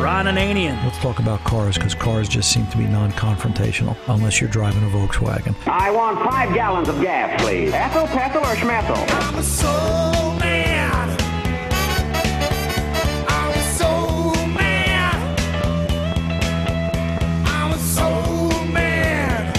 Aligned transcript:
Ron 0.00 0.24
Ananian. 0.24 0.82
Let's 0.82 0.96
talk 0.96 1.18
about 1.18 1.40
cars 1.40 1.76
because 1.76 1.94
cars 1.94 2.26
just 2.26 2.50
seem 2.50 2.66
to 2.68 2.78
be 2.78 2.86
non 2.86 3.12
confrontational 3.12 3.98
unless 4.08 4.40
you're 4.40 4.48
driving 4.48 4.82
a 4.82 4.86
Volkswagen. 4.86 5.54
I 5.66 5.90
want 5.90 6.18
five 6.24 6.54
gallons 6.54 6.88
of 6.88 6.98
gas, 7.02 7.38
please. 7.42 7.74
Ethel, 7.74 8.06
Pethel, 8.06 8.40
or 8.40 8.54
Schmethel? 8.54 8.96
I'm 8.96 9.34
a 9.34 9.42
soul 9.42 10.36
man. 10.38 11.10
I'm 13.28 13.50
a 13.50 13.62
soul 13.74 14.46
man. 14.46 15.36
I'm 17.44 17.72
a 17.72 17.78
soul 17.78 18.64
man. 18.72 19.52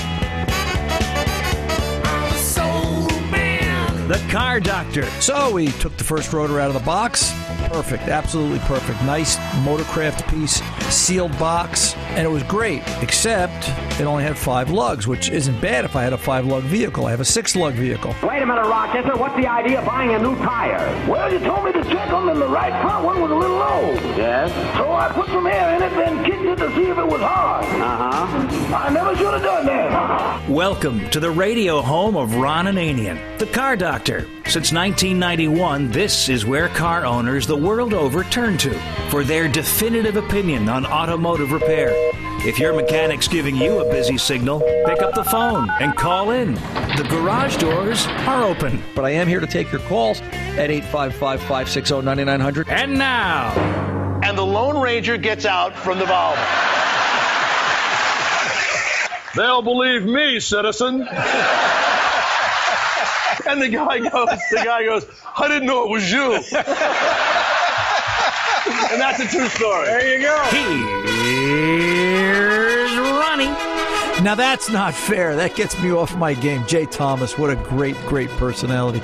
I'm 2.03 2.33
a 2.33 2.37
soul 2.39 3.09
man. 3.29 4.07
The 4.07 4.17
Car 4.31 4.59
Doctor. 4.59 5.05
So 5.21 5.51
we 5.51 5.67
took 5.67 5.95
the 5.97 6.03
first 6.03 6.33
rotor 6.33 6.59
out 6.59 6.69
of 6.69 6.73
the 6.73 6.79
box. 6.79 7.31
Perfect, 7.71 8.09
absolutely 8.09 8.59
perfect. 8.59 9.01
Nice 9.03 9.37
motorcraft 9.63 10.29
piece, 10.29 10.61
sealed 10.93 11.31
box, 11.39 11.95
and 11.95 12.27
it 12.27 12.29
was 12.29 12.43
great, 12.43 12.83
except 13.01 13.69
it 13.97 14.03
only 14.03 14.23
had 14.23 14.37
five 14.37 14.69
lugs, 14.69 15.07
which 15.07 15.29
isn't 15.29 15.59
bad 15.61 15.85
if 15.85 15.95
I 15.95 16.03
had 16.03 16.11
a 16.11 16.17
five 16.17 16.45
lug 16.45 16.63
vehicle. 16.63 17.05
I 17.05 17.11
have 17.11 17.21
a 17.21 17.25
six 17.25 17.55
lug 17.55 17.73
vehicle. 17.75 18.13
Wait 18.23 18.41
a 18.41 18.45
minute, 18.45 18.67
Rochester. 18.67 19.15
What's 19.15 19.37
the 19.37 19.47
idea 19.47 19.79
of 19.79 19.85
buying 19.85 20.13
a 20.13 20.19
new 20.19 20.35
tire? 20.39 21.09
Well, 21.09 21.31
you 21.31 21.39
told 21.39 21.63
me 21.63 21.71
to 21.71 21.83
check 21.85 22.09
them, 22.09 22.27
and 22.27 22.41
the 22.41 22.47
right 22.47 22.81
front 22.81 23.05
one 23.05 23.21
was 23.21 23.31
a 23.31 23.35
little 23.35 23.55
low. 23.55 23.93
Yes. 24.17 24.51
So 24.77 24.91
I 24.91 25.09
put 25.13 25.27
some 25.27 25.47
air 25.47 25.75
in 25.77 25.81
it, 25.81 25.91
then 25.91 26.25
kicked 26.25 26.43
it 26.43 26.57
to 26.57 26.75
see 26.75 26.89
if 26.89 26.97
it 26.97 27.07
was 27.07 27.21
hard. 27.21 27.63
Uh-huh. 27.63 28.75
I 28.75 28.89
never 28.89 29.15
should 29.15 29.33
have 29.33 29.43
done 29.43 29.65
that. 29.67 30.49
Welcome 30.49 31.09
to 31.11 31.21
the 31.21 31.31
radio 31.31 31.81
home 31.81 32.17
of 32.17 32.35
Ron 32.35 32.65
Ananian, 32.65 33.39
the 33.39 33.45
Car 33.45 33.77
Doctor. 33.77 34.27
Since 34.51 34.73
1991, 34.73 35.91
this 35.91 36.27
is 36.27 36.45
where 36.45 36.67
car 36.67 37.05
owners 37.05 37.47
the 37.47 37.55
world 37.55 37.93
over 37.93 38.25
turn 38.25 38.57
to 38.57 38.73
for 39.07 39.23
their 39.23 39.47
definitive 39.47 40.17
opinion 40.17 40.67
on 40.67 40.85
automotive 40.85 41.53
repair. 41.53 41.93
If 42.45 42.59
your 42.59 42.73
mechanic's 42.73 43.29
giving 43.29 43.55
you 43.55 43.79
a 43.79 43.89
busy 43.89 44.17
signal, 44.17 44.59
pick 44.85 45.01
up 45.01 45.15
the 45.15 45.23
phone 45.23 45.69
and 45.79 45.95
call 45.95 46.31
in. 46.31 46.55
The 46.55 47.07
garage 47.09 47.55
doors 47.55 48.05
are 48.27 48.43
open. 48.43 48.83
But 48.93 49.05
I 49.05 49.11
am 49.11 49.25
here 49.25 49.39
to 49.39 49.47
take 49.47 49.71
your 49.71 49.79
calls 49.83 50.19
at 50.19 50.69
855 50.69 51.39
560 51.39 52.01
9900. 52.01 52.67
And 52.67 52.97
now, 52.97 53.53
and 54.21 54.37
the 54.37 54.45
Lone 54.45 54.77
Ranger 54.81 55.15
gets 55.15 55.45
out 55.45 55.77
from 55.77 55.97
the 55.97 56.05
valve. 56.05 56.37
They'll 59.33 59.61
believe 59.61 60.03
me, 60.03 60.41
citizen. 60.41 61.07
And 63.51 63.61
the 63.61 63.67
guy 63.67 63.99
goes, 63.99 64.29
the 64.49 64.61
guy 64.63 64.85
goes, 64.85 65.05
I 65.37 65.49
didn't 65.49 65.67
know 65.67 65.83
it 65.83 65.89
was 65.89 66.09
you. 66.09 66.35
and 66.35 66.45
that's 69.01 69.19
a 69.19 69.27
true 69.27 69.49
story. 69.49 69.87
There 69.87 70.17
you 70.17 70.23
go. 70.23 70.41
here's 71.91 72.97
Ronnie. 72.97 73.51
Now 74.23 74.35
that's 74.35 74.69
not 74.69 74.93
fair. 74.93 75.35
That 75.35 75.55
gets 75.55 75.77
me 75.81 75.91
off 75.91 76.15
my 76.15 76.33
game. 76.33 76.65
Jay 76.65 76.85
Thomas, 76.85 77.37
what 77.37 77.49
a 77.49 77.57
great, 77.57 77.97
great 78.05 78.29
personality. 78.29 79.01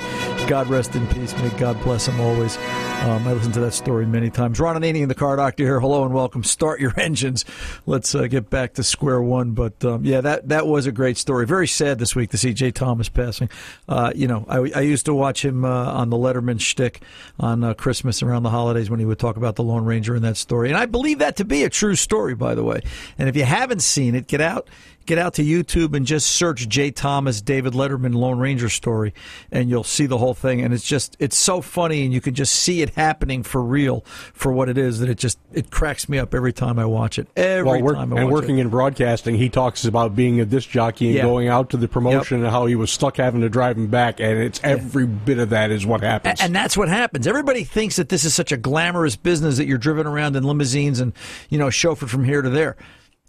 God 0.48 0.68
rest 0.68 0.96
in 0.96 1.06
peace. 1.08 1.36
May 1.42 1.50
God 1.58 1.78
bless 1.82 2.08
him 2.08 2.18
always. 2.22 2.56
Um, 3.02 3.28
I 3.28 3.34
listened 3.34 3.52
to 3.52 3.60
that 3.60 3.74
story 3.74 4.06
many 4.06 4.30
times. 4.30 4.58
Ron 4.58 4.82
in 4.82 5.06
the 5.06 5.14
car 5.14 5.36
doctor 5.36 5.62
here. 5.62 5.78
Hello 5.78 6.04
and 6.06 6.14
welcome. 6.14 6.42
Start 6.42 6.80
your 6.80 6.94
engines. 6.98 7.44
Let's 7.84 8.14
uh, 8.14 8.28
get 8.28 8.48
back 8.48 8.72
to 8.74 8.82
square 8.82 9.20
one. 9.20 9.50
But 9.50 9.84
um, 9.84 10.06
yeah, 10.06 10.22
that 10.22 10.48
that 10.48 10.66
was 10.66 10.86
a 10.86 10.92
great 10.92 11.18
story. 11.18 11.44
Very 11.44 11.68
sad 11.68 11.98
this 11.98 12.16
week 12.16 12.30
to 12.30 12.38
see 12.38 12.54
Jay 12.54 12.70
Thomas 12.70 13.10
passing. 13.10 13.50
Uh, 13.90 14.10
you 14.14 14.26
know, 14.26 14.46
I, 14.48 14.56
I 14.74 14.80
used 14.80 15.04
to 15.04 15.12
watch 15.12 15.44
him 15.44 15.66
uh, 15.66 15.92
on 15.92 16.08
the 16.08 16.16
Letterman 16.16 16.62
shtick 16.62 17.02
on 17.38 17.62
uh, 17.62 17.74
Christmas 17.74 18.22
around 18.22 18.42
the 18.42 18.50
holidays 18.50 18.88
when 18.88 19.00
he 19.00 19.04
would 19.04 19.18
talk 19.18 19.36
about 19.36 19.56
the 19.56 19.62
Lone 19.62 19.84
Ranger 19.84 20.16
in 20.16 20.22
that 20.22 20.38
story, 20.38 20.70
and 20.70 20.78
I 20.78 20.86
believe 20.86 21.18
that 21.18 21.36
to 21.36 21.44
be 21.44 21.62
a 21.64 21.68
true 21.68 21.94
story, 21.94 22.34
by 22.34 22.54
the 22.54 22.64
way. 22.64 22.80
And 23.18 23.28
if 23.28 23.36
you 23.36 23.44
haven't 23.44 23.82
seen 23.82 24.14
it, 24.14 24.26
get 24.26 24.40
out 24.40 24.66
get 25.08 25.18
out 25.18 25.34
to 25.34 25.42
YouTube 25.42 25.96
and 25.96 26.06
just 26.06 26.28
search 26.28 26.68
Jay 26.68 26.90
Thomas, 26.92 27.40
David 27.40 27.72
Letterman, 27.72 28.14
Lone 28.14 28.38
Ranger 28.38 28.68
story, 28.68 29.12
and 29.50 29.68
you'll 29.68 29.82
see 29.82 30.06
the 30.06 30.18
whole 30.18 30.34
thing. 30.34 30.60
And 30.60 30.72
it's 30.72 30.86
just, 30.86 31.16
it's 31.18 31.36
so 31.36 31.60
funny, 31.60 32.04
and 32.04 32.12
you 32.12 32.20
can 32.20 32.34
just 32.34 32.52
see 32.54 32.82
it 32.82 32.90
happening 32.90 33.42
for 33.42 33.62
real 33.62 34.02
for 34.34 34.52
what 34.52 34.68
it 34.68 34.78
is. 34.78 35.00
That 35.00 35.08
it 35.08 35.18
just, 35.18 35.38
it 35.52 35.70
cracks 35.70 36.08
me 36.08 36.18
up 36.18 36.34
every 36.34 36.52
time 36.52 36.78
I 36.78 36.84
watch 36.84 37.18
it. 37.18 37.26
Every 37.36 37.82
Well, 37.82 37.94
time 37.94 38.12
I 38.12 38.20
and 38.20 38.30
working 38.30 38.58
it. 38.58 38.62
in 38.62 38.68
broadcasting, 38.68 39.34
he 39.36 39.48
talks 39.48 39.84
about 39.84 40.14
being 40.14 40.38
a 40.40 40.44
disc 40.44 40.68
jockey 40.68 41.06
and 41.06 41.14
Yeah. 41.16 41.22
going 41.22 41.48
out 41.48 41.70
to 41.70 41.76
the 41.78 41.88
promotion 41.88 42.42
and 42.42 42.50
how 42.50 42.66
he 42.66 42.74
was 42.76 42.90
stuck 42.92 43.16
having 43.16 43.40
to 43.40 43.48
drive 43.48 43.76
him 43.78 43.86
back, 43.88 44.20
and 44.20 44.38
it's 44.38 44.60
every 44.62 45.06
bit 45.06 45.38
of 45.38 45.50
that 45.50 45.70
is 45.70 45.86
what 45.86 46.02
happens. 46.02 46.40
And 46.40 46.54
that's 46.54 46.76
what 46.76 46.88
happens. 46.88 47.26
Everybody 47.26 47.64
thinks 47.64 47.96
that 47.96 48.10
this 48.10 48.24
is 48.24 48.34
such 48.34 48.52
a 48.52 48.56
glamorous 48.58 49.16
business 49.16 49.56
that 49.56 49.66
you're 49.66 49.78
driven 49.78 50.06
around 50.06 50.36
in 50.36 50.44
limousines 50.44 51.00
and, 51.00 51.14
you 51.48 51.58
know, 51.58 51.68
chauffeured 51.68 52.08
from 52.10 52.24
here 52.24 52.42
to 52.42 52.50
there. 52.50 52.76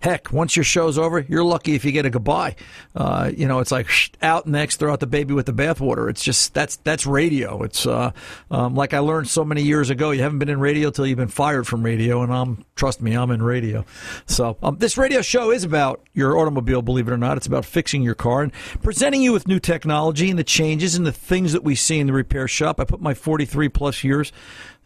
Heck, 0.01 0.31
once 0.31 0.55
your 0.55 0.63
show's 0.63 0.97
over, 0.97 1.19
you're 1.19 1.43
lucky 1.43 1.75
if 1.75 1.83
you 1.83 1.91
get 1.91 2.05
a 2.05 2.09
goodbye. 2.09 2.55
Uh, 2.95 3.31
you 3.35 3.45
know, 3.45 3.59
it's 3.59 3.71
like 3.71 3.89
shh, 3.89 4.09
out 4.21 4.47
next, 4.47 4.77
throw 4.77 4.93
out 4.93 5.01
the 5.01 5.07
baby 5.07 5.33
with 5.33 5.45
the 5.45 5.51
bathwater. 5.51 6.09
It's 6.09 6.23
just 6.23 6.53
that's 6.53 6.77
that's 6.77 7.05
radio. 7.05 7.63
It's 7.63 7.85
uh, 7.85 8.11
um, 8.49 8.75
like 8.75 8.93
I 8.93 8.99
learned 8.99 9.27
so 9.27 9.43
many 9.43 9.61
years 9.61 9.89
ago. 9.89 10.11
You 10.11 10.21
haven't 10.21 10.39
been 10.39 10.47
in 10.47 10.61
radio 10.61 10.89
till 10.89 11.05
you've 11.05 11.17
been 11.17 11.27
fired 11.27 11.67
from 11.67 11.83
radio, 11.83 12.21
and 12.21 12.33
I'm 12.33 12.63
trust 12.75 13.01
me, 13.01 13.13
I'm 13.13 13.29
in 13.29 13.43
radio. 13.43 13.83
So 14.25 14.57
um, 14.63 14.77
this 14.77 14.97
radio 14.97 15.21
show 15.21 15.51
is 15.51 15.65
about 15.65 16.01
your 16.13 16.37
automobile. 16.37 16.81
Believe 16.81 17.09
it 17.09 17.11
or 17.11 17.17
not, 17.17 17.35
it's 17.35 17.47
about 17.47 17.65
fixing 17.65 18.01
your 18.01 18.15
car 18.15 18.41
and 18.43 18.53
presenting 18.81 19.21
you 19.21 19.33
with 19.33 19.49
new 19.49 19.59
technology 19.59 20.29
and 20.29 20.39
the 20.39 20.45
changes 20.45 20.95
and 20.95 21.05
the 21.05 21.11
things 21.11 21.51
that 21.51 21.65
we 21.65 21.75
see 21.75 21.99
in 21.99 22.07
the 22.07 22.13
repair 22.13 22.47
shop. 22.47 22.79
I 22.79 22.85
put 22.85 23.01
my 23.01 23.13
43 23.13 23.67
plus 23.67 24.01
years. 24.05 24.31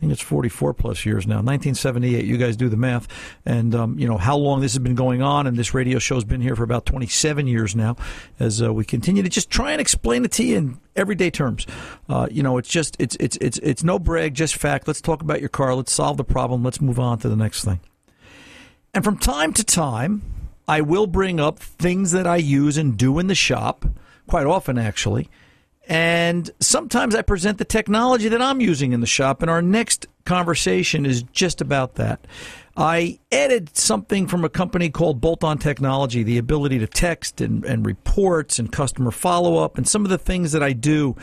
Think 0.03 0.11
it's 0.11 0.21
44 0.21 0.73
plus 0.73 1.05
years 1.05 1.25
now. 1.25 1.35
1978. 1.35 2.25
You 2.25 2.35
guys 2.35 2.57
do 2.57 2.67
the 2.67 2.75
math, 2.75 3.07
and 3.45 3.73
um, 3.73 3.97
you 3.97 4.05
know 4.05 4.17
how 4.17 4.35
long 4.35 4.59
this 4.59 4.73
has 4.73 4.79
been 4.79 4.95
going 4.95 5.21
on. 5.21 5.47
And 5.47 5.55
this 5.55 5.73
radio 5.73 5.97
show's 5.97 6.25
been 6.25 6.41
here 6.41 6.57
for 6.57 6.63
about 6.63 6.85
27 6.85 7.47
years 7.47 7.73
now. 7.73 7.95
As 8.37 8.61
uh, 8.61 8.73
we 8.73 8.83
continue 8.83 9.23
to 9.23 9.29
just 9.29 9.49
try 9.49 9.71
and 9.71 9.79
explain 9.79 10.25
it 10.25 10.33
to 10.33 10.43
you 10.43 10.57
in 10.57 10.77
everyday 10.97 11.29
terms. 11.29 11.65
Uh, 12.09 12.27
you 12.29 12.43
know, 12.43 12.57
it's 12.57 12.67
just 12.67 12.97
it's 12.99 13.15
it's 13.17 13.37
it's 13.37 13.57
it's 13.59 13.81
no 13.81 13.97
brag, 13.97 14.33
just 14.33 14.57
fact. 14.57 14.89
Let's 14.89 14.99
talk 14.99 15.21
about 15.21 15.39
your 15.39 15.47
car. 15.47 15.73
Let's 15.73 15.93
solve 15.93 16.17
the 16.17 16.25
problem. 16.25 16.65
Let's 16.65 16.81
move 16.81 16.99
on 16.99 17.19
to 17.19 17.29
the 17.29 17.37
next 17.37 17.63
thing. 17.63 17.79
And 18.93 19.05
from 19.05 19.17
time 19.17 19.53
to 19.53 19.63
time, 19.63 20.21
I 20.67 20.81
will 20.81 21.07
bring 21.07 21.39
up 21.39 21.59
things 21.59 22.11
that 22.11 22.27
I 22.27 22.35
use 22.35 22.75
and 22.75 22.97
do 22.97 23.19
in 23.19 23.27
the 23.27 23.35
shop, 23.35 23.85
quite 24.27 24.47
often 24.47 24.77
actually. 24.77 25.29
And 25.87 26.49
sometimes 26.59 27.13
I 27.13 27.21
present 27.21 27.57
the 27.57 27.65
technology 27.65 28.29
that 28.29 28.41
I'm 28.41 28.61
using 28.61 28.93
in 28.93 29.01
the 29.01 29.07
shop, 29.07 29.41
and 29.41 29.51
our 29.51 29.61
next 29.61 30.07
conversation 30.25 31.05
is 31.05 31.23
just 31.23 31.59
about 31.59 31.95
that. 31.95 32.25
I 32.77 33.19
added 33.31 33.75
something 33.75 34.27
from 34.27 34.45
a 34.45 34.49
company 34.49 34.89
called 34.89 35.19
Bolt 35.19 35.43
On 35.43 35.57
Technology, 35.57 36.23
the 36.23 36.37
ability 36.37 36.79
to 36.79 36.87
text 36.87 37.41
and, 37.41 37.65
and 37.65 37.85
reports 37.85 38.59
and 38.59 38.71
customer 38.71 39.11
follow 39.11 39.57
up, 39.57 39.77
and 39.77 39.87
some 39.87 40.05
of 40.05 40.09
the 40.09 40.17
things 40.17 40.53
that 40.53 40.63
I 40.63 40.71
do 40.73 41.15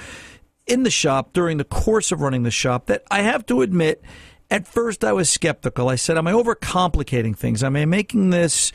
in 0.66 0.82
the 0.84 0.90
shop 0.90 1.32
during 1.32 1.56
the 1.56 1.64
course 1.64 2.12
of 2.12 2.20
running 2.20 2.42
the 2.42 2.50
shop 2.50 2.86
that 2.86 3.02
I 3.10 3.22
have 3.22 3.46
to 3.46 3.62
admit, 3.62 4.02
at 4.50 4.68
first 4.68 5.02
I 5.04 5.12
was 5.12 5.28
skeptical. 5.30 5.88
I 5.88 5.96
said, 5.96 6.18
Am 6.18 6.26
I 6.26 6.32
overcomplicating 6.32 7.36
things? 7.36 7.64
Am 7.64 7.76
I 7.76 7.86
making 7.86 8.30
this 8.30 8.72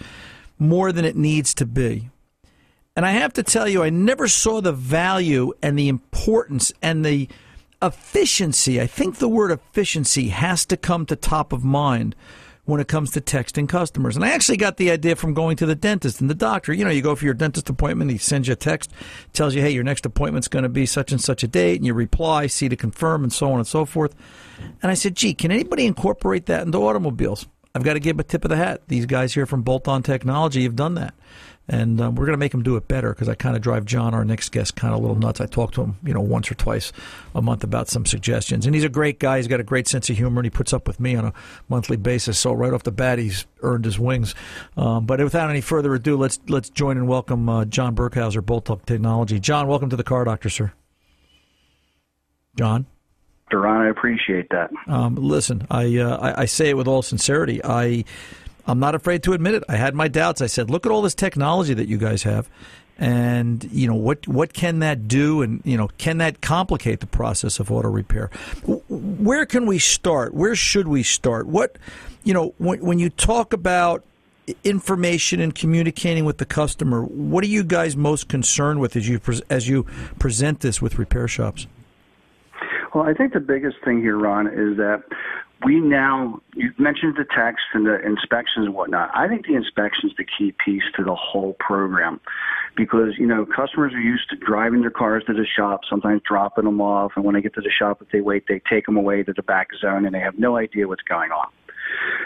more 0.58 0.92
than 0.92 1.06
it 1.06 1.16
needs 1.16 1.54
to 1.56 1.66
be? 1.66 2.10
And 2.96 3.06
I 3.06 3.12
have 3.12 3.34
to 3.34 3.44
tell 3.44 3.68
you, 3.68 3.84
I 3.84 3.90
never 3.90 4.28
saw 4.28 4.62
the 4.62 4.72
value 4.72 5.54
and 5.62 5.78
the 5.78 5.90
importance 5.90 6.72
and 6.82 7.04
the 7.04 7.28
efficiency. 7.82 8.80
I 8.80 8.88
think 8.88 9.18
the 9.18 9.28
word 9.28 9.52
efficiency 9.52 10.30
has 10.30 10.66
to 10.68 10.78
come 10.78 11.06
to 11.08 11.16
top 11.16 11.52
of 11.52 11.64
mind 11.64 12.16
when 12.64 12.80
it 12.80 12.88
comes 12.88 13.12
to 13.12 13.22
texting 13.22 13.70
customers. 13.70 14.16
And 14.16 14.26
I 14.26 14.30
actually 14.30 14.58
got 14.58 14.78
the 14.78 14.92
idea 14.92 15.16
from 15.16 15.34
going 15.34 15.56
to 15.58 15.66
the 15.66 15.76
dentist 15.76 16.20
and 16.20 16.30
the 16.30 16.36
doctor. 16.36 16.74
You 16.74 16.84
know, 16.84 16.90
you 16.90 17.02
go 17.02 17.16
for 17.16 17.26
your 17.26 17.34
dentist 17.34 17.70
appointment, 17.70 18.12
he 18.12 18.18
sends 18.18 18.48
you 18.48 18.54
a 18.54 18.56
text, 18.56 18.92
tells 19.34 19.54
you, 19.54 19.62
hey, 19.62 19.70
your 19.70 19.84
next 19.84 20.06
appointment's 20.06 20.48
going 20.48 20.64
to 20.64 20.70
be 20.70 20.86
such 20.86 21.12
and 21.12 21.22
such 21.22 21.44
a 21.44 21.48
date, 21.48 21.78
and 21.78 21.86
you 21.86 21.94
reply, 21.94 22.48
see 22.48 22.68
to 22.70 22.76
confirm, 22.76 23.24
and 23.24 23.32
so 23.32 23.52
on 23.52 23.60
and 23.60 23.68
so 23.68 23.86
forth. 23.86 24.16
And 24.82 24.90
I 24.90 24.96
said, 24.96 25.16
gee, 25.16 25.34
can 25.34 25.52
anybody 25.52 25.86
incorporate 25.86 26.48
that 26.48 26.66
into 26.66 26.80
automobiles? 26.80 27.46
I've 27.76 27.84
got 27.84 27.94
to 27.94 28.00
give 28.00 28.20
a 28.20 28.24
tip 28.24 28.46
of 28.46 28.50
the 28.50 28.56
hat. 28.56 28.88
These 28.88 29.06
guys 29.06 29.34
here 29.34 29.46
from 29.46 29.62
Bolt 29.62 29.88
On 29.88 30.02
Technology 30.02 30.64
have 30.64 30.78
done 30.78 30.96
that. 30.96 31.14
And 31.68 32.00
um, 32.00 32.16
we're 32.16 32.26
going 32.26 32.34
to 32.34 32.40
make 32.40 32.54
him 32.54 32.62
do 32.62 32.76
it 32.76 32.88
better 32.88 33.10
because 33.10 33.28
I 33.28 33.34
kind 33.34 33.56
of 33.56 33.62
drive 33.62 33.86
John, 33.86 34.14
our 34.14 34.24
next 34.24 34.50
guest, 34.52 34.76
kind 34.76 34.94
of 34.94 35.00
a 35.00 35.02
little 35.02 35.18
nuts. 35.18 35.42
I 35.42 35.48
talk 35.48 35.72
to 35.74 35.82
him, 35.82 35.98
you 36.04 36.14
know, 36.14 36.22
once 36.22 36.52
or 36.52 36.56
twice 36.56 36.92
a 37.34 37.42
month 37.42 37.64
about 37.64 37.88
some 37.88 38.06
suggestions. 38.06 38.68
And 38.68 38.76
he's 38.76 38.84
a 38.84 38.90
great 38.90 39.20
guy. 39.20 39.38
He's 39.38 39.48
got 39.48 39.60
a 39.60 39.64
great 39.64 39.88
sense 39.88 40.10
of 40.10 40.18
humor, 40.18 40.42
and 40.42 40.46
he 40.46 40.52
puts 40.52 40.74
up 40.74 40.88
with 40.88 41.00
me 41.00 41.16
on 41.16 41.26
a 41.26 41.34
monthly 41.68 41.98
basis. 41.98 42.38
So 42.38 42.54
right 42.54 42.72
off 42.72 42.84
the 42.84 42.92
bat, 42.92 43.18
he's 43.18 43.48
earned 43.64 43.86
his 43.86 43.98
wings. 43.98 44.36
Um, 44.78 45.06
but 45.08 45.20
without 45.20 45.50
any 45.50 45.62
further 45.62 45.96
ado, 45.96 46.18
let's 46.18 46.40
let's 46.48 46.70
join 46.70 46.98
and 46.98 47.08
welcome 47.08 47.50
uh, 47.50 47.66
John 47.66 47.96
Burkhauser, 47.96 48.46
Bolt 48.46 48.70
On 48.70 48.80
Technology. 48.80 49.40
John, 49.40 49.68
welcome 49.68 49.90
to 49.90 49.96
the 49.96 50.04
Car 50.04 50.24
Doctor, 50.24 50.50
sir. 50.50 50.72
John. 52.56 52.86
Duran, 53.52 53.82
I 53.82 53.90
appreciate 53.90 54.50
that. 54.50 54.72
Um, 54.88 55.16
listen, 55.16 55.68
I, 55.70 55.98
uh, 55.98 56.18
I 56.18 56.42
I 56.42 56.46
say 56.46 56.70
it 56.70 56.78
with 56.78 56.88
all 56.88 57.02
sincerity. 57.02 57.64
I 57.64 58.06
I'm 58.68 58.80
not 58.80 58.96
afraid 58.96 59.24
to 59.24 59.34
admit 59.34 59.54
it. 59.56 59.64
I 59.70 59.76
had 59.76 59.94
my 59.96 60.08
doubts. 60.08 60.42
I 60.42 60.48
said, 60.48 60.70
look 60.70 60.86
at 60.86 60.92
all 60.92 61.02
this 61.02 61.16
technology 61.16 61.74
that 61.74 61.88
you 61.88 61.98
guys 61.98 62.24
have, 62.24 62.50
and 62.98 63.64
you 63.72 63.88
know 63.88 63.96
what 63.96 64.28
what 64.28 64.54
can 64.54 64.80
that 64.80 65.08
do? 65.08 65.42
And 65.42 65.62
you 65.64 65.78
know 65.78 65.90
can 65.98 66.18
that 66.20 66.42
complicate 66.42 67.00
the 67.00 67.08
process 67.08 67.60
of 67.60 67.72
auto 67.72 67.90
repair? 67.90 68.30
Where 68.88 69.46
can 69.46 69.66
we 69.66 69.80
start? 69.80 70.34
Where 70.34 70.56
should 70.56 70.88
we 70.88 71.04
start? 71.04 71.48
What 71.48 71.78
you 72.24 72.34
know 72.34 72.54
when, 72.58 72.80
when 72.80 73.00
you 73.00 73.10
talk 73.10 73.54
about 73.54 74.04
information 74.64 75.40
and 75.40 75.56
communicating 75.56 76.24
with 76.24 76.38
the 76.38 76.46
customer 76.46 77.02
what 77.02 77.44
are 77.44 77.48
you 77.48 77.64
guys 77.64 77.98
most 77.98 78.30
concerned 78.30 78.80
with 78.80 78.96
as 78.96 79.10
you 79.10 79.20
pres 79.20 79.42
as 79.50 79.68
you 79.68 79.84
present 80.20 80.60
this 80.60 80.82
with 80.82 80.98
repair 80.98 81.28
shops? 81.28 81.68
Well, 82.94 83.04
I 83.04 83.14
think 83.14 83.34
the 83.34 83.42
biggest 83.42 83.76
thing 83.84 84.00
here, 84.00 84.18
Ron, 84.18 84.48
is 84.48 84.78
that 84.78 85.04
we 85.64 85.80
now, 85.80 86.42
you 86.54 86.72
mentioned 86.78 87.16
the 87.18 87.26
text 87.26 87.64
and 87.74 87.86
the 87.86 88.00
inspections 88.06 88.66
and 88.66 88.76
whatnot. 88.76 89.10
I 89.14 89.28
think 89.28 89.46
the 89.48 89.56
inspection 89.56 90.10
is 90.10 90.16
the 90.18 90.26
key 90.26 90.54
piece 90.64 90.84
to 90.96 91.04
the 91.04 91.16
whole 91.16 91.54
program 91.60 92.20
because, 92.76 93.14
you 93.18 93.26
know, 93.26 93.46
customers 93.46 93.94
are 93.94 94.02
used 94.02 94.30
to 94.32 94.36
driving 94.36 94.82
their 94.82 94.92
cars 94.92 95.24
to 95.28 95.34
the 95.34 95.46
shop, 95.46 95.82
sometimes 95.90 96.22
dropping 96.28 96.66
them 96.66 96.82
off. 96.82 97.14
And 97.16 97.24
when 97.24 97.36
they 97.36 97.42
get 97.42 97.54
to 97.56 97.62
the 97.62 97.72
shop, 97.72 98.02
if 98.02 98.10
they 98.12 98.22
wait, 98.22 98.46
they 98.48 98.62
take 98.70 98.86
them 98.86 98.98
away 98.98 99.24
to 99.24 99.34
the 99.34 99.44
back 99.44 99.70
zone 99.80 100.06
and 100.06 100.14
they 100.14 100.20
have 100.20 100.38
no 100.38 100.58
idea 100.58 100.88
what's 100.88 101.04
going 101.04 101.32
on. 101.32 101.48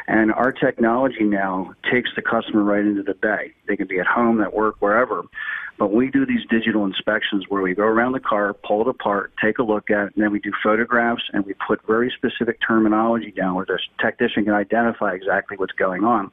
And 0.08 0.32
our 0.34 0.52
technology 0.52 1.24
now 1.24 1.74
takes 1.92 2.10
the 2.16 2.22
customer 2.22 2.64
right 2.64 2.82
into 2.82 3.04
the 3.04 3.14
bay. 3.14 3.54
They 3.68 3.76
can 3.76 3.88
be 3.88 4.00
at 4.00 4.08
home, 4.08 4.42
at 4.42 4.54
work, 4.54 4.76
wherever. 4.80 5.24
But 5.78 5.94
we 5.94 6.12
do 6.12 6.26
these 6.26 6.46
digital 6.50 6.84
inspections 6.84 7.46
where 7.48 7.62
we 7.62 7.74
go 7.74 7.84
around 7.84 8.12
the 8.12 8.20
car, 8.20 8.54
pull 8.54 8.82
it 8.82 8.88
apart, 8.90 9.32
take 9.42 9.60
a 9.60 9.64
look 9.64 9.90
at 9.90 10.08
it, 10.08 10.16
and 10.16 10.24
then 10.24 10.32
we 10.32 10.40
do 10.40 10.52
photographs 10.62 11.24
and 11.32 11.46
we 11.46 11.54
put 11.66 11.80
very 11.88 12.12
specific 12.18 12.60
terminology 12.66 13.32
down 13.32 13.56
where 13.56 13.66
the 13.66 13.80
technician 14.02 14.44
can 14.44 14.54
identify 14.54 15.14
exactly 15.14 15.56
what's 15.56 15.72
going 15.74 16.04
on. 16.04 16.32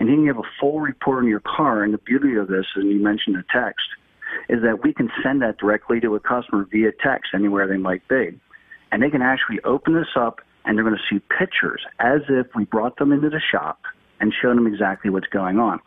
And 0.00 0.08
you 0.08 0.16
can 0.16 0.24
give 0.24 0.38
a 0.38 0.48
full 0.58 0.80
report 0.80 1.18
on 1.18 1.28
your 1.28 1.40
car. 1.40 1.84
And 1.84 1.94
the 1.94 1.98
beauty 1.98 2.34
of 2.34 2.48
this, 2.48 2.66
and 2.74 2.90
you 2.90 3.00
mentioned 3.00 3.36
the 3.36 3.44
text, 3.52 3.86
is 4.48 4.62
that 4.62 4.82
we 4.82 4.92
can 4.92 5.08
send 5.22 5.40
that 5.42 5.58
directly 5.58 6.00
to 6.00 6.16
a 6.16 6.20
customer 6.20 6.66
via 6.70 6.90
text 6.90 7.30
anywhere 7.32 7.68
they 7.68 7.76
might 7.76 8.06
be. 8.08 8.40
And 8.90 9.02
they 9.02 9.10
can 9.10 9.22
actually 9.22 9.60
open 9.60 9.94
this 9.94 10.16
up 10.16 10.40
and 10.64 10.76
they're 10.76 10.84
going 10.84 10.96
to 10.96 11.14
see 11.14 11.20
pictures 11.38 11.82
as 11.98 12.20
if 12.28 12.46
we 12.54 12.64
brought 12.64 12.96
them 12.98 13.12
into 13.12 13.30
the 13.30 13.40
shop 13.40 13.80
and 14.20 14.32
showed 14.40 14.56
them 14.56 14.66
exactly 14.66 15.10
what's 15.10 15.26
going 15.28 15.58
on. 15.58 15.80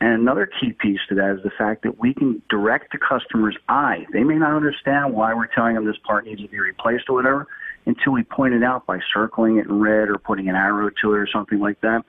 And 0.00 0.20
another 0.20 0.46
key 0.46 0.72
piece 0.72 1.00
to 1.08 1.14
that 1.14 1.36
is 1.36 1.42
the 1.42 1.50
fact 1.56 1.82
that 1.84 1.98
we 1.98 2.12
can 2.12 2.42
direct 2.50 2.92
the 2.92 2.98
customer's 2.98 3.56
eye. 3.68 4.06
They 4.12 4.24
may 4.24 4.36
not 4.36 4.54
understand 4.54 5.14
why 5.14 5.34
we're 5.34 5.46
telling 5.46 5.74
them 5.74 5.86
this 5.86 5.96
part 6.06 6.26
needs 6.26 6.42
to 6.42 6.48
be 6.48 6.58
replaced 6.58 7.04
or 7.08 7.14
whatever 7.14 7.46
until 7.86 8.12
we 8.12 8.22
point 8.24 8.54
it 8.54 8.62
out 8.62 8.84
by 8.86 8.98
circling 9.14 9.58
it 9.58 9.66
in 9.66 9.80
red 9.80 10.08
or 10.08 10.18
putting 10.18 10.48
an 10.48 10.56
arrow 10.56 10.90
to 11.02 11.14
it 11.14 11.18
or 11.18 11.28
something 11.32 11.60
like 11.60 11.80
that. 11.80 12.04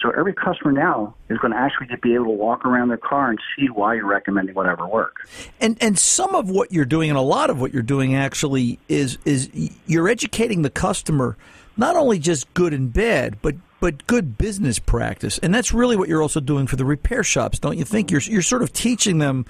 So 0.00 0.10
every 0.10 0.34
customer 0.34 0.72
now 0.72 1.14
is 1.30 1.38
going 1.38 1.52
to 1.52 1.58
actually 1.58 1.86
be 2.02 2.14
able 2.14 2.26
to 2.26 2.30
walk 2.30 2.66
around 2.66 2.88
their 2.88 2.98
car 2.98 3.30
and 3.30 3.38
see 3.56 3.68
why 3.68 3.94
you're 3.94 4.06
recommending 4.06 4.54
whatever 4.54 4.86
work. 4.86 5.26
And 5.60 5.78
and 5.80 5.98
some 5.98 6.34
of 6.34 6.50
what 6.50 6.72
you're 6.72 6.84
doing, 6.84 7.10
and 7.10 7.18
a 7.18 7.22
lot 7.22 7.48
of 7.48 7.60
what 7.60 7.72
you're 7.72 7.82
doing, 7.82 8.14
actually 8.14 8.78
is 8.88 9.18
is 9.24 9.48
you're 9.86 10.08
educating 10.08 10.62
the 10.62 10.70
customer 10.70 11.36
not 11.76 11.96
only 11.96 12.18
just 12.18 12.52
good 12.54 12.72
and 12.72 12.92
bad, 12.92 13.40
but 13.40 13.54
but 13.80 14.06
good 14.06 14.38
business 14.38 14.78
practice, 14.78 15.38
and 15.38 15.54
that's 15.54 15.72
really 15.72 15.96
what 15.96 16.08
you're 16.08 16.22
also 16.22 16.40
doing 16.40 16.66
for 16.66 16.76
the 16.76 16.84
repair 16.84 17.22
shops, 17.22 17.58
don't 17.58 17.78
you 17.78 17.84
think? 17.84 18.10
You're 18.10 18.20
you're 18.22 18.42
sort 18.42 18.62
of 18.62 18.72
teaching 18.72 19.18
them. 19.18 19.46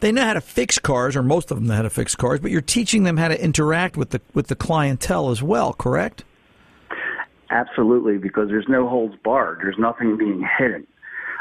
They 0.00 0.10
know 0.10 0.24
how 0.24 0.34
to 0.34 0.40
fix 0.40 0.78
cars, 0.78 1.14
or 1.14 1.22
most 1.22 1.50
of 1.52 1.58
them 1.58 1.68
know 1.68 1.76
how 1.76 1.82
to 1.82 1.90
fix 1.90 2.16
cars, 2.16 2.40
but 2.40 2.50
you're 2.50 2.60
teaching 2.60 3.04
them 3.04 3.16
how 3.16 3.28
to 3.28 3.40
interact 3.40 3.96
with 3.96 4.10
the 4.10 4.20
with 4.34 4.48
the 4.48 4.56
clientele 4.56 5.30
as 5.30 5.42
well. 5.42 5.72
Correct? 5.72 6.24
Absolutely, 7.52 8.16
because 8.16 8.48
there's 8.48 8.66
no 8.66 8.88
holds 8.88 9.14
barred. 9.22 9.58
There's 9.60 9.76
nothing 9.78 10.16
being 10.16 10.42
hidden. 10.58 10.86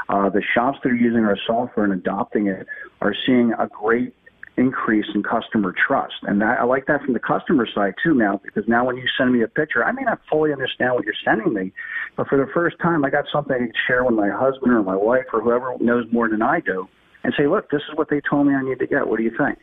Uh, 0.09 0.29
the 0.29 0.43
shops 0.53 0.77
that 0.83 0.89
are 0.89 0.95
using 0.95 1.23
our 1.23 1.37
software 1.47 1.85
and 1.85 1.93
adopting 1.93 2.47
it 2.47 2.67
are 2.99 3.15
seeing 3.25 3.53
a 3.57 3.67
great 3.67 4.13
increase 4.57 5.05
in 5.15 5.23
customer 5.23 5.73
trust. 5.87 6.15
And 6.23 6.41
that, 6.41 6.59
I 6.59 6.65
like 6.65 6.85
that 6.87 7.01
from 7.03 7.13
the 7.13 7.19
customer 7.19 7.65
side 7.73 7.93
too 8.03 8.13
now, 8.13 8.41
because 8.43 8.67
now 8.67 8.85
when 8.85 8.97
you 8.97 9.05
send 9.17 9.31
me 9.31 9.41
a 9.41 9.47
picture, 9.47 9.85
I 9.85 9.93
may 9.93 10.01
not 10.01 10.19
fully 10.29 10.51
understand 10.51 10.95
what 10.95 11.05
you're 11.05 11.13
sending 11.23 11.53
me, 11.53 11.71
but 12.17 12.27
for 12.27 12.37
the 12.37 12.51
first 12.53 12.75
time, 12.81 13.05
I 13.05 13.09
got 13.09 13.23
something 13.31 13.55
can 13.55 13.71
share 13.87 14.03
with 14.03 14.15
my 14.15 14.29
husband 14.29 14.73
or 14.73 14.83
my 14.83 14.97
wife 14.97 15.25
or 15.31 15.41
whoever 15.41 15.77
knows 15.79 16.05
more 16.11 16.27
than 16.27 16.41
I 16.41 16.59
do 16.59 16.89
and 17.23 17.33
say, 17.37 17.47
look, 17.47 17.69
this 17.71 17.81
is 17.89 17.97
what 17.97 18.09
they 18.09 18.19
told 18.29 18.47
me 18.47 18.53
I 18.53 18.61
need 18.61 18.79
to 18.79 18.87
get. 18.87 19.07
What 19.07 19.17
do 19.17 19.23
you 19.23 19.31
think? 19.37 19.59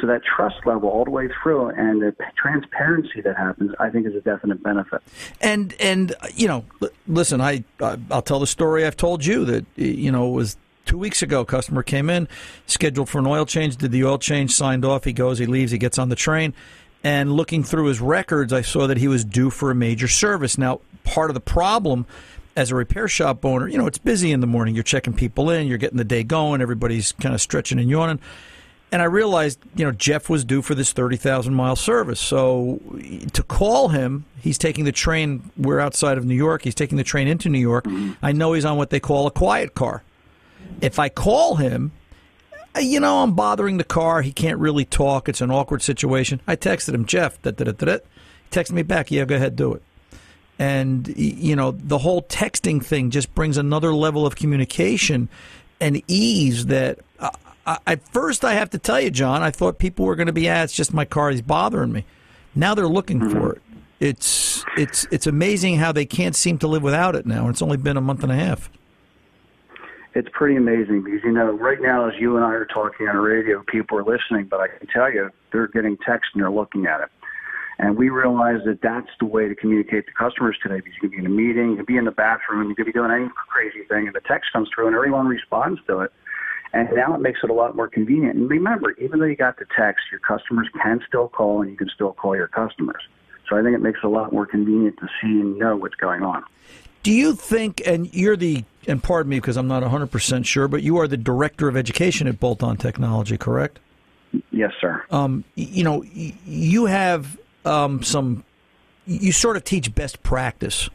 So 0.00 0.06
that 0.06 0.22
trust 0.24 0.66
level 0.66 0.88
all 0.88 1.04
the 1.04 1.10
way 1.10 1.28
through 1.42 1.68
and 1.70 2.02
the 2.02 2.14
transparency 2.36 3.20
that 3.22 3.36
happens, 3.36 3.72
I 3.78 3.90
think, 3.90 4.06
is 4.06 4.14
a 4.14 4.20
definite 4.20 4.62
benefit. 4.62 5.02
And 5.40 5.74
and 5.80 6.14
you 6.34 6.48
know, 6.48 6.64
listen, 7.06 7.40
I 7.40 7.64
I'll 7.80 8.22
tell 8.22 8.40
the 8.40 8.46
story 8.46 8.84
I've 8.84 8.96
told 8.96 9.24
you 9.24 9.44
that 9.46 9.64
you 9.76 10.12
know 10.12 10.28
it 10.28 10.32
was 10.32 10.56
two 10.84 10.98
weeks 10.98 11.22
ago. 11.22 11.44
Customer 11.44 11.82
came 11.82 12.10
in, 12.10 12.28
scheduled 12.66 13.08
for 13.08 13.18
an 13.18 13.26
oil 13.26 13.46
change, 13.46 13.76
did 13.76 13.92
the 13.92 14.04
oil 14.04 14.18
change, 14.18 14.52
signed 14.52 14.84
off. 14.84 15.04
He 15.04 15.12
goes, 15.12 15.38
he 15.38 15.46
leaves, 15.46 15.72
he 15.72 15.78
gets 15.78 15.98
on 15.98 16.08
the 16.08 16.16
train, 16.16 16.54
and 17.02 17.32
looking 17.32 17.64
through 17.64 17.86
his 17.86 18.00
records, 18.00 18.52
I 18.52 18.62
saw 18.62 18.86
that 18.86 18.98
he 18.98 19.08
was 19.08 19.24
due 19.24 19.50
for 19.50 19.70
a 19.70 19.74
major 19.74 20.08
service. 20.08 20.58
Now, 20.58 20.80
part 21.04 21.30
of 21.30 21.34
the 21.34 21.40
problem. 21.40 22.06
As 22.54 22.70
a 22.70 22.74
repair 22.74 23.08
shop 23.08 23.46
owner, 23.46 23.66
you 23.66 23.78
know, 23.78 23.86
it's 23.86 23.96
busy 23.96 24.30
in 24.30 24.40
the 24.40 24.46
morning. 24.46 24.74
You're 24.74 24.84
checking 24.84 25.14
people 25.14 25.48
in, 25.48 25.66
you're 25.66 25.78
getting 25.78 25.96
the 25.96 26.04
day 26.04 26.22
going, 26.22 26.60
everybody's 26.60 27.12
kind 27.12 27.34
of 27.34 27.40
stretching 27.40 27.78
and 27.78 27.88
yawning. 27.88 28.20
And 28.92 29.00
I 29.00 29.06
realized, 29.06 29.58
you 29.74 29.86
know, 29.86 29.90
Jeff 29.90 30.28
was 30.28 30.44
due 30.44 30.60
for 30.60 30.74
this 30.74 30.92
30,000 30.92 31.54
mile 31.54 31.76
service. 31.76 32.20
So 32.20 32.78
to 33.32 33.42
call 33.42 33.88
him, 33.88 34.26
he's 34.40 34.58
taking 34.58 34.84
the 34.84 34.92
train. 34.92 35.50
We're 35.56 35.80
outside 35.80 36.18
of 36.18 36.26
New 36.26 36.34
York. 36.34 36.62
He's 36.62 36.74
taking 36.74 36.98
the 36.98 37.04
train 37.04 37.26
into 37.26 37.48
New 37.48 37.58
York. 37.58 37.86
I 38.22 38.32
know 38.32 38.52
he's 38.52 38.66
on 38.66 38.76
what 38.76 38.90
they 38.90 39.00
call 39.00 39.26
a 39.26 39.30
quiet 39.30 39.74
car. 39.74 40.02
If 40.82 40.98
I 40.98 41.08
call 41.08 41.56
him, 41.56 41.92
you 42.78 43.00
know, 43.00 43.22
I'm 43.22 43.32
bothering 43.32 43.78
the 43.78 43.84
car. 43.84 44.20
He 44.20 44.32
can't 44.32 44.58
really 44.58 44.84
talk. 44.84 45.26
It's 45.28 45.40
an 45.40 45.50
awkward 45.50 45.80
situation. 45.82 46.40
I 46.46 46.56
texted 46.56 46.94
him, 46.94 47.06
Jeff, 47.06 47.40
da 47.40 47.50
da 47.50 47.64
da 47.64 47.72
da. 47.72 47.92
He 47.94 48.50
texted 48.50 48.72
me 48.72 48.82
back, 48.82 49.10
yeah, 49.10 49.24
go 49.24 49.36
ahead, 49.36 49.56
do 49.56 49.72
it. 49.72 49.82
And, 50.58 51.08
you 51.16 51.56
know, 51.56 51.72
the 51.72 51.98
whole 51.98 52.22
texting 52.22 52.84
thing 52.84 53.10
just 53.10 53.34
brings 53.34 53.56
another 53.56 53.94
level 53.94 54.26
of 54.26 54.36
communication 54.36 55.28
and 55.80 56.02
ease 56.06 56.66
that 56.66 56.98
uh, 57.18 57.30
I, 57.66 57.78
at 57.86 58.06
first 58.08 58.44
I 58.44 58.54
have 58.54 58.70
to 58.70 58.78
tell 58.78 59.00
you, 59.00 59.10
John, 59.10 59.42
I 59.42 59.50
thought 59.50 59.78
people 59.78 60.04
were 60.06 60.16
going 60.16 60.26
to 60.26 60.32
be, 60.32 60.48
ah, 60.48 60.62
it's 60.62 60.72
just 60.72 60.92
my 60.92 61.04
car. 61.04 61.30
He's 61.30 61.42
bothering 61.42 61.92
me. 61.92 62.04
Now 62.54 62.74
they're 62.74 62.88
looking 62.88 63.30
for 63.30 63.54
it. 63.54 63.62
It's 64.00 64.64
it's 64.76 65.06
it's 65.12 65.28
amazing 65.28 65.76
how 65.76 65.92
they 65.92 66.04
can't 66.04 66.34
seem 66.34 66.58
to 66.58 66.66
live 66.66 66.82
without 66.82 67.14
it 67.14 67.24
now. 67.24 67.42
And 67.42 67.50
it's 67.50 67.62
only 67.62 67.76
been 67.76 67.96
a 67.96 68.00
month 68.00 68.24
and 68.24 68.32
a 68.32 68.34
half. 68.34 68.68
It's 70.14 70.28
pretty 70.32 70.56
amazing 70.56 71.04
because, 71.04 71.20
you 71.24 71.32
know, 71.32 71.52
right 71.52 71.80
now, 71.80 72.08
as 72.08 72.14
you 72.20 72.36
and 72.36 72.44
I 72.44 72.50
are 72.50 72.66
talking 72.66 73.08
on 73.08 73.14
the 73.14 73.20
radio, 73.22 73.62
people 73.66 73.96
are 73.96 74.04
listening, 74.04 74.46
but 74.46 74.60
I 74.60 74.68
can 74.68 74.86
tell 74.88 75.10
you 75.10 75.30
they're 75.52 75.68
getting 75.68 75.96
text 76.04 76.32
and 76.34 76.42
they're 76.42 76.50
looking 76.50 76.86
at 76.86 77.00
it. 77.00 77.08
And 77.78 77.96
we 77.96 78.10
realize 78.10 78.60
that 78.66 78.80
that's 78.82 79.08
the 79.20 79.24
way 79.24 79.48
to 79.48 79.54
communicate 79.54 80.06
to 80.06 80.12
customers 80.12 80.58
today 80.62 80.76
because 80.76 80.92
you 81.00 81.08
can 81.08 81.10
be 81.10 81.18
in 81.18 81.26
a 81.26 81.30
meeting, 81.30 81.70
you 81.70 81.76
can 81.76 81.84
be 81.86 81.96
in 81.96 82.04
the 82.04 82.10
bathroom, 82.10 82.68
you 82.68 82.74
could 82.74 82.86
be 82.86 82.92
doing 82.92 83.10
any 83.10 83.30
crazy 83.48 83.84
thing, 83.88 84.06
and 84.06 84.14
the 84.14 84.20
text 84.20 84.52
comes 84.52 84.68
through 84.74 84.88
and 84.88 84.96
everyone 84.96 85.26
responds 85.26 85.80
to 85.86 86.00
it. 86.00 86.12
And 86.72 86.88
now 86.94 87.14
it 87.14 87.20
makes 87.20 87.40
it 87.42 87.50
a 87.50 87.52
lot 87.52 87.76
more 87.76 87.88
convenient. 87.88 88.36
And 88.36 88.48
remember, 88.48 88.92
even 88.92 89.20
though 89.20 89.26
you 89.26 89.36
got 89.36 89.58
the 89.58 89.66
text, 89.76 90.04
your 90.10 90.20
customers 90.20 90.68
can 90.82 91.00
still 91.06 91.28
call 91.28 91.60
and 91.60 91.70
you 91.70 91.76
can 91.76 91.90
still 91.94 92.12
call 92.12 92.34
your 92.34 92.48
customers. 92.48 93.02
So 93.48 93.58
I 93.58 93.62
think 93.62 93.74
it 93.74 93.82
makes 93.82 93.98
it 94.02 94.06
a 94.06 94.10
lot 94.10 94.32
more 94.32 94.46
convenient 94.46 94.96
to 95.00 95.06
see 95.20 95.40
and 95.40 95.58
know 95.58 95.76
what's 95.76 95.96
going 95.96 96.22
on. 96.22 96.42
Do 97.02 97.12
you 97.12 97.34
think, 97.34 97.82
and 97.84 98.12
you're 98.14 98.36
the, 98.36 98.64
and 98.86 99.02
pardon 99.02 99.28
me 99.28 99.36
because 99.38 99.56
I'm 99.56 99.66
not 99.68 99.82
100% 99.82 100.46
sure, 100.46 100.68
but 100.68 100.82
you 100.82 100.98
are 100.98 101.08
the 101.08 101.16
director 101.16 101.68
of 101.68 101.76
education 101.76 102.26
at 102.26 102.40
Bolt 102.40 102.62
On 102.62 102.76
Technology, 102.76 103.36
correct? 103.36 103.78
Yes, 104.50 104.72
sir. 104.80 105.04
Um, 105.10 105.44
you 105.54 105.84
know, 105.84 106.04
you 106.04 106.86
have 106.86 107.38
um, 107.66 108.02
some, 108.02 108.44
you 109.04 109.32
sort 109.32 109.56
of 109.56 109.64
teach 109.64 109.94
best 109.94 110.22
practice. 110.22 110.88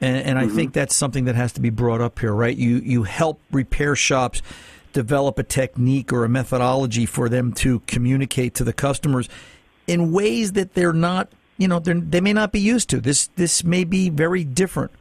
And, 0.00 0.16
and 0.16 0.38
I 0.38 0.48
think 0.48 0.72
that's 0.72 0.94
something 0.94 1.24
that 1.24 1.34
has 1.34 1.52
to 1.52 1.60
be 1.60 1.70
brought 1.70 2.00
up 2.00 2.18
here, 2.18 2.32
right? 2.32 2.56
You, 2.56 2.76
you 2.78 3.04
help 3.04 3.40
repair 3.52 3.96
shops 3.96 4.42
develop 4.92 5.38
a 5.38 5.42
technique 5.42 6.12
or 6.12 6.24
a 6.24 6.28
methodology 6.28 7.06
for 7.06 7.28
them 7.28 7.52
to 7.54 7.80
communicate 7.80 8.54
to 8.54 8.64
the 8.64 8.72
customers 8.72 9.28
in 9.86 10.12
ways 10.12 10.52
that 10.52 10.74
they're 10.74 10.92
not, 10.92 11.32
you 11.58 11.68
know, 11.68 11.78
they're, 11.78 11.94
they 11.94 12.20
may 12.20 12.32
not 12.32 12.52
be 12.52 12.60
used 12.60 12.88
to. 12.90 13.00
This, 13.00 13.28
this 13.36 13.64
may 13.64 13.84
be 13.84 14.08
very 14.08 14.44
different 14.44 14.92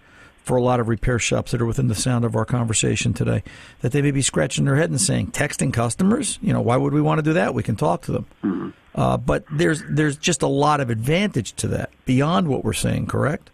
for 0.43 0.57
a 0.57 0.61
lot 0.61 0.79
of 0.79 0.87
repair 0.87 1.19
shops 1.19 1.51
that 1.51 1.61
are 1.61 1.65
within 1.65 1.87
the 1.87 1.95
sound 1.95 2.25
of 2.25 2.35
our 2.35 2.45
conversation 2.45 3.13
today 3.13 3.43
that 3.81 3.91
they 3.91 4.01
may 4.01 4.11
be 4.11 4.21
scratching 4.21 4.65
their 4.65 4.75
head 4.75 4.89
and 4.89 4.99
saying 4.99 5.31
texting 5.31 5.71
customers? 5.71 6.39
You 6.41 6.53
know 6.53 6.61
why 6.61 6.77
would 6.77 6.93
we 6.93 7.01
want 7.01 7.19
to 7.19 7.23
do 7.23 7.33
that? 7.33 7.53
We 7.53 7.63
can 7.63 7.75
talk 7.75 8.01
to 8.03 8.11
them. 8.11 8.73
Uh, 8.93 9.17
but 9.17 9.45
there's 9.51 9.83
there's 9.89 10.17
just 10.17 10.41
a 10.41 10.47
lot 10.47 10.81
of 10.81 10.89
advantage 10.89 11.53
to 11.53 11.67
that 11.67 11.91
beyond 12.05 12.47
what 12.47 12.63
we're 12.63 12.73
saying 12.73 13.07
correct? 13.07 13.49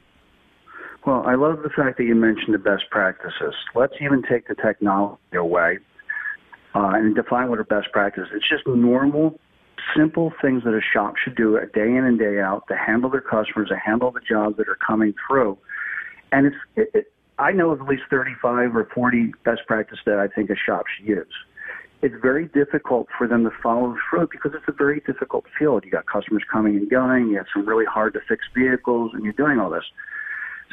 Well, 1.06 1.24
I 1.26 1.36
love 1.36 1.62
the 1.64 1.70
fact 1.70 1.98
that 1.98 2.04
you 2.04 2.16
mentioned 2.16 2.54
the 2.54 2.60
best 2.60 2.84
practices. 2.90 3.54
Let's 3.76 3.94
even 4.02 4.24
take 4.24 4.48
the 4.48 4.56
technology 4.56 5.22
away 5.36 5.80
uh, 6.78 6.92
and 6.94 7.16
define 7.16 7.50
what 7.50 7.58
are 7.58 7.64
best 7.64 7.92
practices. 7.92 8.30
It's 8.34 8.48
just 8.48 8.68
normal, 8.68 9.40
simple 9.96 10.32
things 10.42 10.64
that 10.64 10.76
a 10.76 10.82
shop 10.94 11.16
should 11.18 11.36
do 11.36 11.60
day 11.74 11.88
in 11.88 12.04
and 12.06 12.20
day 12.20 12.40
out 12.40 12.68
to 12.68 12.76
handle 12.78 13.10
their 13.10 13.22
customers, 13.22 13.70
to 13.70 13.78
handle 13.78 14.12
the 14.12 14.20
jobs 14.20 14.58
that 14.58 14.70
are 14.70 14.78
coming 14.86 15.16
through. 15.28 15.58
And 16.32 16.46
it's, 16.46 16.56
it, 16.76 16.90
it, 16.94 17.14
I 17.40 17.52
know 17.52 17.72
of 17.72 17.82
at 17.82 17.88
least 17.88 18.04
35 18.12 18.76
or 18.76 18.88
40 18.94 19.34
best 19.44 19.62
practices 19.68 20.04
that 20.06 20.20
I 20.20 20.28
think 20.28 20.52
a 20.52 20.56
shop 20.56 20.86
should 20.96 21.08
use. 21.08 21.34
it's 22.04 22.16
very 22.22 22.46
difficult 22.50 23.08
for 23.18 23.28
them 23.28 23.44
to 23.44 23.52
follow 23.64 23.96
through 24.08 24.28
because 24.32 24.52
it's 24.54 24.68
a 24.68 24.72
very 24.72 25.00
difficult 25.00 25.46
field. 25.58 25.84
You 25.84 25.90
got 25.90 26.06
customers 26.06 26.44
coming 26.52 26.76
and 26.76 26.88
going. 26.90 27.30
You 27.30 27.38
have 27.38 27.48
some 27.52 27.68
really 27.68 27.86
hard 27.86 28.14
to 28.14 28.20
fix 28.30 28.46
vehicles, 28.56 29.12
and 29.16 29.24
you're 29.24 29.34
doing 29.34 29.60
all 29.60 29.72
this. 29.72 29.86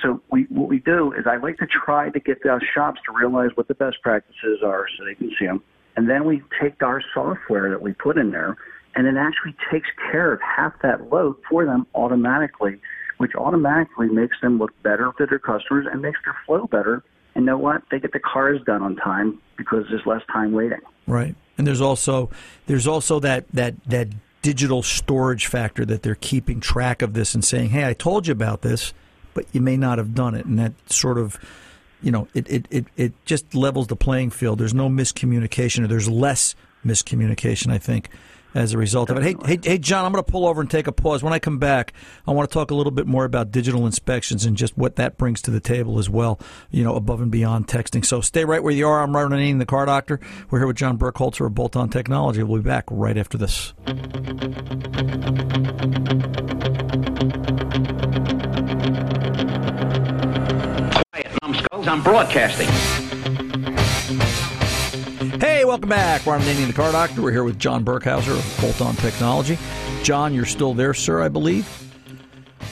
So 0.02 0.20
we, 0.30 0.42
what 0.50 0.68
we 0.68 0.80
do 0.80 1.12
is 1.12 1.25
I 1.26 1.37
like 1.37 1.56
to 1.58 1.66
try 1.66 2.11
to 2.11 2.20
get 2.20 2.42
those 2.44 2.61
shops 2.75 3.00
to 3.06 3.16
realize 3.16 3.50
what 3.54 3.68
the 3.68 3.75
best 3.75 4.02
practices 4.02 4.58
are 4.62 4.87
so 4.99 5.04
they 5.06 5.14
can 5.14 5.30
see 5.38 5.46
them. 5.46 5.62
And 5.96 6.08
then 6.08 6.24
we 6.24 6.42
take 6.60 6.82
our 6.82 7.02
software 7.12 7.70
that 7.70 7.82
we 7.82 7.92
put 7.92 8.18
in 8.18 8.30
there 8.30 8.56
and 8.96 9.06
it 9.06 9.16
actually 9.16 9.54
takes 9.70 9.88
care 10.10 10.32
of 10.32 10.40
half 10.40 10.72
that 10.82 11.10
load 11.10 11.36
for 11.48 11.64
them 11.64 11.86
automatically, 11.94 12.80
which 13.18 13.34
automatically 13.34 14.08
makes 14.08 14.36
them 14.40 14.58
look 14.58 14.70
better 14.82 15.12
to 15.18 15.26
their 15.26 15.38
customers 15.38 15.86
and 15.90 16.00
makes 16.00 16.20
their 16.24 16.36
flow 16.46 16.66
better. 16.66 17.02
And 17.34 17.44
know 17.44 17.58
what? 17.58 17.82
They 17.90 17.98
get 17.98 18.12
the 18.12 18.20
cars 18.20 18.60
done 18.64 18.82
on 18.82 18.94
time 18.96 19.40
because 19.56 19.84
there's 19.90 20.06
less 20.06 20.22
time 20.32 20.52
waiting. 20.52 20.80
Right. 21.06 21.34
And 21.58 21.66
there's 21.66 21.80
also 21.80 22.30
there's 22.66 22.86
also 22.86 23.18
that 23.20 23.48
that 23.52 23.74
that 23.84 24.08
digital 24.42 24.82
storage 24.82 25.46
factor 25.46 25.84
that 25.84 26.02
they're 26.02 26.14
keeping 26.14 26.60
track 26.60 27.02
of 27.02 27.14
this 27.14 27.34
and 27.34 27.44
saying, 27.44 27.70
"Hey, 27.70 27.86
I 27.88 27.92
told 27.92 28.26
you 28.26 28.32
about 28.32 28.62
this, 28.62 28.92
but 29.34 29.46
you 29.52 29.60
may 29.60 29.76
not 29.76 29.98
have 29.98 30.14
done 30.14 30.34
it." 30.34 30.46
And 30.46 30.58
that 30.58 30.72
sort 30.90 31.18
of 31.18 31.38
you 32.04 32.11
know, 32.11 32.28
it, 32.34 32.49
it, 32.50 32.66
it, 32.70 32.84
it 32.96 33.12
just 33.25 33.54
levels 33.54 33.87
the 33.87 33.96
playing 33.96 34.30
field. 34.30 34.58
There's 34.58 34.75
no 34.75 34.88
miscommunication, 34.88 35.84
or 35.84 35.87
there's 35.87 36.08
less 36.08 36.54
miscommunication, 36.84 37.73
I 37.73 37.78
think, 37.78 38.11
as 38.54 38.75
a 38.75 38.78
result 38.78 39.08
of 39.08 39.16
it. 39.16 39.23
Hey, 39.23 39.34
hey, 39.46 39.58
hey, 39.62 39.78
John, 39.78 40.04
I'm 40.04 40.12
going 40.12 40.23
to 40.23 40.30
pull 40.30 40.46
over 40.46 40.61
and 40.61 40.70
take 40.70 40.87
a 40.87 40.92
pause. 40.92 41.23
When 41.23 41.32
I 41.32 41.38
come 41.38 41.58
back, 41.58 41.94
I 42.28 42.32
want 42.32 42.49
to 42.49 42.52
talk 42.52 42.70
a 42.70 42.75
little 42.75 42.92
bit 42.92 43.06
more 43.06 43.25
about 43.25 43.50
digital 43.50 43.87
inspections 43.87 44.44
and 44.44 44.54
just 44.54 44.76
what 44.76 44.96
that 44.96 45.16
brings 45.16 45.40
to 45.42 45.50
the 45.50 45.61
table 45.61 45.99
as 45.99 46.11
well, 46.11 46.38
you 46.70 46.84
know, 46.84 46.94
above 46.94 47.23
and 47.23 47.30
beyond 47.30 47.68
texting. 47.68 48.04
So 48.04 48.20
stay 48.20 48.44
right 48.44 48.62
where 48.62 48.75
you 48.75 48.87
are. 48.87 49.02
I'm 49.02 49.16
Ron 49.16 49.30
Ananian, 49.30 49.58
the 49.58 49.66
car 49.66 49.87
doctor. 49.87 50.20
We're 50.50 50.58
here 50.58 50.66
with 50.66 50.76
John 50.76 50.99
Burkhauser 50.99 51.46
of 51.46 51.54
Bolt 51.54 51.75
On 51.75 51.88
Technology. 51.88 52.42
We'll 52.42 52.61
be 52.61 52.68
back 52.68 52.84
right 52.90 53.16
after 53.16 53.38
this. 53.38 53.73
Numbskulls, 61.84 61.88
I'm 61.88 62.02
broadcasting. 62.02 62.68
Hey, 65.40 65.64
welcome 65.64 65.88
back. 65.88 66.24
Ron 66.26 66.40
Ananian, 66.40 66.68
the 66.68 66.72
car 66.72 66.92
doctor. 66.92 67.22
We're 67.22 67.32
here 67.32 67.44
with 67.44 67.58
John 67.58 67.84
Burkhauser 67.84 68.36
of 68.36 68.60
Bolt 68.60 68.80
On 68.80 68.94
Technology. 68.96 69.58
John, 70.02 70.34
you're 70.34 70.44
still 70.44 70.74
there, 70.74 70.94
sir, 70.94 71.22
I 71.22 71.28
believe. 71.28 71.68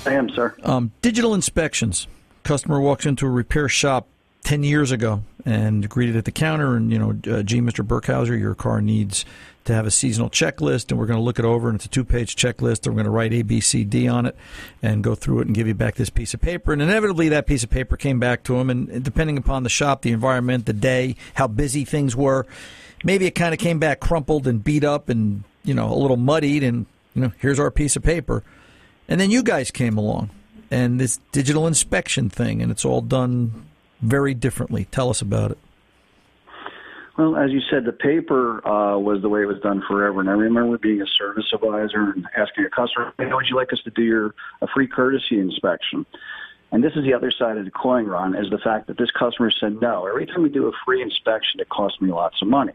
I 0.07 0.14
am, 0.14 0.31
sir. 0.31 0.54
Um, 0.62 0.92
digital 1.02 1.35
inspections. 1.35 2.07
Customer 2.42 2.81
walks 2.81 3.07
into 3.07 3.26
a 3.26 3.31
repair 3.31 3.69
shop 3.69 4.09
10 4.45 4.65
years 4.65 4.91
ago 4.91 5.23
and 5.45 5.89
greeted 5.89 6.17
at 6.17 6.25
the 6.25 6.33
counter 6.33 6.77
and, 6.77 6.93
you 6.93 6.99
know, 6.99 7.11
uh, 7.33 7.43
gee, 7.43 7.61
Mr. 7.61 7.87
Burkhauser, 7.87 8.39
your 8.39 8.55
car 8.55 8.81
needs 8.81 9.25
to 9.65 9.73
have 9.73 9.87
a 9.87 9.91
seasonal 9.91 10.29
checklist 10.29 10.91
and 10.91 10.99
we're 10.99 11.07
going 11.07 11.19
to 11.19 11.23
look 11.23 11.39
it 11.39 11.45
over 11.45 11.69
and 11.69 11.77
it's 11.77 11.85
a 11.85 11.89
two-page 11.89 12.35
checklist 12.35 12.85
and 12.85 12.89
we're 12.89 13.03
going 13.03 13.05
to 13.05 13.11
write 13.11 13.33
A, 13.33 13.43
B, 13.43 13.61
C, 13.61 13.85
D 13.85 14.09
on 14.09 14.27
it 14.27 14.37
and 14.83 15.05
go 15.05 15.15
through 15.15 15.41
it 15.41 15.47
and 15.47 15.55
give 15.55 15.69
you 15.69 15.75
back 15.75 15.95
this 15.95 16.11
piece 16.11 16.35
of 16.35 16.41
paper. 16.41 16.73
And 16.73 16.83
inevitably 16.83 17.29
that 17.29 17.47
piece 17.47 17.63
of 17.63 17.71
paper 17.71 17.97
came 17.97 18.19
back 18.19 18.43
to 18.45 18.57
him 18.57 18.71
and 18.71 19.05
depending 19.05 19.39
upon 19.39 19.63
the 19.63 19.69
shop, 19.69 20.03
the 20.03 20.11
environment, 20.11 20.67
the 20.67 20.73
day, 20.73 21.15
how 21.35 21.47
busy 21.47 21.85
things 21.85 22.17
were, 22.17 22.45
maybe 23.05 23.27
it 23.27 23.33
kind 23.33 23.55
of 23.55 23.61
came 23.61 23.79
back 23.79 24.01
crumpled 24.01 24.49
and 24.49 24.65
beat 24.65 24.83
up 24.83 25.09
and, 25.09 25.45
you 25.63 25.75
know, 25.75 25.93
a 25.93 25.95
little 25.95 26.17
muddied 26.17 26.65
and, 26.65 26.87
you 27.15 27.23
know, 27.23 27.33
here's 27.39 27.61
our 27.61 27.71
piece 27.71 27.95
of 27.95 28.03
paper. 28.03 28.43
And 29.09 29.21
then 29.21 29.31
you 29.31 29.45
guys 29.45 29.71
came 29.71 29.97
along 29.97 30.31
and 30.73 30.99
this 30.99 31.21
digital 31.31 31.69
inspection 31.69 32.29
thing 32.29 32.61
and 32.61 32.73
it's 32.73 32.85
all 32.85 33.01
done 33.01 33.67
very 34.03 34.35
differently. 34.35 34.87
Tell 34.91 35.09
us 35.09 35.23
about 35.23 35.53
it. 35.53 35.59
Well, 37.19 37.37
as 37.37 37.51
you 37.51 37.61
said, 37.71 37.85
the 37.85 37.93
paper 37.93 38.67
uh, 38.67 38.99
was 38.99 39.21
the 39.23 39.29
way 39.29 39.43
it 39.43 39.47
was 39.47 39.61
done 39.61 39.83
forever. 39.87 40.21
And 40.21 40.31
I 40.31 40.33
remember 40.33 40.79
being 40.79 41.03
a 41.03 41.07
service 41.07 41.45
advisor 41.53 42.11
and 42.11 42.27
asking 42.37 42.65
a 42.65 42.71
customer, 42.71 43.13
hey, 43.19 43.27
would 43.33 43.47
you 43.49 43.57
like 43.57 43.73
us 43.73 43.81
to 43.85 43.91
do 43.91 44.03
your 44.03 44.35
a 44.63 44.67
free 44.67 44.87
courtesy 44.87 45.39
inspection? 45.39 46.07
And 46.73 46.83
this 46.83 46.93
is 46.97 47.05
the 47.05 47.13
other 47.13 47.31
side 47.31 47.59
of 47.59 47.67
the 47.67 47.71
coin, 47.71 48.07
Ron, 48.07 48.35
is 48.35 48.49
the 48.51 48.57
fact 48.57 48.87
that 48.87 48.97
this 48.97 49.11
customer 49.11 49.51
said 49.51 49.79
no. 49.83 50.07
Every 50.07 50.25
time 50.25 50.43
we 50.43 50.49
do 50.49 50.69
a 50.69 50.73
free 50.87 51.03
inspection, 51.03 51.61
it 51.61 51.69
costs 51.69 52.01
me 52.01 52.11
lots 52.11 52.41
of 52.41 52.49
money. 52.49 52.73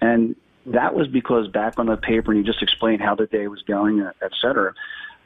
And 0.00 0.34
that 0.64 0.94
was 0.94 1.06
because 1.06 1.48
back 1.48 1.78
on 1.78 1.86
the 1.86 1.98
paper, 1.98 2.32
and 2.32 2.38
you 2.38 2.50
just 2.50 2.62
explained 2.62 3.02
how 3.02 3.14
the 3.14 3.26
day 3.26 3.46
was 3.46 3.60
going, 3.62 4.00
et 4.00 4.32
cetera, 4.40 4.72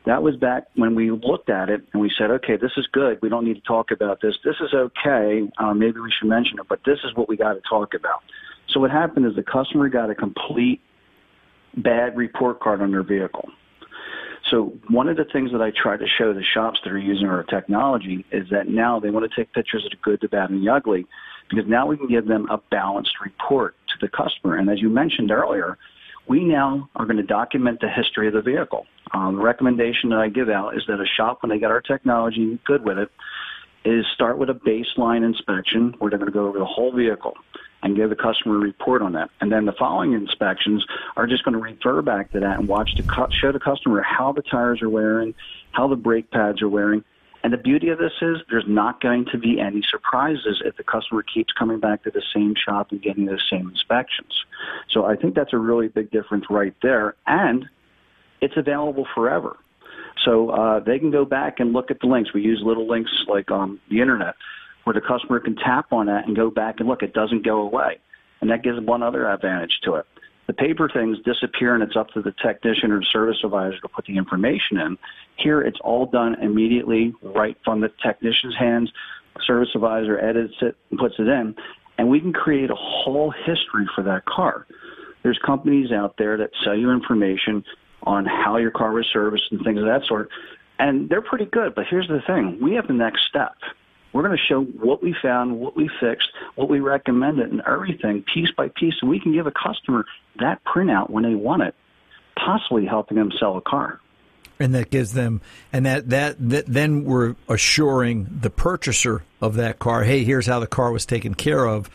that 0.04 0.22
was 0.22 0.36
back 0.36 0.66
when 0.74 0.94
we 0.94 1.10
looked 1.10 1.48
at 1.48 1.68
it 1.68 1.82
and 1.92 2.02
we 2.02 2.10
said, 2.16 2.30
okay, 2.30 2.56
this 2.56 2.72
is 2.76 2.86
good. 2.92 3.18
We 3.22 3.28
don't 3.28 3.44
need 3.44 3.54
to 3.54 3.60
talk 3.62 3.90
about 3.90 4.20
this. 4.20 4.34
This 4.44 4.56
is 4.60 4.74
okay. 4.74 5.48
Uh, 5.58 5.74
maybe 5.74 6.00
we 6.00 6.10
should 6.10 6.28
mention 6.28 6.58
it, 6.58 6.66
but 6.68 6.80
this 6.84 6.98
is 7.04 7.14
what 7.14 7.28
we 7.28 7.36
got 7.36 7.54
to 7.54 7.60
talk 7.68 7.94
about. 7.94 8.22
So 8.68 8.80
what 8.80 8.90
happened 8.90 9.26
is 9.26 9.36
the 9.36 9.42
customer 9.42 9.88
got 9.88 10.10
a 10.10 10.14
complete 10.14 10.80
bad 11.76 12.16
report 12.16 12.60
card 12.60 12.82
on 12.82 12.90
their 12.90 13.02
vehicle. 13.02 13.48
So 14.50 14.72
one 14.88 15.08
of 15.08 15.16
the 15.16 15.24
things 15.24 15.52
that 15.52 15.62
I 15.62 15.70
try 15.70 15.96
to 15.96 16.06
show 16.06 16.34
the 16.34 16.42
shops 16.42 16.80
that 16.84 16.92
are 16.92 16.98
using 16.98 17.28
our 17.28 17.44
technology 17.44 18.24
is 18.32 18.48
that 18.50 18.68
now 18.68 18.98
they 18.98 19.10
want 19.10 19.30
to 19.30 19.34
take 19.34 19.52
pictures 19.52 19.84
of 19.84 19.90
the 19.90 19.96
good, 20.02 20.20
the 20.20 20.28
bad, 20.28 20.50
and 20.50 20.66
the 20.66 20.70
ugly, 20.70 21.06
because 21.48 21.64
now 21.68 21.86
we 21.86 21.96
can 21.96 22.08
give 22.08 22.26
them 22.26 22.48
a 22.50 22.58
balanced 22.70 23.20
report 23.24 23.76
to 23.88 23.94
the 24.00 24.08
customer. 24.08 24.56
And 24.56 24.68
as 24.68 24.80
you 24.80 24.88
mentioned 24.88 25.30
earlier, 25.30 25.78
we 26.28 26.44
now 26.44 26.88
are 26.96 27.04
going 27.04 27.16
to 27.16 27.22
document 27.22 27.80
the 27.80 27.88
history 27.88 28.28
of 28.28 28.34
the 28.34 28.42
vehicle. 28.42 28.86
Um, 29.12 29.36
the 29.36 29.42
recommendation 29.42 30.10
that 30.10 30.18
I 30.18 30.28
give 30.28 30.48
out 30.48 30.76
is 30.76 30.82
that 30.88 31.00
a 31.00 31.06
shop, 31.06 31.42
when 31.42 31.50
they 31.50 31.58
get 31.58 31.70
our 31.70 31.80
technology 31.80 32.58
good 32.64 32.84
with 32.84 32.98
it, 32.98 33.10
is 33.84 34.06
start 34.14 34.38
with 34.38 34.48
a 34.48 34.54
baseline 34.54 35.24
inspection 35.24 35.94
where 35.98 36.10
they're 36.10 36.18
going 36.18 36.30
to 36.30 36.32
go 36.32 36.46
over 36.46 36.58
the 36.58 36.64
whole 36.64 36.92
vehicle 36.92 37.34
and 37.82 37.96
give 37.96 38.10
the 38.10 38.16
customer 38.16 38.56
a 38.56 38.58
report 38.58 39.02
on 39.02 39.12
that. 39.12 39.28
And 39.40 39.50
then 39.50 39.66
the 39.66 39.72
following 39.72 40.12
inspections 40.12 40.86
are 41.16 41.26
just 41.26 41.44
going 41.44 41.54
to 41.54 41.60
refer 41.60 42.00
back 42.00 42.30
to 42.32 42.40
that 42.40 42.58
and 42.60 42.68
watch 42.68 42.94
to 42.96 43.04
show 43.40 43.50
the 43.50 43.58
customer 43.58 44.02
how 44.02 44.32
the 44.32 44.42
tires 44.42 44.80
are 44.82 44.88
wearing, 44.88 45.34
how 45.72 45.88
the 45.88 45.96
brake 45.96 46.30
pads 46.30 46.62
are 46.62 46.68
wearing. 46.68 47.02
And 47.42 47.52
the 47.52 47.58
beauty 47.58 47.88
of 47.88 47.98
this 47.98 48.12
is 48.20 48.38
there's 48.48 48.64
not 48.68 49.00
going 49.00 49.26
to 49.32 49.38
be 49.38 49.60
any 49.60 49.82
surprises 49.90 50.62
if 50.64 50.76
the 50.76 50.84
customer 50.84 51.22
keeps 51.22 51.52
coming 51.52 51.80
back 51.80 52.04
to 52.04 52.10
the 52.10 52.22
same 52.32 52.54
shop 52.54 52.92
and 52.92 53.02
getting 53.02 53.26
the 53.26 53.40
same 53.50 53.68
inspections. 53.68 54.44
So 54.88 55.04
I 55.06 55.16
think 55.16 55.34
that's 55.34 55.52
a 55.52 55.58
really 55.58 55.88
big 55.88 56.10
difference 56.10 56.44
right 56.48 56.74
there. 56.82 57.16
And 57.26 57.68
it's 58.40 58.56
available 58.56 59.06
forever. 59.14 59.56
So 60.24 60.50
uh, 60.50 60.80
they 60.80 60.98
can 60.98 61.10
go 61.10 61.24
back 61.24 61.58
and 61.58 61.72
look 61.72 61.90
at 61.90 62.00
the 62.00 62.06
links. 62.06 62.32
We 62.32 62.42
use 62.42 62.62
little 62.64 62.86
links 62.86 63.10
like 63.26 63.50
on 63.50 63.80
the 63.90 64.00
internet 64.00 64.34
where 64.84 64.94
the 64.94 65.00
customer 65.00 65.40
can 65.40 65.56
tap 65.56 65.92
on 65.92 66.06
that 66.06 66.26
and 66.26 66.36
go 66.36 66.50
back 66.50 66.76
and 66.78 66.88
look. 66.88 67.02
It 67.02 67.12
doesn't 67.12 67.44
go 67.44 67.60
away. 67.62 67.98
And 68.40 68.50
that 68.50 68.62
gives 68.62 68.80
one 68.80 69.02
other 69.02 69.28
advantage 69.28 69.80
to 69.84 69.94
it. 69.94 70.06
The 70.52 70.56
paper 70.66 70.90
things 70.92 71.16
disappear 71.24 71.72
and 71.72 71.82
it's 71.82 71.96
up 71.96 72.10
to 72.10 72.20
the 72.20 72.34
technician 72.44 72.92
or 72.92 73.02
service 73.02 73.38
advisor 73.42 73.78
to 73.80 73.88
put 73.88 74.04
the 74.04 74.18
information 74.18 74.76
in. 74.76 74.98
Here 75.38 75.62
it's 75.62 75.78
all 75.82 76.04
done 76.04 76.34
immediately 76.42 77.14
right 77.22 77.56
from 77.64 77.80
the 77.80 77.88
technician's 78.02 78.54
hands. 78.58 78.92
Service 79.46 79.70
advisor 79.74 80.18
edits 80.18 80.52
it 80.60 80.76
and 80.90 80.98
puts 80.98 81.14
it 81.18 81.26
in. 81.26 81.54
And 81.96 82.10
we 82.10 82.20
can 82.20 82.34
create 82.34 82.70
a 82.70 82.74
whole 82.74 83.30
history 83.30 83.88
for 83.94 84.04
that 84.04 84.26
car. 84.26 84.66
There's 85.22 85.38
companies 85.38 85.90
out 85.90 86.16
there 86.18 86.36
that 86.36 86.50
sell 86.62 86.76
you 86.76 86.90
information 86.90 87.64
on 88.02 88.26
how 88.26 88.58
your 88.58 88.72
car 88.72 88.92
was 88.92 89.06
serviced 89.10 89.44
and 89.52 89.64
things 89.64 89.78
of 89.78 89.86
that 89.86 90.02
sort. 90.06 90.28
And 90.78 91.08
they're 91.08 91.22
pretty 91.22 91.46
good. 91.46 91.74
But 91.74 91.86
here's 91.88 92.08
the 92.08 92.20
thing 92.26 92.58
we 92.60 92.74
have 92.74 92.88
the 92.88 92.92
next 92.92 93.22
step. 93.26 93.54
We're 94.12 94.22
going 94.22 94.36
to 94.36 94.42
show 94.48 94.62
what 94.62 95.02
we 95.02 95.14
found, 95.22 95.58
what 95.58 95.74
we 95.76 95.88
fixed, 96.00 96.28
what 96.54 96.68
we 96.68 96.80
recommended, 96.80 97.50
and 97.50 97.62
everything 97.66 98.22
piece 98.34 98.50
by 98.56 98.68
piece. 98.68 98.94
And 99.00 99.10
we 99.10 99.18
can 99.20 99.32
give 99.32 99.46
a 99.46 99.52
customer 99.52 100.04
that 100.38 100.62
printout 100.64 101.08
when 101.10 101.24
they 101.24 101.34
want 101.34 101.62
it, 101.62 101.74
possibly 102.36 102.84
helping 102.84 103.16
them 103.16 103.30
sell 103.38 103.56
a 103.56 103.60
car. 103.62 104.00
And 104.60 104.74
that 104.74 104.90
gives 104.90 105.14
them, 105.14 105.40
and 105.72 105.86
that, 105.86 106.10
that, 106.10 106.36
that 106.50 106.66
then 106.66 107.04
we're 107.04 107.34
assuring 107.48 108.28
the 108.42 108.50
purchaser 108.50 109.24
of 109.40 109.54
that 109.54 109.78
car, 109.78 110.04
hey, 110.04 110.24
here's 110.24 110.46
how 110.46 110.60
the 110.60 110.66
car 110.66 110.92
was 110.92 111.04
taken 111.06 111.34
care 111.34 111.66
of. 111.66 111.88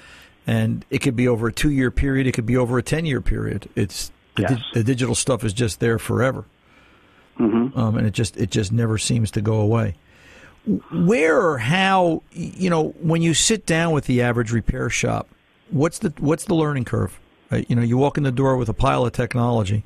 And 0.47 0.83
it 0.89 1.00
could 1.00 1.15
be 1.15 1.27
over 1.27 1.47
a 1.47 1.53
two 1.53 1.69
year 1.71 1.91
period, 1.91 2.25
it 2.27 2.31
could 2.33 2.45
be 2.45 2.57
over 2.57 2.77
a 2.77 2.83
10 2.83 3.05
year 3.05 3.21
period. 3.21 3.69
It's 3.75 4.12
the, 4.36 4.41
Yes. 4.43 4.51
di- 4.51 4.63
the 4.74 4.83
digital 4.83 5.13
stuff 5.15 5.43
is 5.43 5.53
just 5.53 5.79
there 5.79 6.00
forever, 6.00 6.45
Mm-hmm. 7.39 7.77
um, 7.77 7.97
and 7.97 8.07
it 8.07 8.12
just 8.13 8.36
it 8.38 8.50
just 8.50 8.71
never 8.71 8.97
seems 8.97 9.31
to 9.31 9.41
go 9.41 9.59
away. 9.62 9.95
Where 10.91 11.39
or 11.41 11.57
how 11.59 12.24
you 12.31 12.69
know 12.69 12.89
when 13.01 13.21
you 13.21 13.33
sit 13.33 13.65
down 13.65 13.93
with 13.93 14.05
the 14.05 14.21
average 14.21 14.51
repair 14.51 14.89
shop, 14.89 15.29
what's 15.69 16.00
the 16.00 16.13
what's 16.19 16.43
the 16.45 16.55
learning 16.55 16.86
curve? 16.86 17.19
Uh, 17.51 17.62
you 17.69 17.75
know, 17.75 17.81
you 17.81 17.97
walk 17.97 18.17
in 18.17 18.24
the 18.24 18.31
door 18.31 18.57
with 18.57 18.67
a 18.67 18.74
pile 18.74 19.05
of 19.05 19.13
technology, 19.13 19.86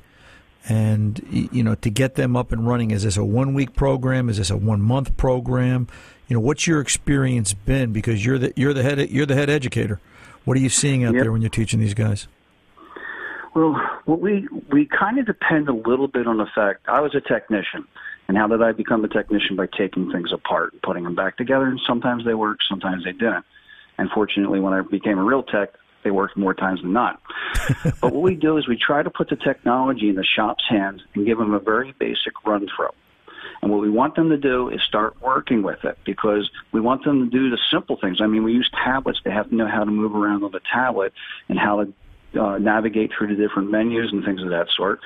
and 0.68 1.24
you 1.30 1.62
know 1.62 1.76
to 1.76 1.90
get 1.90 2.16
them 2.16 2.36
up 2.36 2.50
and 2.50 2.66
running. 2.66 2.90
Is 2.90 3.04
this 3.04 3.16
a 3.16 3.24
one 3.24 3.54
week 3.54 3.74
program? 3.74 4.28
Is 4.28 4.38
this 4.38 4.50
a 4.50 4.56
one 4.56 4.82
month 4.82 5.16
program? 5.16 5.86
You 6.26 6.34
know, 6.34 6.40
what's 6.40 6.66
your 6.66 6.80
experience 6.80 7.54
been? 7.54 7.92
Because 7.92 8.24
you're 8.26 8.38
the 8.38 8.52
you're 8.56 8.74
the 8.74 8.82
head 8.82 9.08
you're 9.10 9.26
the 9.26 9.34
head 9.36 9.50
educator. 9.50 10.00
What 10.44 10.56
are 10.56 10.60
you 10.60 10.68
seeing 10.68 11.04
out 11.04 11.14
Yep. 11.14 11.22
there 11.22 11.30
when 11.32 11.42
you're 11.42 11.48
teaching 11.50 11.78
these 11.78 11.94
guys? 11.94 12.26
Well, 13.54 13.74
what 14.06 14.20
we 14.20 14.48
we 14.70 14.86
kind 14.86 15.18
of 15.18 15.26
depend 15.26 15.68
a 15.68 15.74
little 15.74 16.08
bit 16.08 16.26
on 16.26 16.38
the 16.38 16.46
fact 16.54 16.88
I 16.88 17.00
was 17.00 17.14
a 17.14 17.20
technician, 17.20 17.86
and 18.28 18.36
how 18.36 18.46
did 18.46 18.62
I 18.62 18.72
become 18.72 19.04
a 19.04 19.08
technician 19.08 19.56
by 19.56 19.66
taking 19.66 20.10
things 20.10 20.32
apart 20.32 20.72
and 20.72 20.82
putting 20.82 21.04
them 21.04 21.14
back 21.14 21.36
together? 21.36 21.66
And 21.66 21.80
sometimes 21.86 22.24
they 22.24 22.34
worked, 22.34 22.64
sometimes 22.68 23.04
they 23.04 23.12
didn't. 23.12 23.44
And 23.98 24.10
fortunately, 24.10 24.60
when 24.60 24.72
I 24.72 24.80
became 24.80 25.18
a 25.18 25.24
real 25.24 25.42
tech, 25.42 25.70
they 26.02 26.10
work 26.10 26.36
more 26.36 26.54
times 26.54 26.82
than 26.82 26.92
not. 26.92 27.20
but 28.00 28.12
what 28.12 28.22
we 28.22 28.34
do 28.34 28.56
is 28.56 28.66
we 28.66 28.76
try 28.76 29.02
to 29.02 29.10
put 29.10 29.28
the 29.28 29.36
technology 29.36 30.08
in 30.08 30.16
the 30.16 30.24
shop's 30.24 30.64
hands 30.68 31.02
and 31.14 31.26
give 31.26 31.38
them 31.38 31.54
a 31.54 31.60
very 31.60 31.92
basic 31.98 32.32
run 32.44 32.66
through. 32.74 32.90
And 33.60 33.70
what 33.70 33.80
we 33.80 33.90
want 33.90 34.16
them 34.16 34.28
to 34.30 34.36
do 34.36 34.68
is 34.70 34.82
start 34.82 35.20
working 35.22 35.62
with 35.62 35.84
it 35.84 35.96
because 36.04 36.50
we 36.72 36.80
want 36.80 37.04
them 37.04 37.24
to 37.24 37.30
do 37.30 37.48
the 37.48 37.58
simple 37.70 37.96
things. 37.96 38.20
I 38.20 38.26
mean, 38.26 38.42
we 38.42 38.52
use 38.52 38.68
tablets. 38.84 39.20
They 39.24 39.30
have 39.30 39.50
to 39.50 39.54
know 39.54 39.68
how 39.68 39.84
to 39.84 39.90
move 39.90 40.16
around 40.16 40.42
on 40.42 40.50
the 40.50 40.60
tablet 40.72 41.12
and 41.48 41.58
how 41.58 41.84
to 41.84 41.92
uh, 42.38 42.58
navigate 42.58 43.10
through 43.16 43.34
the 43.34 43.42
different 43.42 43.70
menus 43.70 44.10
and 44.12 44.24
things 44.24 44.42
of 44.42 44.50
that 44.50 44.68
sort. 44.74 45.00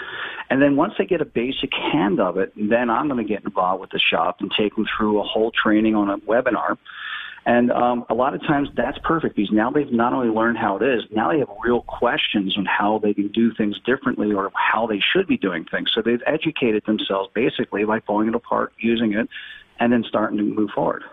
And 0.51 0.63
then 0.63 0.77
once 0.77 0.95
they 0.99 1.07
get 1.07 1.21
a 1.21 1.25
basic 1.25 1.73
hand 1.75 2.21
of 2.21 2.37
it, 2.37 2.53
then 2.57 2.91
I'm 2.91 3.09
going 3.09 3.25
to 3.25 3.29
get 3.29 3.45
involved 3.45 3.81
with 3.81 3.91
the 3.91 3.99
shop 3.99 4.41
and 4.41 4.51
take 4.57 4.75
them 4.75 4.87
through 4.97 5.21
a 5.21 5.25
whole 5.25 5.51
training 5.51 5.95
on 5.95 6.11
a 6.11 6.19
webinar. 6.19 6.77
And 7.47 7.71
um, 7.71 8.05
a 8.11 8.15
lot 8.15 8.35
of 8.35 8.43
times 8.43 8.69
that's 8.77 8.99
perfect 9.05 9.37
because 9.37 9.53
now 9.53 9.71
they've 9.71 9.91
not 9.91 10.13
only 10.13 10.35
learned 10.35 10.59
how 10.59 10.77
it 10.79 10.83
is, 10.83 11.05
now 11.13 11.31
they 11.31 11.39
have 11.39 11.49
real 11.63 11.83
questions 11.83 12.59
on 12.59 12.65
how 12.65 12.99
they 12.99 13.15
can 13.15 13.29
do 13.29 13.55
things 13.55 13.79
differently 13.87 14.33
or 14.33 14.51
how 14.55 14.89
they 14.89 15.01
should 15.01 15.29
be 15.29 15.37
doing 15.37 15.65
things. 15.65 15.93
So 15.95 16.03
they've 16.03 16.23
educated 16.27 16.83
themselves 16.87 17.31
basically 17.35 17.85
by 17.85 18.01
pulling 18.01 18.27
it 18.29 18.35
apart, 18.35 18.73
using 18.81 19.13
it, 19.13 19.29
and 19.79 19.93
then 19.93 20.05
starting 20.09 20.39
to 20.39 20.43
move 20.43 20.71
forward. 20.75 21.05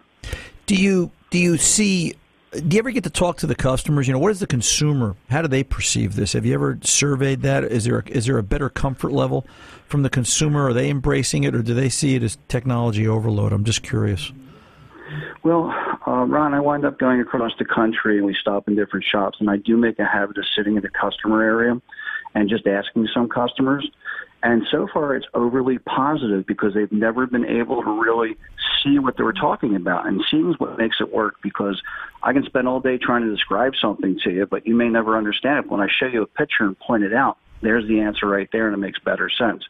Do 0.66 0.76
you 0.76 1.12
do 1.30 1.38
you 1.38 1.58
see? 1.58 2.16
Do 2.54 2.76
you 2.76 2.80
ever 2.80 2.92
get 2.92 3.04
to 3.06 3.10
talk 3.10 3.38
to 3.38 3.48
the 3.48 3.56
customers? 3.56 4.08
You 4.08 4.14
know, 4.14 4.20
what 4.20 4.32
is 4.32 4.40
the 4.40 4.46
consumer? 4.46 5.16
How 5.30 5.42
do 5.42 5.48
they 5.48 5.64
perceive 5.64 6.16
this? 6.16 6.34
Have 6.34 6.46
you 6.46 6.54
ever 6.54 6.78
surveyed 6.84 7.42
that? 7.42 7.64
Is 7.64 7.86
there 7.86 8.00
a, 8.00 8.10
is 8.10 8.28
there 8.28 8.38
a 8.38 8.44
better 8.44 8.70
comfort 8.70 9.12
level 9.12 9.48
from 9.88 10.04
the 10.04 10.10
consumer? 10.10 10.68
Are 10.68 10.74
they 10.74 10.92
embracing 10.92 11.46
it, 11.46 11.56
or 11.56 11.64
do 11.64 11.74
they 11.74 11.90
see 11.90 12.14
it 12.14 12.22
as 12.22 12.38
technology 12.50 13.08
overload? 13.08 13.54
I'm 13.54 13.64
just 13.64 13.82
curious. 13.82 14.32
Well, 15.44 15.74
uh, 16.08 16.26
Ron, 16.26 16.54
I 16.54 16.60
wind 16.60 16.86
up 16.86 17.00
going 17.00 17.20
across 17.20 17.52
the 17.58 17.66
country 17.66 18.18
and 18.18 18.26
we 18.26 18.36
stop 18.40 18.68
in 18.68 18.76
different 18.76 19.06
shops, 19.06 19.38
and 19.40 19.50
I 19.50 19.58
do 19.58 19.76
make 19.76 19.98
a 19.98 20.06
habit 20.06 20.38
of 20.38 20.46
sitting 20.56 20.76
in 20.76 20.84
the 20.84 20.90
customer 20.90 21.42
area 21.42 21.82
and 22.36 22.50
just 22.50 22.68
asking 22.68 23.08
some 23.14 23.30
customers. 23.30 23.90
And 24.44 24.64
so 24.70 24.90
far, 24.94 25.16
it's 25.16 25.26
overly 25.34 25.80
positive 25.80 26.46
because 26.46 26.74
they've 26.74 26.92
never 26.92 27.26
been 27.26 27.46
able 27.46 27.82
to 27.82 27.90
really 27.90 28.36
see 28.84 29.00
what 29.00 29.16
they 29.16 29.24
were 29.24 29.32
talking 29.32 29.76
about. 29.78 30.06
And 30.06 30.22
seeing 30.30 30.52
is 30.52 30.60
what 30.60 30.78
makes 30.78 30.98
it 31.00 31.14
work 31.14 31.36
because 31.42 31.82
I 32.22 32.34
can 32.34 32.44
spend 32.44 32.68
all 32.68 32.82
day 32.82 32.98
trying 32.98 33.24
to 33.24 33.32
describe 33.34 33.72
something 33.82 34.20
to 34.26 34.32
you, 34.32 34.46
but 34.46 34.68
you 34.68 34.76
may 34.76 34.90
never 34.90 35.18
understand 35.18 35.66
it. 35.66 35.72
When 35.72 35.80
I 35.80 35.88
show 35.88 36.08
you 36.08 36.24
a 36.24 36.28
picture 36.28 36.66
and 36.66 36.78
point 36.78 37.04
it 37.04 37.14
out, 37.14 37.38
there's 37.62 37.88
the 37.88 38.02
answer 38.02 38.28
right 38.28 38.50
there, 38.52 38.68
and 38.68 38.74
it 38.74 38.80
makes 38.80 39.00
better 39.00 39.30
sense. 39.30 39.64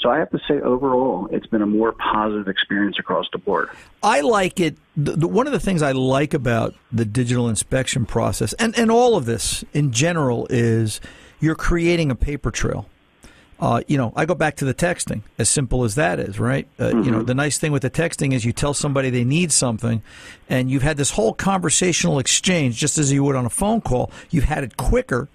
So 0.00 0.10
I 0.10 0.18
have 0.18 0.28
to 0.30 0.38
say, 0.46 0.60
overall, 0.60 1.28
it's 1.32 1.46
been 1.46 1.62
a 1.62 1.66
more 1.66 1.92
positive 1.92 2.46
experience 2.46 2.98
across 2.98 3.26
the 3.32 3.38
board. 3.38 3.70
I 4.02 4.20
like 4.20 4.60
it. 4.60 4.76
The, 4.94 5.12
the, 5.12 5.26
one 5.26 5.46
of 5.46 5.54
the 5.54 5.60
things 5.60 5.80
I 5.80 5.92
like 5.92 6.34
about 6.34 6.74
the 6.92 7.06
digital 7.06 7.48
inspection 7.48 8.04
process 8.04 8.52
and, 8.54 8.78
and 8.78 8.90
all 8.90 9.16
of 9.16 9.24
this 9.24 9.64
in 9.72 9.92
general 9.92 10.46
is 10.50 11.00
you're 11.40 11.54
creating 11.54 12.10
a 12.10 12.14
paper 12.14 12.50
trail. 12.50 12.86
Uh, 13.60 13.82
you 13.88 13.96
know, 13.96 14.12
I 14.14 14.24
go 14.24 14.34
back 14.34 14.56
to 14.56 14.64
the 14.64 14.74
texting, 14.74 15.22
as 15.36 15.48
simple 15.48 15.82
as 15.82 15.96
that 15.96 16.20
is, 16.20 16.38
right? 16.38 16.68
Uh, 16.78 16.84
mm-hmm. 16.84 17.02
You 17.02 17.10
know, 17.10 17.22
the 17.22 17.34
nice 17.34 17.58
thing 17.58 17.72
with 17.72 17.82
the 17.82 17.90
texting 17.90 18.32
is 18.32 18.44
you 18.44 18.52
tell 18.52 18.72
somebody 18.72 19.10
they 19.10 19.24
need 19.24 19.50
something, 19.50 20.00
and 20.48 20.70
you've 20.70 20.84
had 20.84 20.96
this 20.96 21.10
whole 21.10 21.34
conversational 21.34 22.20
exchange 22.20 22.76
just 22.76 22.98
as 22.98 23.12
you 23.12 23.24
would 23.24 23.34
on 23.34 23.46
a 23.46 23.50
phone 23.50 23.80
call. 23.80 24.12
You've 24.30 24.44
had 24.44 24.62
it 24.62 24.76
quicker 24.76 25.28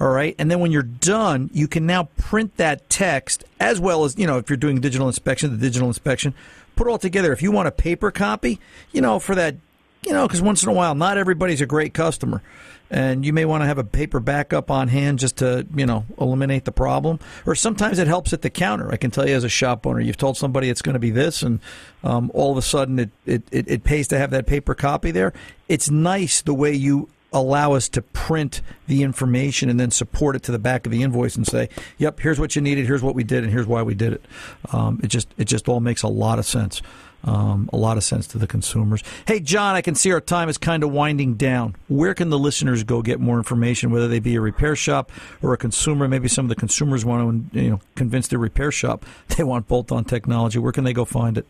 all 0.00 0.08
right. 0.08 0.34
And 0.38 0.50
then 0.50 0.60
when 0.60 0.72
you're 0.72 0.82
done, 0.82 1.50
you 1.52 1.68
can 1.68 1.86
now 1.86 2.04
print 2.16 2.56
that 2.56 2.88
text 2.90 3.44
as 3.60 3.78
well 3.78 4.04
as, 4.04 4.18
you 4.18 4.26
know, 4.26 4.38
if 4.38 4.50
you're 4.50 4.56
doing 4.56 4.80
digital 4.80 5.06
inspection, 5.06 5.50
the 5.50 5.56
digital 5.56 5.88
inspection, 5.88 6.34
put 6.74 6.88
it 6.88 6.90
all 6.90 6.98
together. 6.98 7.32
If 7.32 7.42
you 7.42 7.52
want 7.52 7.68
a 7.68 7.72
paper 7.72 8.10
copy, 8.10 8.58
you 8.92 9.00
know, 9.00 9.18
for 9.18 9.34
that, 9.34 9.56
you 10.04 10.12
know, 10.12 10.26
because 10.26 10.42
once 10.42 10.62
in 10.62 10.68
a 10.68 10.72
while, 10.72 10.94
not 10.94 11.16
everybody's 11.16 11.60
a 11.60 11.66
great 11.66 11.94
customer. 11.94 12.42
And 12.94 13.26
you 13.26 13.32
may 13.32 13.44
want 13.44 13.62
to 13.62 13.66
have 13.66 13.78
a 13.78 13.82
paper 13.82 14.20
backup 14.20 14.70
on 14.70 14.86
hand 14.86 15.18
just 15.18 15.38
to, 15.38 15.66
you 15.74 15.84
know, 15.84 16.06
eliminate 16.16 16.64
the 16.64 16.70
problem. 16.70 17.18
Or 17.44 17.56
sometimes 17.56 17.98
it 17.98 18.06
helps 18.06 18.32
at 18.32 18.42
the 18.42 18.50
counter. 18.50 18.92
I 18.92 18.96
can 18.96 19.10
tell 19.10 19.28
you 19.28 19.34
as 19.34 19.42
a 19.42 19.48
shop 19.48 19.84
owner, 19.84 19.98
you've 19.98 20.16
told 20.16 20.36
somebody 20.36 20.70
it's 20.70 20.80
going 20.80 20.92
to 20.92 21.00
be 21.00 21.10
this, 21.10 21.42
and 21.42 21.58
um, 22.04 22.30
all 22.34 22.52
of 22.52 22.56
a 22.56 22.62
sudden 22.62 23.00
it, 23.00 23.10
it, 23.26 23.42
it, 23.50 23.68
it 23.68 23.84
pays 23.84 24.06
to 24.08 24.18
have 24.18 24.30
that 24.30 24.46
paper 24.46 24.76
copy 24.76 25.10
there. 25.10 25.32
It's 25.68 25.90
nice 25.90 26.40
the 26.40 26.54
way 26.54 26.72
you 26.72 27.08
allow 27.32 27.72
us 27.72 27.88
to 27.88 28.00
print 28.00 28.62
the 28.86 29.02
information 29.02 29.68
and 29.68 29.80
then 29.80 29.90
support 29.90 30.36
it 30.36 30.44
to 30.44 30.52
the 30.52 30.58
back 30.60 30.86
of 30.86 30.92
the 30.92 31.02
invoice 31.02 31.34
and 31.34 31.44
say, 31.44 31.68
"Yep, 31.98 32.20
here's 32.20 32.38
what 32.38 32.54
you 32.54 32.62
needed, 32.62 32.86
here's 32.86 33.02
what 33.02 33.16
we 33.16 33.24
did, 33.24 33.42
and 33.42 33.52
here's 33.52 33.66
why 33.66 33.82
we 33.82 33.96
did 33.96 34.12
it." 34.12 34.24
Um, 34.72 35.00
it 35.02 35.08
just 35.08 35.26
it 35.36 35.46
just 35.46 35.68
all 35.68 35.80
makes 35.80 36.04
a 36.04 36.08
lot 36.08 36.38
of 36.38 36.46
sense. 36.46 36.80
Um, 37.24 37.70
a 37.72 37.78
lot 37.78 37.96
of 37.96 38.04
sense 38.04 38.26
to 38.28 38.38
the 38.38 38.46
consumers. 38.46 39.02
Hey, 39.26 39.40
John, 39.40 39.74
I 39.74 39.80
can 39.80 39.94
see 39.94 40.12
our 40.12 40.20
time 40.20 40.50
is 40.50 40.58
kind 40.58 40.84
of 40.84 40.92
winding 40.92 41.34
down. 41.34 41.74
Where 41.88 42.12
can 42.12 42.28
the 42.28 42.38
listeners 42.38 42.84
go 42.84 43.00
get 43.00 43.18
more 43.18 43.38
information, 43.38 43.90
whether 43.90 44.08
they 44.08 44.20
be 44.20 44.34
a 44.34 44.42
repair 44.42 44.76
shop 44.76 45.10
or 45.40 45.54
a 45.54 45.56
consumer? 45.56 46.06
Maybe 46.06 46.28
some 46.28 46.44
of 46.44 46.50
the 46.50 46.54
consumers 46.54 47.02
want 47.04 47.52
to 47.52 47.60
you 47.60 47.70
know 47.70 47.80
convince 47.94 48.28
their 48.28 48.38
repair 48.38 48.70
shop 48.70 49.06
they 49.36 49.44
want 49.44 49.68
bolt-on 49.68 50.04
technology. 50.04 50.58
Where 50.58 50.72
can 50.72 50.84
they 50.84 50.92
go 50.92 51.06
find 51.06 51.38
it? 51.38 51.46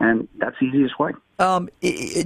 And 0.00 0.26
that's 0.38 0.56
the 0.60 0.66
easiest 0.66 0.98
way. 0.98 1.12
Um, 1.40 1.68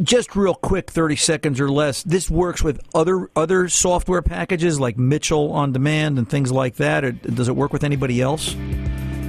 just 0.03 0.35
real 0.35 0.55
quick, 0.55 0.91
thirty 0.91 1.17
seconds 1.17 1.61
or 1.61 1.71
less. 1.71 2.03
This 2.03 2.31
works 2.31 2.63
with 2.63 2.81
other 2.95 3.31
other 3.37 3.69
software 3.69 4.23
packages 4.23 4.81
like 4.81 4.97
Mitchell 4.97 5.53
on 5.53 5.73
Demand 5.73 6.19
and 6.19 6.29
things 6.29 6.51
like 6.51 6.77
that. 6.77 7.05
Or 7.05 7.13
does 7.13 7.49
it 7.49 7.57
work 7.57 7.73
with 7.73 7.85
anybody 7.85 8.23
else? 8.23 8.55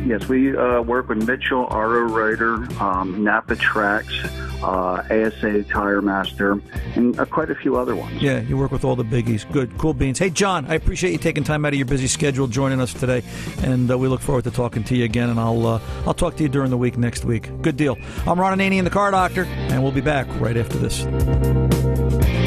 Yes, 0.06 0.28
we 0.28 0.56
uh, 0.56 0.82
work 0.82 1.08
with 1.08 1.26
Mitchell, 1.26 1.66
R.O. 1.70 2.02
Writer, 2.02 2.56
um, 2.82 3.24
NAPA 3.24 3.56
TRACS, 3.56 4.26
uh, 4.62 5.04
ASA 5.10 5.64
Tire 5.64 6.02
Master, 6.02 6.60
and 6.96 7.18
uh, 7.18 7.24
quite 7.26 7.50
a 7.50 7.56
few 7.56 7.78
other 7.78 7.96
ones. 7.96 8.22
Yeah, 8.22 8.42
you 8.42 8.58
work 8.58 8.72
with 8.72 8.84
all 8.84 8.98
the 8.98 9.06
biggies. 9.06 9.50
Good, 9.52 9.78
cool 9.78 9.94
beans. 9.94 10.20
Hey, 10.20 10.30
John, 10.30 10.66
I 10.66 10.76
appreciate 10.76 11.12
you 11.12 11.20
taking 11.20 11.46
time 11.46 11.64
out 11.64 11.72
of 11.72 11.80
your 11.80 11.86
busy 11.86 12.08
schedule 12.08 12.48
joining 12.48 12.82
us 12.82 12.94
today, 12.94 13.24
and 13.60 13.90
uh, 13.90 13.98
we 13.98 14.10
look 14.10 14.20
forward 14.20 14.44
to 14.44 14.52
talking 14.52 14.84
to 14.86 14.96
you 14.96 15.06
again. 15.06 15.30
And 15.30 15.40
I'll 15.40 15.66
uh, 15.66 15.82
I'll 16.06 16.14
talk 16.14 16.36
to 16.36 16.44
you 16.44 16.50
during 16.50 16.70
the 16.70 16.78
week 16.78 16.98
next 16.98 17.24
week. 17.24 17.50
Good 17.62 17.78
deal. 17.78 17.98
I'm 18.28 18.38
Ron 18.38 18.58
Ananian, 18.58 18.84
the 18.84 18.90
Car 18.90 19.12
Doctor, 19.12 19.46
and 19.46 19.82
we'll 19.82 19.94
be 19.94 20.02
back 20.02 20.28
right 20.42 20.58
after 20.58 20.78
this. 20.78 22.43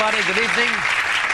Everybody. 0.00 0.32
Good 0.32 0.42
evening. 0.42 0.74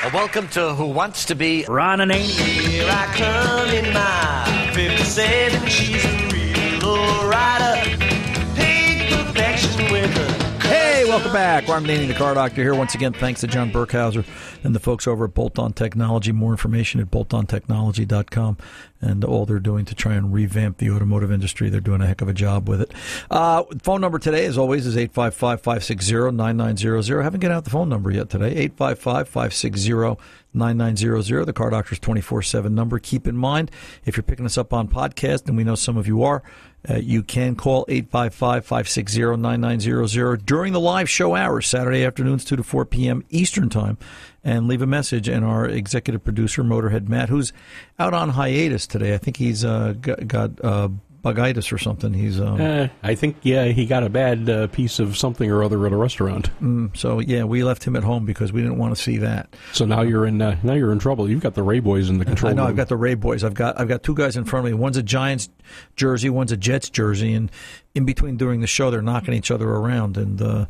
Uh, 0.02 0.10
welcome 0.12 0.48
to 0.48 0.74
Who 0.74 0.86
Wants 0.86 1.26
to 1.26 1.34
Be 1.36 1.64
Ron 1.68 2.00
and 2.00 2.10
Amy. 2.10 2.26
Here 2.26 2.88
I 2.88 3.06
come 3.14 3.68
in 3.70 3.92
my 3.92 4.72
57. 4.74 5.68
She's 5.68 6.04
a 6.04 6.28
real 6.32 7.28
rider. 7.28 7.96
Perfection 9.08 9.92
with 9.92 10.12
her. 10.16 10.45
Welcome 11.08 11.32
back. 11.32 11.68
Ron 11.68 11.84
Ananian, 11.84 12.08
the 12.08 12.14
Car 12.14 12.34
Doctor 12.34 12.62
here 12.62 12.74
once 12.74 12.96
again. 12.96 13.12
Thanks 13.12 13.40
to 13.42 13.46
John 13.46 13.70
Burkhauser 13.70 14.26
and 14.64 14.74
the 14.74 14.80
folks 14.80 15.06
over 15.06 15.26
at 15.26 15.34
Bolt 15.34 15.56
On 15.56 15.72
Technology. 15.72 16.32
More 16.32 16.50
information 16.50 17.00
at 17.00 17.12
boltontechnology.com 17.12 18.58
and 19.00 19.24
all 19.24 19.46
they're 19.46 19.60
doing 19.60 19.84
to 19.84 19.94
try 19.94 20.14
and 20.14 20.34
revamp 20.34 20.78
the 20.78 20.90
automotive 20.90 21.30
industry. 21.30 21.70
They're 21.70 21.80
doing 21.80 22.00
a 22.00 22.06
heck 22.08 22.22
of 22.22 22.28
a 22.28 22.32
job 22.32 22.68
with 22.68 22.80
it. 22.80 22.92
Uh, 23.30 23.62
phone 23.82 24.00
number 24.00 24.18
today, 24.18 24.46
as 24.46 24.58
always, 24.58 24.84
is 24.84 24.96
855 24.96 25.60
560 25.60 26.32
9900. 26.32 27.22
Haven't 27.22 27.40
get 27.40 27.52
out 27.52 27.62
the 27.62 27.70
phone 27.70 27.88
number 27.88 28.10
yet 28.10 28.28
today. 28.28 28.50
855 28.56 29.28
560 29.28 30.20
9900. 30.54 31.44
The 31.44 31.52
Car 31.52 31.70
Doctor's 31.70 32.00
24 32.00 32.42
7 32.42 32.74
number. 32.74 32.98
Keep 32.98 33.28
in 33.28 33.36
mind, 33.36 33.70
if 34.04 34.16
you're 34.16 34.24
picking 34.24 34.44
us 34.46 34.58
up 34.58 34.72
on 34.72 34.88
podcast, 34.88 35.46
and 35.46 35.56
we 35.56 35.62
know 35.62 35.76
some 35.76 35.96
of 35.96 36.08
you 36.08 36.24
are, 36.24 36.42
uh, 36.88 36.96
you 36.96 37.22
can 37.22 37.56
call 37.56 37.84
855 37.88 38.64
560 38.64 39.36
9900 39.36 40.46
during 40.46 40.72
the 40.72 40.80
live 40.80 41.08
show 41.08 41.34
hours, 41.34 41.66
Saturday 41.66 42.04
afternoons, 42.04 42.44
2 42.44 42.56
to 42.56 42.62
4 42.62 42.84
p.m. 42.86 43.24
Eastern 43.30 43.68
Time, 43.68 43.98
and 44.44 44.68
leave 44.68 44.82
a 44.82 44.86
message. 44.86 45.28
And 45.28 45.44
our 45.44 45.66
executive 45.66 46.22
producer, 46.22 46.62
Motorhead 46.62 47.08
Matt, 47.08 47.28
who's 47.28 47.52
out 47.98 48.14
on 48.14 48.30
hiatus 48.30 48.86
today, 48.86 49.14
I 49.14 49.18
think 49.18 49.36
he's 49.36 49.64
uh, 49.64 49.94
got, 50.00 50.28
got 50.28 50.64
uh, 50.64 50.88
bugitis 51.26 51.72
or 51.72 51.78
something. 51.78 52.12
He's. 52.12 52.40
Um, 52.40 52.60
uh, 52.60 52.88
I 53.02 53.14
think 53.14 53.36
yeah, 53.42 53.66
he 53.66 53.86
got 53.86 54.02
a 54.02 54.08
bad 54.08 54.48
uh, 54.48 54.66
piece 54.68 54.98
of 54.98 55.16
something 55.16 55.50
or 55.50 55.62
other 55.62 55.84
at 55.86 55.92
a 55.92 55.96
restaurant. 55.96 56.50
Mm, 56.60 56.96
so 56.96 57.18
yeah, 57.18 57.44
we 57.44 57.64
left 57.64 57.84
him 57.84 57.96
at 57.96 58.04
home 58.04 58.24
because 58.24 58.52
we 58.52 58.62
didn't 58.62 58.78
want 58.78 58.96
to 58.96 59.02
see 59.02 59.18
that. 59.18 59.54
So 59.72 59.84
now 59.84 60.02
you're 60.02 60.26
in 60.26 60.40
uh, 60.40 60.58
now 60.62 60.74
you're 60.74 60.92
in 60.92 60.98
trouble. 60.98 61.28
You've 61.28 61.42
got 61.42 61.54
the 61.54 61.62
Ray 61.62 61.80
boys 61.80 62.08
in 62.08 62.18
the 62.18 62.24
control. 62.24 62.52
I 62.52 62.54
know. 62.54 62.62
room. 62.62 62.70
I've 62.70 62.76
got 62.76 62.88
the 62.88 62.96
Ray 62.96 63.14
boys. 63.14 63.44
I've 63.44 63.54
got 63.54 63.78
I've 63.80 63.88
got 63.88 64.02
two 64.02 64.14
guys 64.14 64.36
in 64.36 64.44
front 64.44 64.66
of 64.66 64.72
me. 64.72 64.78
One's 64.78 64.96
a 64.96 65.02
Giants 65.02 65.48
jersey. 65.96 66.30
One's 66.30 66.52
a 66.52 66.56
Jets 66.56 66.90
jersey. 66.90 67.32
And 67.32 67.50
in 67.94 68.04
between 68.04 68.36
during 68.36 68.60
the 68.60 68.66
show, 68.66 68.90
they're 68.90 69.02
knocking 69.02 69.34
each 69.34 69.50
other 69.50 69.68
around 69.68 70.16
and. 70.16 70.66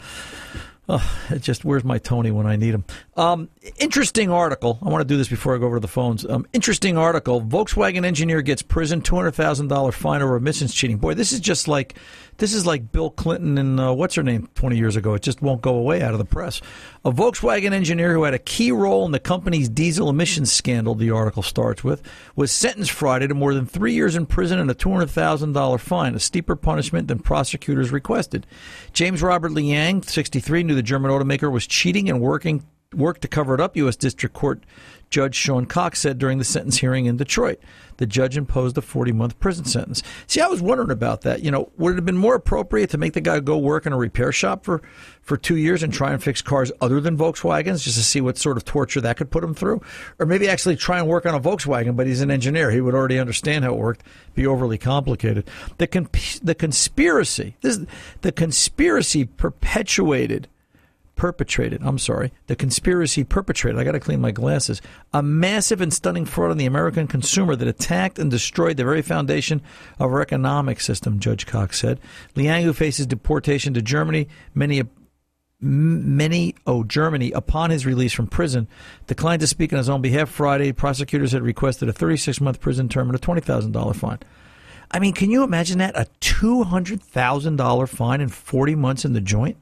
Oh, 0.88 1.18
it 1.31 1.42
just 1.42 1.64
where's 1.64 1.83
my 1.83 1.99
Tony 1.99 2.31
when 2.31 2.46
I 2.46 2.55
need 2.55 2.72
him? 2.72 2.85
Um, 3.16 3.49
interesting 3.79 4.31
article. 4.31 4.79
I 4.83 4.88
want 4.88 5.01
to 5.01 5.05
do 5.07 5.16
this 5.16 5.27
before 5.29 5.55
I 5.55 5.59
go 5.59 5.66
over 5.66 5.77
to 5.77 5.81
the 5.81 5.88
phones. 5.88 6.25
Um, 6.25 6.46
interesting 6.53 6.96
article. 6.96 7.42
Volkswagen 7.42 8.05
engineer 8.05 8.40
gets 8.40 8.62
prison, 8.62 9.01
two 9.01 9.16
hundred 9.16 9.33
thousand 9.33 9.66
dollar 9.66 9.90
fine 9.90 10.22
over 10.22 10.37
emissions 10.37 10.72
cheating. 10.72 10.99
Boy, 10.99 11.14
this 11.14 11.33
is 11.33 11.40
just 11.40 11.66
like 11.66 11.96
this 12.38 12.55
is 12.55 12.66
like 12.66 12.92
Bill 12.92 13.11
Clinton 13.11 13.59
and 13.59 13.81
uh, 13.81 13.92
what's 13.92 14.14
her 14.14 14.22
name 14.22 14.49
twenty 14.55 14.77
years 14.77 14.96
ago. 14.96 15.14
It 15.14 15.22
just 15.22 15.42
won't 15.42 15.62
go 15.62 15.75
away 15.75 16.03
out 16.03 16.12
of 16.12 16.18
the 16.18 16.25
press. 16.25 16.61
A 17.05 17.11
Volkswagen 17.11 17.72
engineer 17.72 18.12
who 18.12 18.25
had 18.25 18.35
a 18.35 18.38
key 18.38 18.72
role 18.72 19.05
in 19.07 19.12
the 19.12 19.18
company's 19.18 19.68
diesel 19.68 20.09
emissions 20.09 20.53
scandal. 20.53 20.94
The 20.94 21.11
article 21.11 21.42
starts 21.42 21.85
with 21.85 22.03
was 22.35 22.53
sentenced 22.53 22.90
Friday 22.90 23.27
to 23.27 23.35
more 23.35 23.55
than 23.55 23.66
three 23.66 23.94
years 23.94 24.16
in 24.16 24.27
prison 24.27 24.59
and 24.59 24.70
a 24.70 24.75
two 24.75 24.90
hundred 24.90 25.11
thousand 25.11 25.53
dollar 25.53 25.79
fine, 25.79 26.14
a 26.14 26.20
steeper 26.20 26.57
punishment 26.57 27.09
than 27.09 27.18
prosecutors 27.18 27.90
requested. 27.90 28.46
James 28.92 29.22
Robert 29.22 29.53
Liang, 29.53 30.03
sixty 30.03 30.40
three, 30.40 30.62
knew 30.62 30.75
the 30.75 30.83
German 30.83 31.11
automaker 31.11 31.51
was 31.51 31.66
cheating 31.66 32.09
and 32.09 32.20
working 32.20 32.64
worked 32.94 33.22
to 33.22 33.29
cover 33.29 33.55
it 33.55 33.61
up, 33.61 33.77
U.S. 33.77 33.96
District 33.96 34.35
Court 34.35 34.62
Judge 35.11 35.35
Sean 35.35 35.66
Cox 35.66 36.01
said 36.01 36.18
during 36.18 36.38
the 36.38 36.44
sentence 36.44 36.79
hearing 36.79 37.07
in 37.07 37.16
Detroit. 37.16 37.61
The 37.99 38.07
judge 38.07 38.37
imposed 38.37 38.77
a 38.77 38.83
40 38.83 39.12
month 39.12 39.38
prison 39.38 39.64
sentence. 39.64 40.03
See, 40.27 40.40
I 40.40 40.49
was 40.49 40.61
wondering 40.61 40.90
about 40.90 41.22
that. 41.22 41.42
You 41.42 41.51
know, 41.51 41.70
would 41.79 41.92
it 41.92 41.96
have 41.96 42.05
been 42.05 42.16
more 42.16 42.35
appropriate 42.35 42.90
to 42.90 42.99
make 42.99 43.14
the 43.14 43.20
guy 43.20 43.40
go 43.40 43.57
work 43.57 43.87
in 43.87 43.92
a 43.92 43.96
repair 43.96 44.33
shop 44.33 44.64
for, 44.64 44.83
for 45.22 45.37
two 45.37 45.57
years 45.57 45.83
and 45.83 45.92
try 45.92 46.12
and 46.12 46.22
fix 46.22 46.42
cars 46.42 46.70
other 46.81 47.01
than 47.01 47.16
Volkswagens 47.16 47.83
just 47.83 47.96
to 47.96 48.05
see 48.05 48.20
what 48.20 48.37
sort 48.37 48.57
of 48.57 48.64
torture 48.64 49.01
that 49.01 49.16
could 49.16 49.31
put 49.31 49.44
him 49.44 49.55
through? 49.55 49.81
Or 50.18 50.27
maybe 50.27 50.49
actually 50.49 50.77
try 50.77 50.99
and 50.99 51.09
work 51.09 51.25
on 51.25 51.35
a 51.35 51.40
Volkswagen, 51.40 51.96
but 51.96 52.07
he's 52.07 52.20
an 52.20 52.31
engineer. 52.31 52.70
He 52.70 52.81
would 52.81 52.94
already 52.94 53.18
understand 53.18 53.64
how 53.64 53.72
it 53.72 53.79
worked, 53.79 54.03
be 54.35 54.46
overly 54.46 54.79
complicated. 54.79 55.49
The, 55.79 55.87
con- 55.87 56.09
the 56.42 56.55
conspiracy, 56.55 57.57
this, 57.62 57.81
the 58.20 58.33
conspiracy 58.33 59.25
perpetuated 59.25 60.49
perpetrated, 61.16 61.83
I'm 61.83 61.98
sorry, 61.98 62.31
the 62.46 62.55
conspiracy 62.55 63.24
perpetrated, 63.24 63.81
I 63.81 63.85
got 63.85 63.92
to 63.92 64.00
clean 64.00 64.20
my 64.20 64.31
glasses, 64.31 64.81
a 65.12 65.22
massive 65.22 65.81
and 65.81 65.92
stunning 65.92 66.26
fraud 66.26 66.50
on 66.50 66.59
the 66.59 66.66
American 66.66 67.09
consumer 67.09 67.57
that 67.57 67.66
attacked 67.66 68.18
and 68.18 68.31
destroyed 68.31 68.76
the 68.76 68.85
very 68.85 69.02
foundation 69.02 69.62
of 69.98 70.12
our 70.12 70.20
economic 70.20 70.81
system, 70.81 71.18
Judge 71.18 71.46
Cox 71.46 71.81
said. 71.81 71.98
Liang, 72.37 72.62
who 72.62 72.72
faces 72.72 73.07
deportation 73.07 73.74
to 73.74 73.83
Germany, 73.83 74.29
many 74.55 74.83
many 75.59 76.55
oh 76.66 76.85
Germany 76.85 77.33
upon 77.33 77.70
his 77.70 77.87
release 77.87 78.12
from 78.12 78.26
prison 78.26 78.68
declined 79.07 79.40
to 79.40 79.46
speak 79.46 79.72
on 79.72 79.79
his 79.79 79.88
own 79.88 80.02
behalf 80.02 80.29
Friday. 80.29 80.70
Prosecutors 80.70 81.33
had 81.33 81.40
requested 81.40 81.88
a 81.88 81.94
36 81.94 82.42
month 82.42 82.61
prison 82.61 82.90
term 82.90 83.09
and 83.09 83.16
a 83.16 83.18
$20,000 83.18 83.96
fine. 83.96 84.18
I 84.90 84.98
mean 84.98 85.14
can 85.14 85.31
you 85.31 85.42
imagine 85.44 85.79
that? 85.79 85.96
A 85.96 86.07
$200,000 86.20 87.88
fine 87.88 88.20
and 88.20 88.33
40 88.33 88.74
months 88.74 89.07
in 89.07 89.14
the 89.14 89.20
joint 89.22 89.57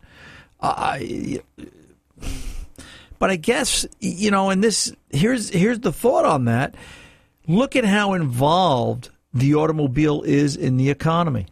But 3.19 3.31
I 3.31 3.37
guess 3.37 3.87
you 4.01 4.31
know, 4.31 4.51
and 4.51 4.63
this 4.63 4.93
here's 5.11 5.51
here's 5.51 5.81
the 5.81 5.93
thought 5.93 6.25
on 6.25 6.45
that. 6.47 6.75
Look 7.47 7.77
at 7.77 7.85
how 7.85 8.15
involved 8.15 9.11
the 9.33 9.55
automobile 9.55 10.23
is 10.23 10.57
in 10.57 10.77
the 10.77 10.91
economy, 10.91 11.47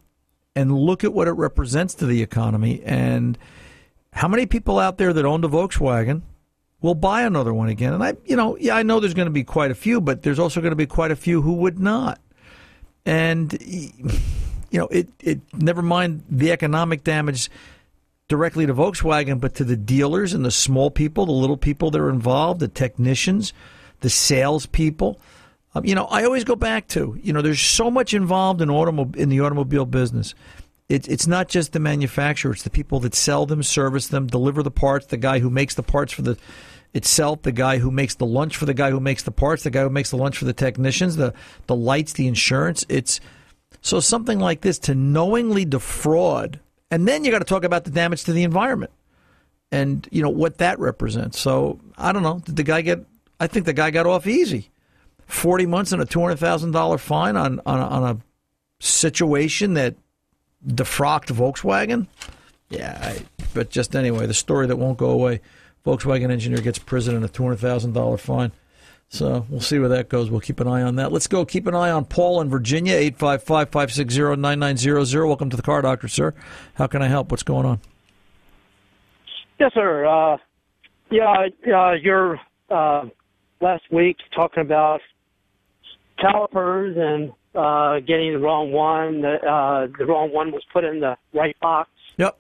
and 0.55 0.77
look 0.77 1.05
at 1.05 1.13
what 1.13 1.29
it 1.29 1.33
represents 1.33 1.95
to 1.95 2.07
the 2.07 2.23
economy, 2.23 2.83
and 2.85 3.39
how 4.13 4.29
many 4.29 4.47
people 4.47 4.79
out 4.79 4.99
there 4.99 5.13
that 5.13 5.25
owned 5.25 5.45
a 5.45 5.49
Volkswagen 5.49 6.23
will 6.81 6.95
buy 6.95 7.23
another 7.23 7.55
one 7.55 7.69
again. 7.69 7.95
And 7.95 8.03
I, 8.03 8.15
you 8.25 8.37
know, 8.37 8.57
yeah, 8.59 8.77
I 8.77 8.83
know 8.83 9.01
there's 9.01 9.15
going 9.15 9.27
to 9.27 9.33
be 9.33 9.45
quite 9.45 9.71
a 9.71 9.75
few, 9.75 10.01
but 10.01 10.23
there's 10.23 10.39
also 10.39 10.61
going 10.61 10.73
to 10.73 10.77
be 10.77 10.87
quite 10.87 11.11
a 11.11 11.17
few 11.17 11.41
who 11.41 11.55
would 11.55 11.79
not. 11.79 12.21
And 13.07 13.57
you 13.63 14.79
know, 14.79 14.89
it 14.89 15.09
it 15.21 15.41
never 15.55 15.83
mind 15.83 16.25
the 16.29 16.53
economic 16.53 17.05
damage 17.05 17.51
directly 18.29 18.67
to 18.67 18.75
Volkswagen, 18.75 19.41
but 19.41 19.55
to 19.57 19.65
the 19.65 19.77
dealers 19.77 20.33
and 20.33 20.45
the 20.45 20.51
small 20.51 20.91
people, 20.91 21.27
the 21.27 21.33
little 21.33 21.57
people 21.57 21.91
that 21.91 22.01
are 22.01 22.11
involved, 22.11 22.61
the 22.61 22.69
technicians, 22.69 23.53
the 24.01 24.11
salespeople. 24.11 25.21
Um, 25.75 25.85
you 25.85 25.95
know, 25.95 26.07
I 26.07 26.25
always 26.25 26.45
go 26.45 26.57
back 26.57 26.89
to 26.89 27.19
you 27.23 27.33
know, 27.33 27.43
there's 27.43 27.61
so 27.61 27.91
much 27.91 28.15
involved 28.15 28.61
in 28.61 28.69
automo- 28.69 29.17
in 29.17 29.29
the 29.29 29.41
automobile 29.41 29.87
business. 29.87 30.35
It, 30.89 31.09
it's 31.09 31.27
not 31.27 31.49
just 31.49 31.73
the 31.73 31.81
manufacturer; 31.81 32.53
it's 32.53 32.65
the 32.65 32.71
people 32.71 33.01
that 33.01 33.15
sell 33.15 33.47
them, 33.47 33.63
service 33.63 34.09
them, 34.09 34.27
deliver 34.27 34.63
the 34.63 34.71
parts. 34.71 35.07
The 35.07 35.17
guy 35.17 35.39
who 35.39 35.49
makes 35.49 35.75
the 35.75 35.83
parts 35.83 36.13
for 36.13 36.23
the 36.23 36.37
itself, 36.95 37.43
the 37.43 37.53
guy 37.53 37.79
who 37.79 37.91
makes 37.91 38.17
the 38.17 38.27
lunch 38.27 38.57
for 38.57 38.67
the 38.67 38.75
guy 38.75 38.91
who 38.91 39.01
makes 39.01 39.23
the 39.23 39.31
parts, 39.31 39.63
the 39.63 39.71
guy 39.71 39.83
who 39.83 39.91
makes 39.91 40.11
the 40.11 40.17
lunch 40.17 40.37
for 40.37 40.45
the 40.45 40.53
technicians, 40.53 41.17
the 41.17 41.33
the 41.67 41.77
lights, 41.77 42.13
the 42.13 42.27
insurance. 42.27 42.85
It's 42.89 43.21
so 43.81 44.01
something 44.01 44.39
like 44.39 44.61
this 44.61 44.79
to 44.81 44.95
knowingly 44.95 45.65
defraud 45.65 46.61
and 46.93 47.09
then 47.09 47.25
you 47.25 47.31
got 47.31 47.39
to 47.39 47.47
talk 47.47 47.65
about 47.65 47.85
the 47.85 47.91
damage 47.91 48.25
to 48.25 48.35
the 48.35 48.43
environment 48.43 48.93
and, 49.73 50.07
you 50.13 50.23
know, 50.23 50.29
what 50.29 50.59
that 50.59 50.79
represents. 50.79 51.41
So 51.41 51.81
I 51.97 52.13
don't 52.13 52.23
know. 52.23 52.41
Did 52.45 52.57
the 52.57 52.63
guy 52.63 52.83
get, 52.83 53.07
I 53.41 53.47
think 53.47 53.65
the 53.65 53.73
guy 53.73 53.91
got 53.91 54.07
off 54.07 54.27
easy. 54.27 54.71
40 55.27 55.65
months 55.65 55.93
and 55.93 56.03
a 56.03 56.05
$200,000 56.05 57.01
fine 57.01 57.37
on, 57.39 57.61
on, 57.65 57.81
on 57.81 58.05
a 58.05 58.19
situation 58.85 59.73
that 59.75 59.97
defrocked 60.67 61.35
Volkswagen. 61.35 62.09
Yeah, 62.69 62.99
I, 63.01 63.23
but 63.55 63.71
just 63.71 63.97
anyway, 63.97 64.27
the 64.27 64.35
story 64.35 64.67
that 64.67 64.77
won't 64.77 64.99
go 64.99 65.09
away. 65.09 65.41
Volkswagen 65.87 66.31
engineer 66.31 66.61
gets 66.61 66.79
prison 66.79 67.17
and 67.17 67.25
a 67.25 67.29
$200,000 67.29 68.21
fine. 68.21 68.53
So 69.13 69.45
we'll 69.51 69.61
see 69.61 69.79
where 69.79 69.91
that 69.91 70.09
goes. 70.09 70.31
We'll 70.31 70.41
keep 70.41 70.59
an 70.59 70.67
eye 70.67 70.81
on 70.81 70.97
that. 70.97 71.13
Let's 71.13 71.27
go 71.27 71.45
keep 71.45 71.67
an 71.67 71.75
eye 71.75 71.91
on 71.91 72.07
Paul 72.07 72.41
in 72.41 72.49
Virginia, 72.49 72.95
855 72.95 73.69
560 73.69 74.37
9900. 74.37 75.27
Welcome 75.27 75.51
to 75.51 75.57
the 75.57 75.63
car 75.63 75.83
doctor, 75.83 76.09
sir. 76.09 76.33
How 76.77 76.87
can 76.87 77.03
I 77.03 77.09
help? 77.09 77.31
What's 77.31 77.43
going 77.43 77.67
on? 77.67 77.81
Yes, 79.61 79.73
sir. 79.75 80.07
Uh, 80.07 80.39
yeah, 81.11 81.49
uh, 81.77 81.93
you're 81.93 82.41
uh, 82.71 83.05
last 83.61 83.83
week 83.91 84.17
talking 84.35 84.63
about 84.63 85.03
calipers 86.19 86.97
and 86.97 87.33
uh, 87.55 88.01
getting 88.01 88.33
the 88.33 88.39
wrong 88.39 88.73
one. 88.73 89.21
The, 89.21 89.35
uh, 89.47 89.89
the 89.99 90.07
wrong 90.07 90.33
one 90.33 90.53
was 90.53 90.63
put 90.73 90.85
in 90.85 91.01
the 91.01 91.19
right 91.35 91.55
box. 91.61 91.91
Yep. 92.17 92.39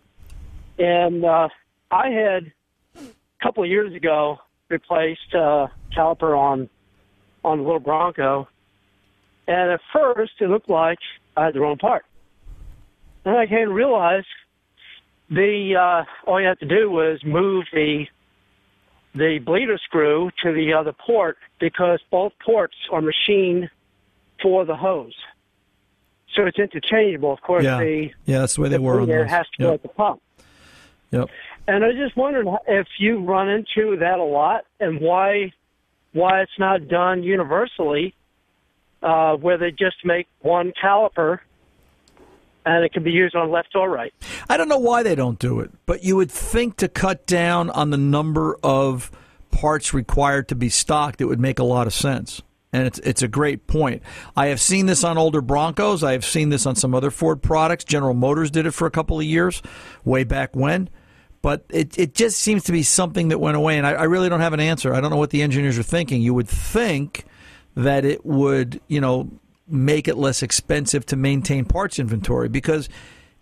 And 0.78 1.22
uh, 1.22 1.50
I 1.90 2.08
had 2.08 2.50
a 2.96 3.02
couple 3.42 3.62
of 3.62 3.68
years 3.68 3.94
ago 3.94 4.38
replaced 4.72 5.34
uh, 5.34 5.68
caliper 5.96 6.36
on 6.36 6.68
on 7.44 7.58
the 7.58 7.64
little 7.64 7.80
Bronco, 7.80 8.48
and 9.46 9.70
at 9.72 9.80
first 9.92 10.32
it 10.40 10.48
looked 10.48 10.68
like 10.70 10.98
I 11.36 11.46
had 11.46 11.54
the 11.54 11.60
wrong 11.60 11.76
part. 11.78 12.04
Then 13.24 13.34
I 13.34 13.46
came 13.46 13.66
to 13.68 13.72
realize 13.72 14.24
the 15.30 15.74
uh, 15.76 16.28
all 16.30 16.40
you 16.40 16.46
had 16.48 16.58
to 16.60 16.66
do 16.66 16.90
was 16.90 17.22
move 17.24 17.64
the 17.72 18.06
the 19.14 19.38
bleeder 19.44 19.78
screw 19.84 20.30
to 20.42 20.52
the 20.52 20.72
other 20.72 20.92
port 21.06 21.36
because 21.60 22.00
both 22.10 22.32
ports 22.44 22.74
are 22.90 23.02
machined 23.02 23.68
for 24.42 24.64
the 24.64 24.74
hose. 24.74 25.14
So 26.34 26.46
it's 26.46 26.58
interchangeable. 26.58 27.32
Of 27.32 27.42
course, 27.42 27.64
yeah. 27.64 27.78
the 27.78 28.10
yeah, 28.24 28.38
that's 28.40 28.54
the 28.54 28.62
way 28.62 28.68
they 28.70 28.76
the 28.76 28.82
were 28.82 29.00
on 29.00 29.08
those. 29.08 29.28
has 29.28 29.46
to 29.58 29.62
Yep. 29.62 29.68
go 29.68 29.74
at 29.74 29.82
the 29.82 29.88
pump. 29.88 30.22
Yep. 31.10 31.28
And 31.66 31.84
I 31.84 31.92
just 31.92 32.16
wondered 32.16 32.46
if 32.66 32.86
you 32.98 33.24
run 33.24 33.48
into 33.48 33.96
that 33.98 34.18
a 34.18 34.24
lot 34.24 34.64
and 34.80 35.00
why 35.00 35.52
why 36.12 36.42
it's 36.42 36.58
not 36.58 36.88
done 36.88 37.22
universally, 37.22 38.14
uh, 39.02 39.34
where 39.36 39.56
they 39.56 39.70
just 39.70 39.96
make 40.04 40.26
one 40.40 40.72
caliper 40.82 41.38
and 42.64 42.84
it 42.84 42.92
can 42.92 43.02
be 43.02 43.10
used 43.10 43.34
on 43.34 43.50
left 43.50 43.74
or 43.74 43.88
right. 43.88 44.12
I 44.48 44.56
don't 44.56 44.68
know 44.68 44.78
why 44.78 45.02
they 45.02 45.14
don't 45.14 45.38
do 45.38 45.60
it, 45.60 45.70
but 45.86 46.04
you 46.04 46.16
would 46.16 46.30
think 46.30 46.76
to 46.76 46.88
cut 46.88 47.26
down 47.26 47.70
on 47.70 47.90
the 47.90 47.96
number 47.96 48.56
of 48.62 49.10
parts 49.50 49.92
required 49.92 50.48
to 50.48 50.54
be 50.54 50.68
stocked, 50.68 51.20
it 51.20 51.24
would 51.24 51.40
make 51.40 51.58
a 51.58 51.64
lot 51.64 51.86
of 51.86 51.94
sense. 51.94 52.42
And 52.74 52.86
it's 52.86 52.98
it's 53.00 53.20
a 53.20 53.28
great 53.28 53.66
point. 53.66 54.02
I 54.34 54.46
have 54.46 54.58
seen 54.60 54.86
this 54.86 55.04
on 55.04 55.18
older 55.18 55.42
Broncos. 55.42 56.02
I 56.02 56.12
have 56.12 56.24
seen 56.24 56.48
this 56.48 56.64
on 56.64 56.74
some 56.74 56.94
other 56.94 57.10
Ford 57.10 57.42
products. 57.42 57.84
General 57.84 58.14
Motors 58.14 58.50
did 58.50 58.64
it 58.64 58.70
for 58.70 58.86
a 58.86 58.90
couple 58.90 59.18
of 59.18 59.26
years, 59.26 59.62
way 60.04 60.24
back 60.24 60.56
when. 60.56 60.88
But 61.42 61.64
it, 61.70 61.98
it 61.98 62.14
just 62.14 62.38
seems 62.38 62.64
to 62.64 62.72
be 62.72 62.84
something 62.84 63.28
that 63.28 63.38
went 63.38 63.56
away, 63.56 63.76
and 63.76 63.86
I, 63.86 63.92
I 63.92 64.04
really 64.04 64.28
don't 64.28 64.40
have 64.40 64.52
an 64.52 64.60
answer. 64.60 64.94
I 64.94 65.00
don't 65.00 65.10
know 65.10 65.16
what 65.16 65.30
the 65.30 65.42
engineers 65.42 65.78
are 65.78 65.82
thinking. 65.82 66.22
You 66.22 66.34
would 66.34 66.48
think 66.48 67.24
that 67.74 68.04
it 68.04 68.24
would, 68.24 68.80
you 68.86 69.00
know, 69.00 69.28
make 69.66 70.06
it 70.06 70.16
less 70.16 70.42
expensive 70.42 71.06
to 71.06 71.16
maintain 71.16 71.64
parts 71.64 71.98
inventory 71.98 72.48
because 72.48 72.88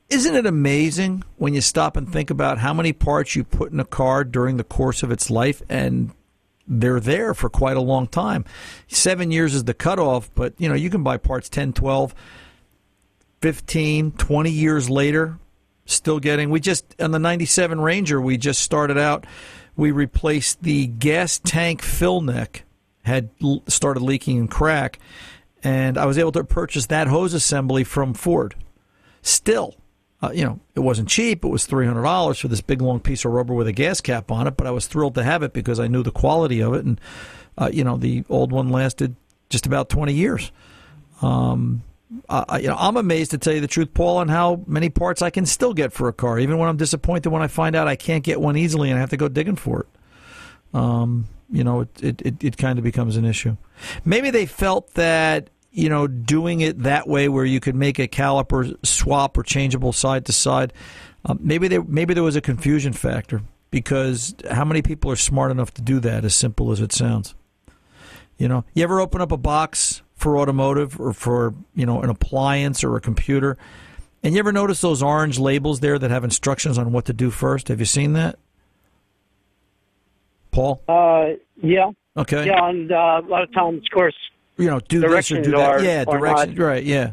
isn't 0.08 0.34
it 0.34 0.46
amazing 0.46 1.22
when 1.36 1.54
you 1.54 1.60
stop 1.60 1.96
and 1.96 2.10
think 2.10 2.30
about 2.30 2.58
how 2.58 2.74
many 2.74 2.92
parts 2.92 3.34
you 3.36 3.44
put 3.44 3.72
in 3.72 3.80
a 3.80 3.84
car 3.84 4.24
during 4.24 4.56
the 4.56 4.64
course 4.64 5.02
of 5.02 5.10
its 5.10 5.30
life 5.30 5.62
and 5.68 6.12
they're 6.66 7.00
there 7.00 7.34
for 7.34 7.50
quite 7.50 7.76
a 7.76 7.80
long 7.80 8.06
time. 8.06 8.44
Seven 8.86 9.30
years 9.30 9.54
is 9.54 9.64
the 9.64 9.74
cutoff, 9.74 10.32
but 10.34 10.54
you 10.58 10.68
know, 10.68 10.74
you 10.74 10.88
can 10.88 11.02
buy 11.02 11.16
parts 11.16 11.48
10, 11.48 11.72
12, 11.72 12.14
15, 13.40 14.12
20 14.12 14.50
years 14.50 14.88
later, 14.88 15.38
still 15.92 16.18
getting. 16.18 16.50
We 16.50 16.60
just, 16.60 16.94
on 17.00 17.10
the 17.10 17.18
97 17.18 17.80
Ranger, 17.80 18.20
we 18.20 18.36
just 18.36 18.62
started 18.62 18.98
out, 18.98 19.26
we 19.76 19.90
replaced 19.90 20.62
the 20.62 20.86
gas 20.86 21.38
tank 21.38 21.82
fill 21.82 22.20
neck, 22.20 22.64
had 23.02 23.30
started 23.66 24.00
leaking 24.02 24.38
and 24.38 24.50
crack, 24.50 24.98
and 25.62 25.98
I 25.98 26.06
was 26.06 26.18
able 26.18 26.32
to 26.32 26.44
purchase 26.44 26.86
that 26.86 27.06
hose 27.08 27.34
assembly 27.34 27.84
from 27.84 28.14
Ford. 28.14 28.54
Still, 29.22 29.74
Uh, 30.22 30.30
you 30.34 30.44
know, 30.44 30.60
it 30.74 30.80
wasn't 30.80 31.08
cheap. 31.08 31.44
It 31.46 31.48
was 31.48 31.64
three 31.64 31.86
hundred 31.86 32.02
dollars 32.02 32.38
for 32.38 32.48
this 32.48 32.60
big 32.60 32.82
long 32.82 33.00
piece 33.00 33.24
of 33.24 33.32
rubber 33.32 33.54
with 33.54 33.66
a 33.66 33.72
gas 33.72 34.02
cap 34.02 34.30
on 34.30 34.46
it. 34.46 34.54
But 34.56 34.66
I 34.66 34.70
was 34.70 34.86
thrilled 34.86 35.14
to 35.14 35.22
have 35.22 35.42
it 35.42 35.54
because 35.54 35.80
I 35.80 35.86
knew 35.88 36.02
the 36.02 36.10
quality 36.10 36.60
of 36.62 36.74
it, 36.74 36.84
and 36.84 37.00
uh, 37.56 37.70
you 37.72 37.84
know, 37.84 37.96
the 37.96 38.24
old 38.28 38.52
one 38.52 38.68
lasted 38.68 39.16
just 39.48 39.64
about 39.64 39.88
twenty 39.88 40.12
years. 40.12 40.52
Um, 41.22 41.82
I, 42.28 42.58
you 42.58 42.68
know, 42.68 42.76
I'm 42.78 42.96
amazed 42.96 43.30
to 43.32 43.38
tell 43.38 43.52
you 43.52 43.60
the 43.60 43.68
truth, 43.68 43.94
Paul, 43.94 44.18
on 44.18 44.28
how 44.28 44.62
many 44.66 44.90
parts 44.90 45.22
I 45.22 45.30
can 45.30 45.46
still 45.46 45.74
get 45.74 45.92
for 45.92 46.08
a 46.08 46.12
car, 46.12 46.38
even 46.38 46.58
when 46.58 46.68
I'm 46.68 46.76
disappointed 46.76 47.28
when 47.28 47.42
I 47.42 47.46
find 47.46 47.76
out 47.76 47.86
I 47.86 47.96
can't 47.96 48.24
get 48.24 48.40
one 48.40 48.56
easily 48.56 48.90
and 48.90 48.98
I 48.98 49.00
have 49.00 49.10
to 49.10 49.16
go 49.16 49.28
digging 49.28 49.56
for 49.56 49.80
it. 49.80 50.76
Um, 50.76 51.26
you 51.50 51.62
know, 51.62 51.82
it, 51.82 52.02
it, 52.02 52.22
it, 52.22 52.44
it 52.44 52.56
kind 52.56 52.78
of 52.78 52.84
becomes 52.84 53.16
an 53.16 53.24
issue. 53.24 53.56
Maybe 54.04 54.30
they 54.30 54.46
felt 54.46 54.94
that 54.94 55.50
you 55.72 55.88
know, 55.88 56.06
doing 56.06 56.60
it 56.60 56.80
that 56.82 57.06
way 57.06 57.28
where 57.28 57.44
you 57.44 57.60
could 57.60 57.74
make 57.74 57.98
a 57.98 58.08
caliper 58.08 58.74
swap 58.84 59.38
or 59.38 59.42
changeable 59.42 59.92
side 59.92 60.26
to 60.26 60.32
side, 60.32 60.72
um, 61.24 61.38
maybe 61.42 61.68
there 61.68 61.82
maybe 61.82 62.14
there 62.14 62.22
was 62.22 62.36
a 62.36 62.40
confusion 62.40 62.92
factor 62.92 63.42
because 63.70 64.34
how 64.50 64.64
many 64.64 64.82
people 64.82 65.10
are 65.10 65.16
smart 65.16 65.50
enough 65.50 65.72
to 65.74 65.82
do 65.82 66.00
that? 66.00 66.24
As 66.24 66.34
simple 66.34 66.72
as 66.72 66.80
it 66.80 66.92
sounds, 66.92 67.34
you 68.36 68.48
know. 68.48 68.64
You 68.74 68.82
ever 68.82 69.00
open 69.00 69.20
up 69.20 69.32
a 69.32 69.36
box 69.36 70.02
for 70.20 70.36
automotive 70.36 71.00
or 71.00 71.14
for 71.14 71.54
you 71.74 71.86
know 71.86 72.02
an 72.02 72.10
appliance 72.10 72.84
or 72.84 72.94
a 72.94 73.00
computer, 73.00 73.56
and 74.22 74.34
you 74.34 74.38
ever 74.38 74.52
notice 74.52 74.82
those 74.82 75.02
orange 75.02 75.38
labels 75.38 75.80
there 75.80 75.98
that 75.98 76.10
have 76.10 76.24
instructions 76.24 76.76
on 76.76 76.92
what 76.92 77.06
to 77.06 77.14
do 77.14 77.30
first? 77.30 77.68
Have 77.68 77.80
you 77.80 77.86
seen 77.86 78.12
that, 78.12 78.38
Paul? 80.50 80.82
Uh, 80.86 81.30
yeah. 81.56 81.90
Okay. 82.16 82.44
Yeah, 82.44 82.68
and 82.68 82.92
uh, 82.92 83.22
a 83.24 83.28
lot 83.28 83.42
of 83.42 83.52
times, 83.54 83.78
of 83.78 83.90
course, 83.96 84.14
you 84.58 84.66
know, 84.66 84.78
do 84.78 85.00
this 85.00 85.32
or 85.32 85.40
do 85.40 85.52
that. 85.52 85.70
Are, 85.70 85.82
yeah, 85.82 86.04
directions. 86.04 86.58
Right. 86.58 86.84
Yeah. 86.84 87.12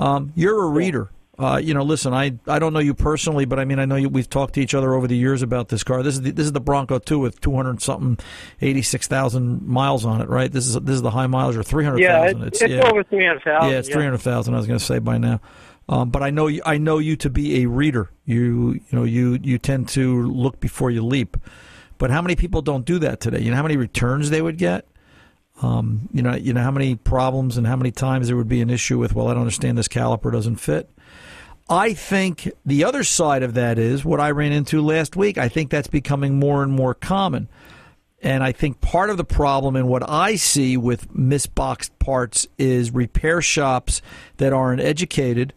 Um, 0.00 0.32
you're 0.34 0.64
a 0.64 0.68
reader. 0.68 1.10
Uh, 1.38 1.60
you 1.62 1.72
know, 1.72 1.84
listen, 1.84 2.12
I 2.12 2.36
I 2.48 2.58
don't 2.58 2.72
know 2.72 2.80
you 2.80 2.94
personally, 2.94 3.44
but 3.44 3.60
I 3.60 3.64
mean, 3.64 3.78
I 3.78 3.84
know 3.84 3.94
you, 3.94 4.08
we've 4.08 4.28
talked 4.28 4.54
to 4.54 4.60
each 4.60 4.74
other 4.74 4.94
over 4.94 5.06
the 5.06 5.16
years 5.16 5.40
about 5.40 5.68
this 5.68 5.84
car. 5.84 6.02
This 6.02 6.14
is 6.14 6.22
the, 6.22 6.32
this 6.32 6.46
is 6.46 6.52
the 6.52 6.60
Bronco 6.60 6.98
two 6.98 7.20
with 7.20 7.40
two 7.40 7.54
hundred 7.54 7.80
something, 7.80 8.18
eighty 8.60 8.82
six 8.82 9.06
thousand 9.06 9.62
miles 9.62 10.04
on 10.04 10.20
it, 10.20 10.28
right? 10.28 10.50
This 10.50 10.66
is 10.66 10.74
this 10.80 10.96
is 10.96 11.02
the 11.02 11.12
high 11.12 11.28
mileage 11.28 11.56
or 11.56 11.62
three 11.62 11.84
hundred 11.84 12.04
thousand. 12.04 12.40
Yeah, 12.40 12.46
it's, 12.46 12.60
it's 12.60 12.72
yeah. 12.72 12.90
over 12.90 13.04
three 13.04 13.24
hundred 13.24 13.44
thousand. 13.44 13.70
Yeah, 13.70 13.78
it's 13.78 13.88
three 13.88 14.02
hundred 14.02 14.18
thousand. 14.18 14.54
I 14.54 14.56
was 14.56 14.66
going 14.66 14.80
to 14.80 14.84
say 14.84 14.98
by 14.98 15.18
now. 15.18 15.40
Um, 15.88 16.10
but 16.10 16.22
I 16.22 16.30
know 16.30 16.48
you, 16.48 16.60
I 16.66 16.76
know 16.76 16.98
you 16.98 17.14
to 17.16 17.30
be 17.30 17.62
a 17.62 17.66
reader. 17.66 18.10
You 18.24 18.72
you 18.72 18.82
know 18.90 19.04
you 19.04 19.38
you 19.40 19.58
tend 19.58 19.88
to 19.90 20.26
look 20.26 20.58
before 20.58 20.90
you 20.90 21.04
leap. 21.04 21.36
But 21.98 22.10
how 22.10 22.20
many 22.20 22.34
people 22.34 22.62
don't 22.62 22.84
do 22.84 22.98
that 22.98 23.20
today? 23.20 23.40
You 23.40 23.50
know 23.50 23.56
how 23.56 23.62
many 23.62 23.76
returns 23.76 24.30
they 24.30 24.42
would 24.42 24.58
get? 24.58 24.86
Um, 25.62 26.08
you 26.12 26.22
know, 26.22 26.34
you 26.36 26.52
know 26.52 26.62
how 26.62 26.70
many 26.70 26.94
problems 26.94 27.56
and 27.56 27.66
how 27.66 27.74
many 27.76 27.90
times 27.90 28.28
there 28.28 28.36
would 28.36 28.48
be 28.48 28.60
an 28.60 28.70
issue 28.70 28.98
with. 28.98 29.14
Well, 29.14 29.28
I 29.28 29.34
don't 29.34 29.42
understand 29.42 29.76
this 29.78 29.88
caliper 29.88 30.30
doesn't 30.30 30.56
fit. 30.56 30.88
I 31.68 31.92
think 31.92 32.50
the 32.64 32.84
other 32.84 33.04
side 33.04 33.42
of 33.42 33.54
that 33.54 33.78
is 33.78 34.04
what 34.04 34.20
I 34.20 34.30
ran 34.30 34.52
into 34.52 34.80
last 34.80 35.16
week. 35.16 35.36
I 35.36 35.48
think 35.48 35.70
that's 35.70 35.88
becoming 35.88 36.38
more 36.38 36.62
and 36.62 36.72
more 36.72 36.94
common. 36.94 37.48
And 38.20 38.42
I 38.42 38.52
think 38.52 38.80
part 38.80 39.10
of 39.10 39.16
the 39.16 39.24
problem 39.24 39.76
and 39.76 39.88
what 39.88 40.08
I 40.08 40.36
see 40.36 40.76
with 40.76 41.12
misboxed 41.12 41.90
parts 41.98 42.46
is 42.56 42.90
repair 42.90 43.40
shops 43.42 44.02
that 44.38 44.52
aren't 44.52 44.80
educated, 44.80 45.52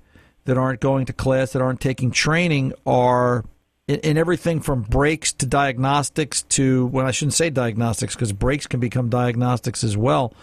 that 0.46 0.58
aren't 0.58 0.80
going 0.80 1.06
to 1.06 1.14
class, 1.14 1.54
that 1.54 1.62
aren't 1.62 1.82
taking 1.82 2.12
training, 2.12 2.74
are 2.86 3.46
in, 3.88 4.00
in 4.02 4.18
everything 4.18 4.60
from 4.60 4.84
brakes 4.84 5.34
to 5.34 5.46
diagnostics 5.46 6.44
to 6.44 6.88
well, 6.88 7.08
I 7.08 7.12
shouldn't 7.12 7.34
say 7.34 7.50
diagnostics 7.50 8.16
because 8.16 8.34
brakes 8.34 8.68
can 8.68 8.80
become 8.80 9.10
diagnostics 9.10 9.84
as 9.84 9.98
well. 9.98 10.34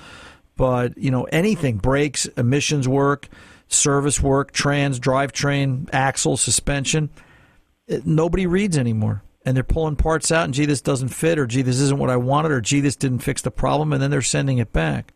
But 0.57 0.99
you 0.99 1.13
know 1.13 1.25
anything 1.25 1.77
brakes, 1.77 2.27
emissions 2.37 2.89
work, 2.89 3.29
service 3.69 4.21
work, 4.21 4.53
trans, 4.53 4.99
drivetrain, 4.99 5.89
axle, 5.93 6.37
suspension. 6.37 7.11
It, 7.87 8.07
nobody 8.07 8.47
reads 8.47 8.77
anymore 8.77 9.23
and 9.45 9.57
they're 9.57 9.65
pulling 9.65 9.97
parts 9.97 10.31
out 10.31 10.45
and 10.45 10.53
gee 10.53 10.67
this 10.67 10.83
doesn't 10.83 11.09
fit 11.09 11.39
or 11.39 11.47
gee 11.47 11.63
this 11.63 11.81
isn't 11.81 11.99
what 11.99 12.11
I 12.11 12.17
wanted 12.17 12.53
or 12.53 12.61
gee 12.61 12.81
this 12.81 12.97
didn't 12.97 13.21
fix 13.21 13.41
the 13.41 13.51
problem 13.51 13.93
and 13.93 14.03
then 14.03 14.11
they're 14.11 14.23
sending 14.23 14.59
it 14.59 14.73
back. 14.73 15.15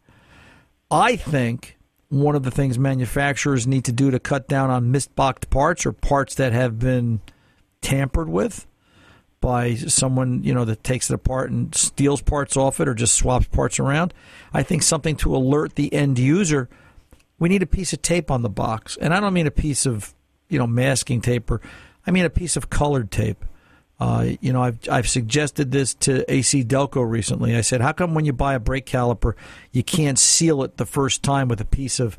I 0.90 1.16
think 1.16 1.76
one 2.08 2.34
of 2.34 2.42
the 2.42 2.50
things 2.50 2.78
manufacturers 2.78 3.66
need 3.66 3.84
to 3.86 3.92
do 3.92 4.10
to 4.10 4.20
cut 4.20 4.48
down 4.48 4.70
on 4.70 4.92
misboxed 4.92 5.48
parts 5.50 5.86
or 5.86 5.92
parts 5.92 6.34
that 6.34 6.52
have 6.52 6.78
been 6.78 7.20
tampered 7.80 8.28
with 8.28 8.66
by 9.40 9.74
someone 9.74 10.42
you 10.44 10.54
know 10.54 10.64
that 10.64 10.84
takes 10.84 11.10
it 11.10 11.14
apart 11.14 11.50
and 11.50 11.74
steals 11.74 12.22
parts 12.22 12.56
off 12.56 12.80
it 12.80 12.88
or 12.88 12.94
just 12.94 13.14
swaps 13.14 13.48
parts 13.48 13.78
around. 13.78 14.14
I 14.52 14.62
think 14.62 14.82
something 14.82 15.16
to 15.16 15.34
alert 15.34 15.74
the 15.74 15.92
end 15.92 16.18
user. 16.18 16.70
We 17.42 17.48
need 17.48 17.64
a 17.64 17.66
piece 17.66 17.92
of 17.92 18.02
tape 18.02 18.30
on 18.30 18.42
the 18.42 18.48
box, 18.48 18.96
and 18.96 19.12
I 19.12 19.18
don't 19.18 19.34
mean 19.34 19.48
a 19.48 19.50
piece 19.50 19.84
of 19.84 20.14
you 20.48 20.60
know 20.60 20.66
masking 20.68 21.20
tape 21.20 21.50
or 21.50 21.60
I 22.06 22.12
mean 22.12 22.24
a 22.24 22.30
piece 22.30 22.56
of 22.56 22.70
colored 22.70 23.10
tape. 23.10 23.44
Uh, 23.98 24.34
you 24.40 24.52
know, 24.52 24.62
I've 24.62 24.78
I've 24.88 25.08
suggested 25.08 25.72
this 25.72 25.92
to 25.94 26.24
AC 26.32 26.62
Delco 26.62 27.04
recently. 27.04 27.56
I 27.56 27.62
said, 27.62 27.80
how 27.80 27.90
come 27.90 28.14
when 28.14 28.24
you 28.24 28.32
buy 28.32 28.54
a 28.54 28.60
brake 28.60 28.86
caliper, 28.86 29.32
you 29.72 29.82
can't 29.82 30.20
seal 30.20 30.62
it 30.62 30.76
the 30.76 30.86
first 30.86 31.24
time 31.24 31.48
with 31.48 31.60
a 31.60 31.64
piece 31.64 31.98
of 31.98 32.16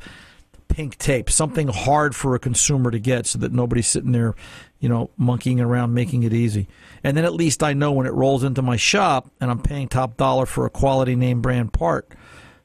pink 0.68 0.98
tape, 0.98 1.30
something 1.30 1.68
hard 1.68 2.14
for 2.14 2.34
a 2.34 2.38
consumer 2.38 2.90
to 2.90 2.98
get, 2.98 3.24
so 3.24 3.38
that 3.38 3.50
nobody's 3.50 3.88
sitting 3.88 4.12
there, 4.12 4.34
you 4.78 4.90
know, 4.90 5.08
monkeying 5.16 5.58
around 5.58 5.94
making 5.94 6.24
it 6.24 6.34
easy. 6.34 6.68
And 7.02 7.16
then 7.16 7.24
at 7.24 7.32
least 7.32 7.62
I 7.62 7.72
know 7.72 7.92
when 7.92 8.06
it 8.06 8.12
rolls 8.12 8.44
into 8.44 8.60
my 8.60 8.76
shop 8.76 9.30
and 9.40 9.50
I'm 9.50 9.62
paying 9.62 9.88
top 9.88 10.18
dollar 10.18 10.44
for 10.44 10.66
a 10.66 10.70
quality 10.70 11.16
name 11.16 11.40
brand 11.40 11.72
part 11.72 12.12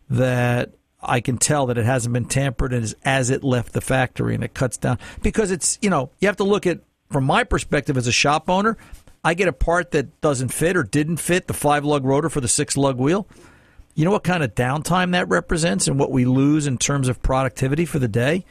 that 0.10 0.74
I 1.02 1.22
can 1.22 1.38
tell 1.38 1.66
that 1.68 1.78
it 1.78 1.86
hasn't 1.86 2.14
been 2.14 2.26
tampered 2.26 2.74
is 2.74 2.96
as 3.04 3.30
it 3.30 3.44
left 3.44 3.74
the 3.74 3.82
factory 3.82 4.36
and 4.36 4.44
it 4.44 4.54
cuts 4.54 4.78
down 4.78 5.00
because 5.22 5.52
it's, 5.52 5.78
you 5.82 5.90
know, 5.90 6.12
you 6.20 6.28
have 6.28 6.38
to 6.38 6.44
look 6.44 6.68
at 6.68 6.80
from 7.10 7.24
my 7.24 7.44
perspective 7.44 7.98
as 7.98 8.08
a 8.08 8.12
shop 8.12 8.50
owner, 8.50 8.78
I 9.24 9.34
get 9.34 9.48
a 9.48 9.54
part 9.54 9.92
that 9.92 10.22
doesn't 10.22 10.50
fit 10.50 10.78
or 10.78 10.84
didn't 10.84 11.18
fit 11.18 11.48
the 11.48 11.54
five 11.54 11.84
lug 11.86 12.06
rotor 12.06 12.30
for 12.30 12.42
the 12.42 12.48
six 12.48 12.78
lug 12.78 12.98
wheel. 12.98 13.28
You 13.96 14.06
know 14.06 14.12
what 14.12 14.24
kind 14.24 14.44
of 14.44 14.56
downtime 14.56 15.12
that 15.12 15.28
represents 15.28 15.88
and 15.88 16.00
what 16.00 16.12
we 16.12 16.26
lose 16.26 16.68
in 16.68 16.78
terms 16.78 17.08
of 17.08 17.22
productivity 17.22 17.86
for 17.86 18.00
the 18.00 18.08
day? 18.08 18.46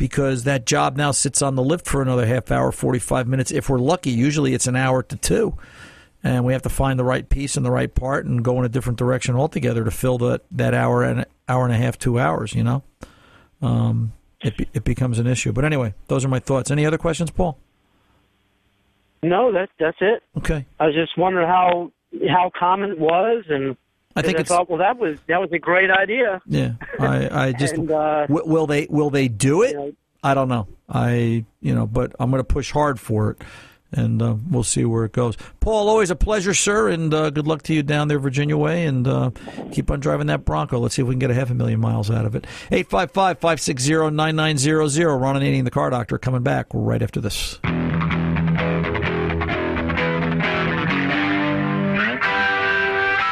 because 0.00 0.44
that 0.44 0.64
job 0.64 0.96
now 0.96 1.10
sits 1.10 1.42
on 1.42 1.56
the 1.56 1.62
lift 1.62 1.86
for 1.86 2.00
another 2.00 2.24
half 2.24 2.50
hour, 2.50 2.72
45 2.72 3.28
minutes. 3.28 3.52
If 3.52 3.68
we're 3.68 3.78
lucky, 3.78 4.10
usually 4.10 4.54
it's 4.54 4.66
an 4.66 4.74
hour 4.74 5.02
to 5.02 5.14
two. 5.14 5.58
And 6.22 6.42
we 6.42 6.54
have 6.54 6.62
to 6.62 6.70
find 6.70 6.98
the 6.98 7.04
right 7.04 7.28
piece 7.28 7.58
and 7.58 7.66
the 7.66 7.70
right 7.70 7.94
part 7.94 8.24
and 8.24 8.42
go 8.42 8.58
in 8.58 8.64
a 8.64 8.70
different 8.70 8.98
direction 8.98 9.36
altogether 9.36 9.84
to 9.84 9.90
fill 9.90 10.16
that, 10.18 10.40
that 10.52 10.72
hour 10.72 11.02
and 11.02 11.26
hour 11.50 11.64
and 11.64 11.74
a 11.74 11.76
half, 11.76 11.98
two 11.98 12.18
hours, 12.18 12.54
you 12.54 12.62
know? 12.62 12.82
Um, 13.60 14.12
it, 14.40 14.56
be, 14.56 14.68
it 14.72 14.84
becomes 14.84 15.18
an 15.18 15.26
issue. 15.26 15.52
But 15.52 15.64
anyway, 15.64 15.94
those 16.06 16.24
are 16.24 16.28
my 16.28 16.38
thoughts. 16.38 16.70
Any 16.70 16.86
other 16.86 16.98
questions, 16.98 17.30
Paul? 17.30 17.58
No, 19.22 19.52
that, 19.52 19.68
that's 19.78 19.98
it. 20.00 20.22
Okay. 20.38 20.64
I 20.78 20.86
was 20.86 20.94
just 20.94 21.18
wondering 21.18 21.46
how 21.46 21.92
how 22.28 22.50
common 22.58 22.90
it 22.90 22.98
was 22.98 23.44
and 23.48 23.76
I 24.16 24.22
think 24.22 24.38
I 24.38 24.40
it's, 24.40 24.48
thought, 24.48 24.68
well, 24.68 24.78
that 24.78 24.98
was 24.98 25.18
that 25.28 25.40
was 25.40 25.52
a 25.52 25.58
great 25.58 25.90
idea. 25.90 26.40
Yeah, 26.46 26.72
I, 26.98 27.48
I 27.48 27.52
just 27.58 27.74
and, 27.74 27.90
uh, 27.90 28.26
w- 28.26 28.44
will 28.44 28.66
they 28.66 28.86
will 28.90 29.10
they 29.10 29.28
do 29.28 29.62
it? 29.62 29.70
You 29.70 29.76
know, 29.76 29.92
I 30.24 30.34
don't 30.34 30.48
know. 30.48 30.66
I 30.88 31.44
you 31.60 31.74
know, 31.74 31.86
but 31.86 32.14
I'm 32.18 32.30
going 32.30 32.40
to 32.40 32.44
push 32.44 32.72
hard 32.72 32.98
for 32.98 33.30
it, 33.30 33.42
and 33.92 34.22
uh, 34.22 34.36
we'll 34.48 34.62
see 34.62 34.84
where 34.84 35.04
it 35.04 35.12
goes. 35.12 35.36
Paul, 35.60 35.88
always 35.88 36.10
a 36.10 36.16
pleasure, 36.16 36.54
sir, 36.54 36.88
and 36.88 37.12
uh, 37.12 37.28
good 37.30 37.46
luck 37.46 37.62
to 37.62 37.74
you 37.74 37.82
down 37.82 38.08
there, 38.08 38.18
Virginia 38.18 38.56
way, 38.56 38.86
and 38.86 39.06
uh, 39.06 39.30
keep 39.72 39.90
on 39.90 40.00
driving 40.00 40.28
that 40.28 40.44
Bronco. 40.44 40.78
Let's 40.78 40.94
see 40.94 41.02
if 41.02 41.08
we 41.08 41.14
can 41.14 41.20
get 41.20 41.30
a 41.30 41.34
half 41.34 41.50
a 41.50 41.54
million 41.54 41.80
miles 41.80 42.10
out 42.10 42.26
of 42.26 42.34
it. 42.34 42.46
855-560-9900. 42.70 45.20
Ron 45.20 45.36
Ananian, 45.36 45.64
the 45.64 45.70
Car 45.70 45.90
Doctor, 45.90 46.16
coming 46.18 46.42
back 46.42 46.66
right 46.72 47.02
after 47.02 47.20
this. 47.20 47.58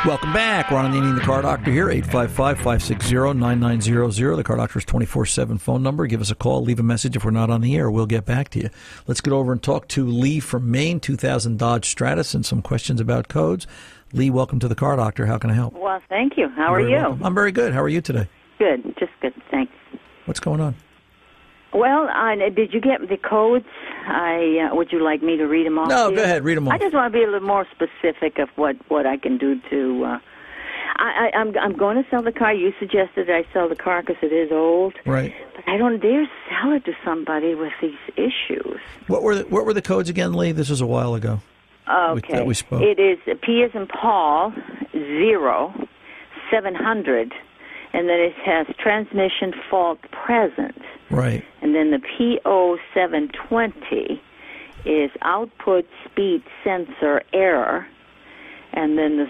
Welcome 0.09 0.33
back. 0.33 0.71
Ron 0.71 0.90
Ananian, 0.90 1.16
the 1.16 1.21
Car 1.21 1.42
Doctor 1.42 1.71
here, 1.71 1.88
855-560-9900. 1.88 4.37
The 4.37 4.42
Car 4.42 4.57
Doctor's 4.57 4.87
24-7 4.87 5.61
phone 5.61 5.83
number. 5.83 6.07
Give 6.07 6.23
us 6.23 6.31
a 6.31 6.35
call. 6.35 6.62
Leave 6.62 6.81
a 6.81 6.83
message 6.83 7.14
if 7.14 7.27
we're 7.27 7.31
not 7.31 7.51
on 7.51 7.61
the 7.61 7.77
air. 7.77 7.90
We'll 7.90 8.07
get 8.07 8.25
back 8.25 8.49
to 8.53 8.59
you. 8.59 8.71
Let's 9.07 9.21
get 9.21 9.35
over 9.35 9.53
and 9.53 9.62
talk 9.62 9.87
to 9.88 10.07
Lee 10.07 10.40
from 10.40 10.71
Maine, 10.71 10.99
2000 10.99 11.59
Dodge 11.59 11.85
Stratus, 11.85 12.33
and 12.33 12.47
some 12.47 12.62
questions 12.62 13.03
about 13.03 13.29
codes. 13.29 13.66
Lee, 14.14 14.31
welcome 14.31 14.59
to 14.61 14.68
the 14.68 14.75
Car 14.75 14.97
Doctor. 14.97 15.27
How 15.27 15.37
can 15.37 15.51
I 15.51 15.53
help? 15.53 15.75
Well, 15.75 16.01
thank 16.09 16.38
you. 16.38 16.49
How 16.57 16.73
are 16.73 16.81
Very 16.81 16.92
you? 16.92 16.97
welcome. 16.97 17.27
I'm 17.27 17.35
very 17.35 17.53
good. 17.53 17.75
How 17.75 17.83
are 17.83 17.88
you 17.90 18.01
today? 18.01 18.31
Good. 18.59 18.85
Just 18.99 19.12
good. 19.21 19.35
Thanks. 19.51 19.75
What's 20.25 20.40
going 20.40 20.62
on? 20.62 20.75
Well, 21.74 22.09
uh, 22.09 22.35
did 22.50 22.72
you 22.72 22.81
get 22.81 23.00
the 23.09 23.16
codes? 23.18 23.66
I 24.07 24.68
uh, 24.70 24.74
would 24.74 24.90
you 24.92 25.02
like 25.02 25.22
me 25.22 25.37
to 25.37 25.46
read 25.46 25.66
them 25.66 25.78
off? 25.78 25.88
No, 25.88 26.11
go 26.11 26.22
ahead. 26.22 26.42
Read 26.44 26.57
them 26.57 26.66
off. 26.68 26.74
I 26.74 26.78
just 26.78 26.94
want 26.94 27.12
to 27.12 27.18
be 27.18 27.22
a 27.22 27.26
little 27.31 27.46
more 27.46 27.66
specific 27.72 28.38
of 28.38 28.48
what 28.57 28.76
what 28.88 29.07
I 29.07 29.16
can 29.18 29.37
do 29.38 29.61
to. 29.70 30.04
Uh, 30.04 30.18
I, 30.96 31.28
I, 31.35 31.38
I'm 31.38 31.57
I'm 31.59 31.76
going 31.76 32.02
to 32.02 32.09
sell 32.11 32.22
the 32.22 32.33
car. 32.33 32.54
You 32.54 32.72
suggested 32.78 33.31
I 33.31 33.44
sell 33.52 33.68
the 33.68 33.76
car 33.76 34.00
because 34.02 34.16
it 34.22 34.33
is 34.33 34.50
old, 34.50 34.94
Right. 35.04 35.35
but 35.54 35.68
I 35.68 35.76
don't 35.76 36.00
dare 36.00 36.26
sell 36.48 36.72
it 36.72 36.85
to 36.87 36.92
somebody 37.04 37.54
with 37.54 37.72
these 37.83 37.98
issues. 38.16 38.81
What 39.07 39.22
were 39.22 39.37
the, 39.37 39.42
what 39.44 39.64
were 39.66 39.74
the 39.74 39.83
codes 39.83 40.09
again, 40.09 40.33
Lee? 40.33 40.52
This 40.52 40.70
was 40.70 40.81
a 40.81 40.87
while 40.87 41.14
ago. 41.14 41.40
Okay. 41.88 42.35
that 42.35 42.46
we 42.46 42.54
spoke. 42.54 42.83
It 42.83 42.98
is 42.98 43.18
P 43.42 43.62
as 43.62 43.70
in 43.74 43.87
Paul 43.87 44.52
zero 44.92 45.72
seven 46.50 46.74
hundred 46.74 47.33
and 47.92 48.09
then 48.09 48.20
it 48.20 48.35
has 48.44 48.66
transmission 48.79 49.53
fault 49.70 49.98
present. 50.11 50.81
Right. 51.11 51.44
And 51.62 51.74
then 51.74 51.90
the 51.90 51.98
P0720 51.98 54.20
is 54.85 55.11
output 55.22 55.87
speed 56.05 56.42
sensor 56.62 57.22
error. 57.33 57.87
And 58.72 58.98
then 58.98 59.16
the 59.16 59.27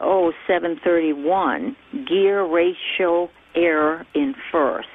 P0731, 0.00 1.76
gear 2.06 2.44
ratio 2.44 3.30
error 3.54 4.04
in 4.14 4.34
first. 4.50 4.88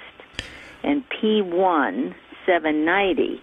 And 0.83 1.05
P1790, 1.09 3.39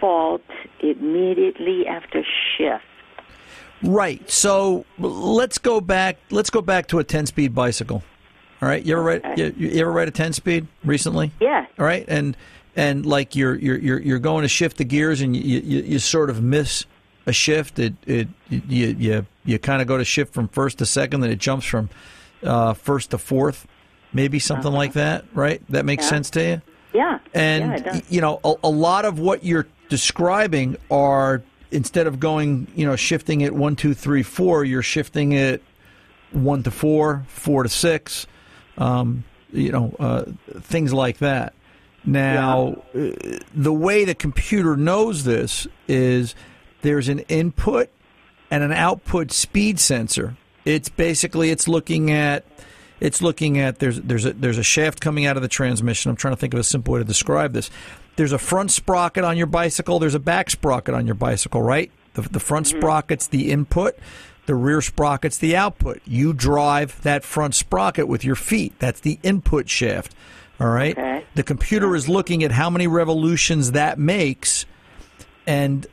fault 0.00 0.40
immediately 0.80 1.86
after 1.86 2.24
shift. 2.56 2.82
Right. 3.82 4.30
So 4.30 4.86
let's 4.98 5.58
go 5.58 5.80
back. 5.80 6.18
Let's 6.30 6.50
go 6.50 6.62
back 6.62 6.88
to 6.88 6.98
a 6.98 7.04
ten-speed 7.04 7.54
bicycle. 7.54 8.02
All 8.64 8.70
right. 8.70 8.82
You 8.82 8.94
ever 8.94 9.02
ride? 9.02 9.38
You, 9.38 9.54
you 9.58 9.80
ever 9.82 9.92
ride 9.92 10.08
a 10.08 10.10
ten-speed 10.10 10.66
recently? 10.84 11.32
Yeah. 11.38 11.66
All 11.78 11.84
right. 11.84 12.04
And 12.08 12.34
and 12.74 13.04
like 13.04 13.36
you're 13.36 13.54
you're 13.56 13.76
you're 13.76 14.00
you're 14.00 14.18
going 14.18 14.40
to 14.40 14.48
shift 14.48 14.78
the 14.78 14.84
gears 14.84 15.20
and 15.20 15.36
you 15.36 15.60
you, 15.60 15.82
you 15.82 15.98
sort 15.98 16.30
of 16.30 16.42
miss 16.42 16.86
a 17.26 17.32
shift. 17.34 17.78
It 17.78 17.92
it 18.06 18.28
you 18.48 18.86
you 18.98 19.26
you 19.44 19.58
kind 19.58 19.82
of 19.82 19.88
go 19.88 19.98
to 19.98 20.04
shift 20.04 20.32
from 20.32 20.48
first 20.48 20.78
to 20.78 20.86
second, 20.86 21.20
then 21.20 21.30
it 21.30 21.38
jumps 21.38 21.66
from 21.66 21.90
uh, 22.42 22.72
first 22.72 23.10
to 23.10 23.18
fourth, 23.18 23.66
maybe 24.14 24.38
something 24.38 24.72
like 24.72 24.94
that. 24.94 25.26
Right. 25.34 25.60
That 25.68 25.84
makes 25.84 26.04
Yeah. 26.04 26.08
sense 26.08 26.30
to 26.30 26.42
you. 26.42 26.62
Yeah. 26.94 27.18
And 27.34 27.84
yeah, 27.84 28.00
you 28.08 28.22
know, 28.22 28.40
a, 28.44 28.54
a 28.64 28.70
lot 28.70 29.04
of 29.04 29.18
what 29.18 29.44
you're 29.44 29.66
describing 29.90 30.78
are 30.90 31.42
instead 31.70 32.06
of 32.06 32.18
going, 32.18 32.68
you 32.74 32.86
know, 32.86 32.96
shifting 32.96 33.42
it 33.42 33.54
one, 33.54 33.76
two, 33.76 33.92
three, 33.92 34.22
four, 34.22 34.64
you're 34.64 34.80
shifting 34.82 35.32
it 35.32 35.62
one 36.32 36.62
to 36.62 36.70
four, 36.70 37.24
four 37.28 37.62
to 37.64 37.68
six, 37.68 38.26
um, 38.78 39.24
you 39.52 39.70
know, 39.72 39.94
uh, 39.98 40.24
things 40.60 40.92
like 40.92 41.18
that. 41.18 41.54
Now, 42.04 42.82
uh, 42.94 43.10
the 43.54 43.72
way 43.72 44.04
the 44.04 44.14
computer 44.14 44.76
knows 44.76 45.24
this 45.24 45.66
is 45.88 46.34
there's 46.82 47.08
an 47.08 47.20
input 47.20 47.88
and 48.50 48.62
an 48.62 48.72
output 48.72 49.32
speed 49.32 49.80
sensor. 49.80 50.36
It's 50.64 50.88
basically 50.88 51.50
it's 51.50 51.66
looking 51.66 52.10
at 52.10 52.44
it's 53.00 53.22
looking 53.22 53.58
at 53.58 53.78
there's 53.78 54.00
there's 54.00 54.26
a 54.26 54.32
there's 54.32 54.58
a 54.58 54.62
shaft 54.62 55.00
coming 55.00 55.26
out 55.26 55.36
of 55.36 55.42
the 55.42 55.48
transmission. 55.48 56.10
I'm 56.10 56.16
trying 56.16 56.34
to 56.34 56.40
think 56.40 56.54
of 56.54 56.60
a 56.60 56.64
simple 56.64 56.94
way 56.94 57.00
to 57.00 57.04
describe 57.04 57.52
this. 57.52 57.70
There's 58.16 58.32
a 58.32 58.38
front 58.38 58.70
sprocket 58.70 59.24
on 59.24 59.36
your 59.36 59.46
bicycle. 59.46 59.98
There's 59.98 60.14
a 60.14 60.20
back 60.20 60.50
sprocket 60.50 60.94
on 60.94 61.06
your 61.06 61.16
bicycle, 61.16 61.62
right? 61.62 61.90
The, 62.14 62.22
the 62.22 62.40
front 62.40 62.66
sprocket's 62.66 63.26
the 63.28 63.50
input. 63.50 63.98
The 64.46 64.54
rear 64.54 64.80
sprocket's 64.80 65.38
the 65.38 65.56
output. 65.56 66.02
You 66.04 66.32
drive 66.32 67.00
that 67.02 67.24
front 67.24 67.54
sprocket 67.54 68.08
with 68.08 68.24
your 68.24 68.36
feet. 68.36 68.78
That's 68.78 69.00
the 69.00 69.18
input 69.22 69.68
shaft. 69.68 70.14
All 70.60 70.68
right. 70.68 71.24
The 71.34 71.42
computer 71.42 71.96
is 71.96 72.08
looking 72.08 72.44
at 72.44 72.52
how 72.52 72.70
many 72.70 72.86
revolutions 72.86 73.72
that 73.72 73.98
makes 73.98 74.66
and 75.46 75.86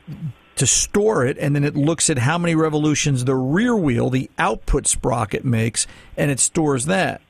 to 0.57 0.67
store 0.67 1.25
it, 1.25 1.37
and 1.39 1.55
then 1.55 1.63
it 1.63 1.75
looks 1.75 2.09
at 2.09 2.19
how 2.19 2.37
many 2.37 2.53
revolutions 2.53 3.25
the 3.25 3.35
rear 3.35 3.75
wheel, 3.75 4.09
the 4.09 4.29
output 4.37 4.85
sprocket, 4.85 5.43
makes, 5.43 5.87
and 6.17 6.29
it 6.29 6.39
stores 6.39 6.85
that. 6.85 7.21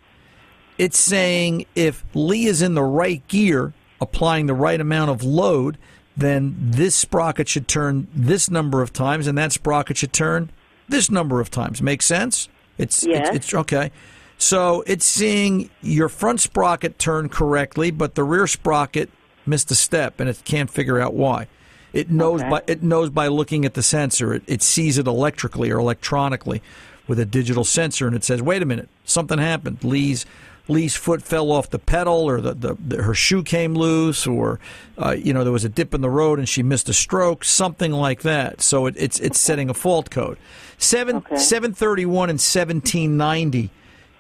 It's 0.78 1.00
saying 1.00 1.66
if 1.76 2.04
Lee 2.14 2.48
is 2.48 2.62
in 2.62 2.74
the 2.74 2.84
right 2.84 3.26
gear, 3.28 3.74
applying 4.02 4.48
the 4.48 4.54
right 4.54 4.82
amount 4.82 5.12
of 5.12 5.24
load, 5.24 5.78
then 6.18 6.56
this 6.58 6.96
sprocket 6.96 7.48
should 7.48 7.68
turn 7.68 8.08
this 8.14 8.50
number 8.50 8.82
of 8.82 8.92
times, 8.92 9.28
and 9.28 9.38
that 9.38 9.54
sprocket 9.54 9.98
should 9.98 10.12
turn 10.12 10.50
this 10.92 11.10
number 11.10 11.40
of 11.42 11.50
times. 11.50 11.82
Make 11.82 12.02
sense? 12.02 12.48
It's 12.78 13.04
Yes. 13.06 13.28
it's, 13.30 13.36
it's 13.38 13.54
okay. 13.54 13.92
So 14.38 14.84
it's 14.88 15.06
seeing 15.06 15.70
your 15.82 16.10
front 16.10 16.40
sprocket 16.40 16.98
turn 16.98 17.30
correctly, 17.30 17.92
but 17.92 18.16
the 18.16 18.24
rear 18.24 18.48
sprocket 18.48 19.10
missed 19.46 19.70
a 19.72 19.76
step, 19.76 20.20
and 20.20 20.30
it 20.30 20.42
can't 20.46 20.70
figure 20.70 21.00
out 21.00 21.14
why. 21.14 21.48
It 21.94 22.10
knows 22.10 22.42
Okay. 22.42 22.50
by 22.50 22.62
it 22.68 22.82
knows 22.84 23.10
by 23.10 23.28
looking 23.28 23.66
at 23.66 23.74
the 23.74 23.84
sensor. 23.84 24.34
It, 24.34 24.44
it 24.48 24.62
sees 24.62 24.98
it 24.98 25.08
electrically 25.08 25.70
or 25.72 25.80
electronically 25.80 26.62
with 27.08 27.20
a 27.20 27.26
digital 27.26 27.64
sensor, 27.64 28.08
and 28.08 28.16
it 28.16 28.24
says, 28.24 28.42
"Wait 28.42 28.62
a 28.62 28.66
minute, 28.66 28.88
something 29.04 29.38
happened. 29.40 29.84
Lee's 29.84 30.26
Lee's 30.68 30.96
foot 30.96 31.22
fell 31.22 31.52
off 31.52 31.70
the 31.70 31.80
pedal, 31.80 32.14
or 32.30 32.40
the, 32.40 32.54
the, 32.54 32.78
the 32.88 33.04
her 33.04 33.14
shoe 33.14 33.44
came 33.44 33.74
loose, 33.76 34.26
or 34.26 34.60
uh, 34.98 35.12
you 35.12 35.34
know 35.34 35.44
there 35.44 35.52
was 35.52 35.66
a 35.66 35.70
dip 35.70 35.94
in 35.94 36.00
the 36.02 36.10
road 36.10 36.40
and 36.40 36.48
she 36.48 36.64
missed 36.64 36.88
a 36.88 36.94
stroke, 36.94 37.44
something 37.44 37.92
like 37.92 38.22
that." 38.22 38.62
So 38.62 38.86
it, 38.86 38.96
it's 38.98 39.20
it's 39.20 39.40
setting 39.40 39.70
a 39.70 39.74
fault 39.74 40.10
code. 40.10 40.38
Seven 40.82 41.24
seven 41.36 41.74
thirty 41.74 42.08
one 42.08 42.32
and 42.32 42.42
seventeen 42.42 43.16
ninety 43.16 43.70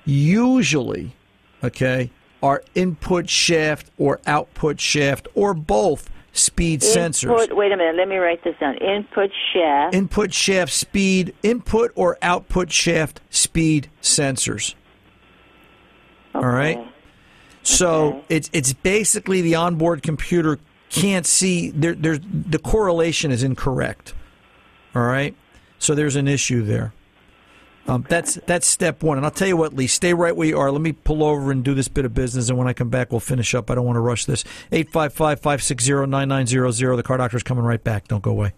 usually, 0.05 1.15
okay, 1.63 2.11
are 2.43 2.63
input 2.75 3.27
shaft 3.27 3.89
or 3.97 4.19
output 4.27 4.79
shaft 4.79 5.27
or 5.33 5.55
both 5.55 6.07
speed 6.33 6.81
sensors. 6.81 7.51
Wait 7.51 7.71
a 7.71 7.77
minute, 7.77 7.95
let 7.95 8.07
me 8.07 8.17
write 8.17 8.43
this 8.43 8.55
down. 8.59 8.77
Input 8.77 9.31
shaft. 9.51 9.95
Input 9.95 10.35
shaft 10.35 10.71
speed, 10.71 11.33
input 11.41 11.91
or 11.95 12.19
output 12.21 12.71
shaft 12.71 13.21
speed 13.31 13.89
sensors. 14.03 14.75
All 16.35 16.45
right. 16.45 16.79
So 17.63 18.23
it's 18.29 18.51
it's 18.53 18.73
basically 18.73 19.41
the 19.41 19.55
onboard 19.55 20.03
computer 20.03 20.59
can't 20.91 21.25
see 21.25 21.71
there. 21.71 21.95
There's 21.95 22.19
the 22.21 22.59
correlation 22.59 23.31
is 23.31 23.41
incorrect. 23.41 24.13
All 24.93 25.01
right. 25.01 25.35
So 25.81 25.95
there's 25.95 26.15
an 26.15 26.27
issue 26.27 26.61
there. 26.61 26.93
Um, 27.87 28.05
that's 28.07 28.35
that's 28.45 28.67
step 28.67 29.01
one. 29.01 29.17
And 29.17 29.25
I'll 29.25 29.31
tell 29.31 29.47
you 29.47 29.57
what, 29.57 29.75
Lee, 29.75 29.87
stay 29.87 30.13
right 30.13 30.35
where 30.35 30.47
you 30.47 30.59
are. 30.59 30.71
Let 30.71 30.79
me 30.79 30.91
pull 30.91 31.23
over 31.23 31.51
and 31.51 31.63
do 31.63 31.73
this 31.73 31.87
bit 31.87 32.05
of 32.05 32.13
business, 32.13 32.49
and 32.49 32.57
when 32.57 32.67
I 32.67 32.73
come 32.73 32.89
back, 32.89 33.11
we'll 33.11 33.19
finish 33.19 33.55
up. 33.55 33.71
I 33.71 33.75
don't 33.75 33.85
want 33.85 33.95
to 33.95 34.01
rush 34.01 34.25
this. 34.25 34.43
855 34.71 35.39
560 35.39 36.05
9900. 36.05 36.95
The 36.97 37.03
car 37.03 37.17
doctor's 37.17 37.41
coming 37.41 37.63
right 37.63 37.83
back. 37.83 38.07
Don't 38.07 38.21
go 38.21 38.29
away. 38.29 38.53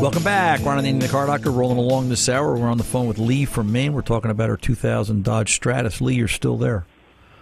Welcome 0.00 0.24
back. 0.24 0.64
Ron 0.64 0.84
and 0.84 1.00
the 1.00 1.08
car 1.08 1.26
doctor, 1.26 1.52
rolling 1.52 1.78
along 1.78 2.08
this 2.08 2.28
hour. 2.28 2.56
We're 2.56 2.68
on 2.68 2.78
the 2.78 2.84
phone 2.84 3.06
with 3.06 3.18
Lee 3.18 3.44
from 3.44 3.70
Maine. 3.70 3.92
We're 3.92 4.02
talking 4.02 4.32
about 4.32 4.50
our 4.50 4.56
2000 4.56 5.22
Dodge 5.22 5.54
Stratus. 5.54 6.00
Lee, 6.00 6.14
you're 6.14 6.26
still 6.26 6.56
there. 6.56 6.84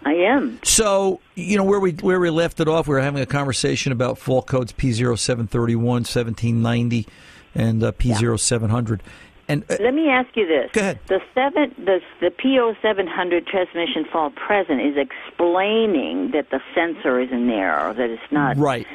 I 0.06 0.12
am. 0.12 0.60
So, 0.62 1.20
you 1.34 1.56
know, 1.56 1.64
where 1.64 1.80
we 1.80 1.90
where 1.94 2.20
we 2.20 2.30
left 2.30 2.60
it 2.60 2.68
off, 2.68 2.86
we 2.86 2.94
were 2.94 3.00
having 3.00 3.20
a 3.20 3.26
conversation 3.26 3.90
about 3.90 4.18
fault 4.18 4.46
codes 4.46 4.72
P0731, 4.72 5.76
1790, 5.76 7.08
and 7.56 7.82
uh, 7.82 7.90
P0700. 7.90 9.00
And 9.48 9.64
uh, 9.68 9.76
Let 9.80 9.94
me 9.94 10.08
ask 10.08 10.28
you 10.36 10.46
this. 10.46 10.70
Go 10.70 10.80
ahead. 10.80 11.00
The 11.08 11.20
seven, 11.34 11.74
the 11.76 12.00
the 12.20 12.30
PO 12.30 12.76
seven 12.80 13.08
hundred 13.08 13.48
transmission 13.48 14.04
fault 14.04 14.36
present 14.36 14.80
is 14.80 14.96
explaining 14.96 16.30
that 16.30 16.50
the 16.50 16.60
sensor 16.72 17.18
is 17.18 17.32
in 17.32 17.50
error, 17.50 17.92
that 17.92 18.08
it's 18.08 18.30
not 18.30 18.56
right. 18.56 18.86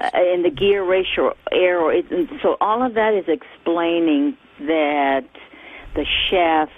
uh, 0.00 0.10
in 0.34 0.42
the 0.42 0.50
gear 0.50 0.82
ratio 0.82 1.36
error. 1.52 1.92
It, 1.92 2.06
so 2.42 2.56
all 2.60 2.82
of 2.82 2.94
that 2.94 3.14
is 3.14 3.28
explaining 3.28 4.36
that 4.58 5.24
the 5.94 6.06
shaft 6.30 6.72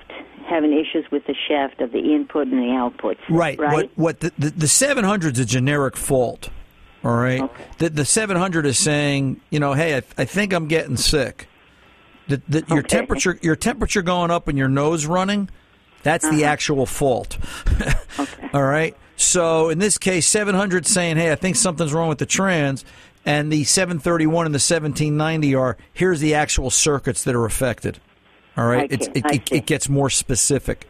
having 0.46 0.72
issues 0.72 1.08
with 1.10 1.24
the 1.26 1.34
shaft 1.48 1.80
of 1.80 1.92
the 1.92 2.14
input 2.14 2.48
and 2.48 2.58
the 2.60 2.72
output. 2.72 3.16
Right. 3.28 3.58
Right. 3.58 3.72
What 3.72 3.90
what 3.96 4.20
the, 4.20 4.32
the, 4.38 4.50
the 4.50 4.68
700 4.68 5.34
is 5.34 5.38
a 5.38 5.44
generic 5.44 5.96
fault. 5.96 6.50
All 7.04 7.16
right. 7.16 7.48
The 7.78 7.88
the 7.88 8.04
700 8.04 8.66
is 8.66 8.78
saying, 8.78 9.40
you 9.50 9.60
know, 9.60 9.72
hey, 9.74 9.96
I, 9.96 10.02
I 10.18 10.24
think 10.24 10.52
I'm 10.52 10.68
getting 10.68 10.96
sick. 10.96 11.48
The, 12.28 12.42
the, 12.48 12.64
Your 12.68 12.82
temperature 12.82 13.38
your 13.42 13.56
temperature 13.56 14.02
going 14.02 14.30
up 14.30 14.48
and 14.48 14.58
your 14.58 14.68
nose 14.68 15.06
running, 15.06 15.50
that's 16.02 16.24
the 16.24 16.44
uh-huh. 16.44 16.52
actual 16.52 16.86
fault. 16.86 17.38
okay. 18.18 18.50
All 18.52 18.62
right. 18.62 18.96
So 19.16 19.68
in 19.68 19.78
this 19.78 19.98
case, 19.98 20.26
700 20.26 20.86
saying, 20.86 21.16
hey, 21.16 21.30
I 21.30 21.34
think 21.34 21.56
something's 21.56 21.92
wrong 21.92 22.08
with 22.08 22.18
the 22.18 22.26
trans, 22.26 22.84
and 23.26 23.52
the 23.52 23.64
731 23.64 24.46
and 24.46 24.54
the 24.54 24.56
1790 24.56 25.54
are 25.54 25.76
here's 25.92 26.20
the 26.20 26.34
actual 26.34 26.70
circuits 26.70 27.24
that 27.24 27.34
are 27.34 27.44
affected. 27.44 28.00
All 28.60 28.66
right, 28.66 28.92
it's, 28.92 29.06
it, 29.08 29.24
it, 29.24 29.52
it 29.52 29.66
gets 29.66 29.88
more 29.88 30.10
specific. 30.10 30.86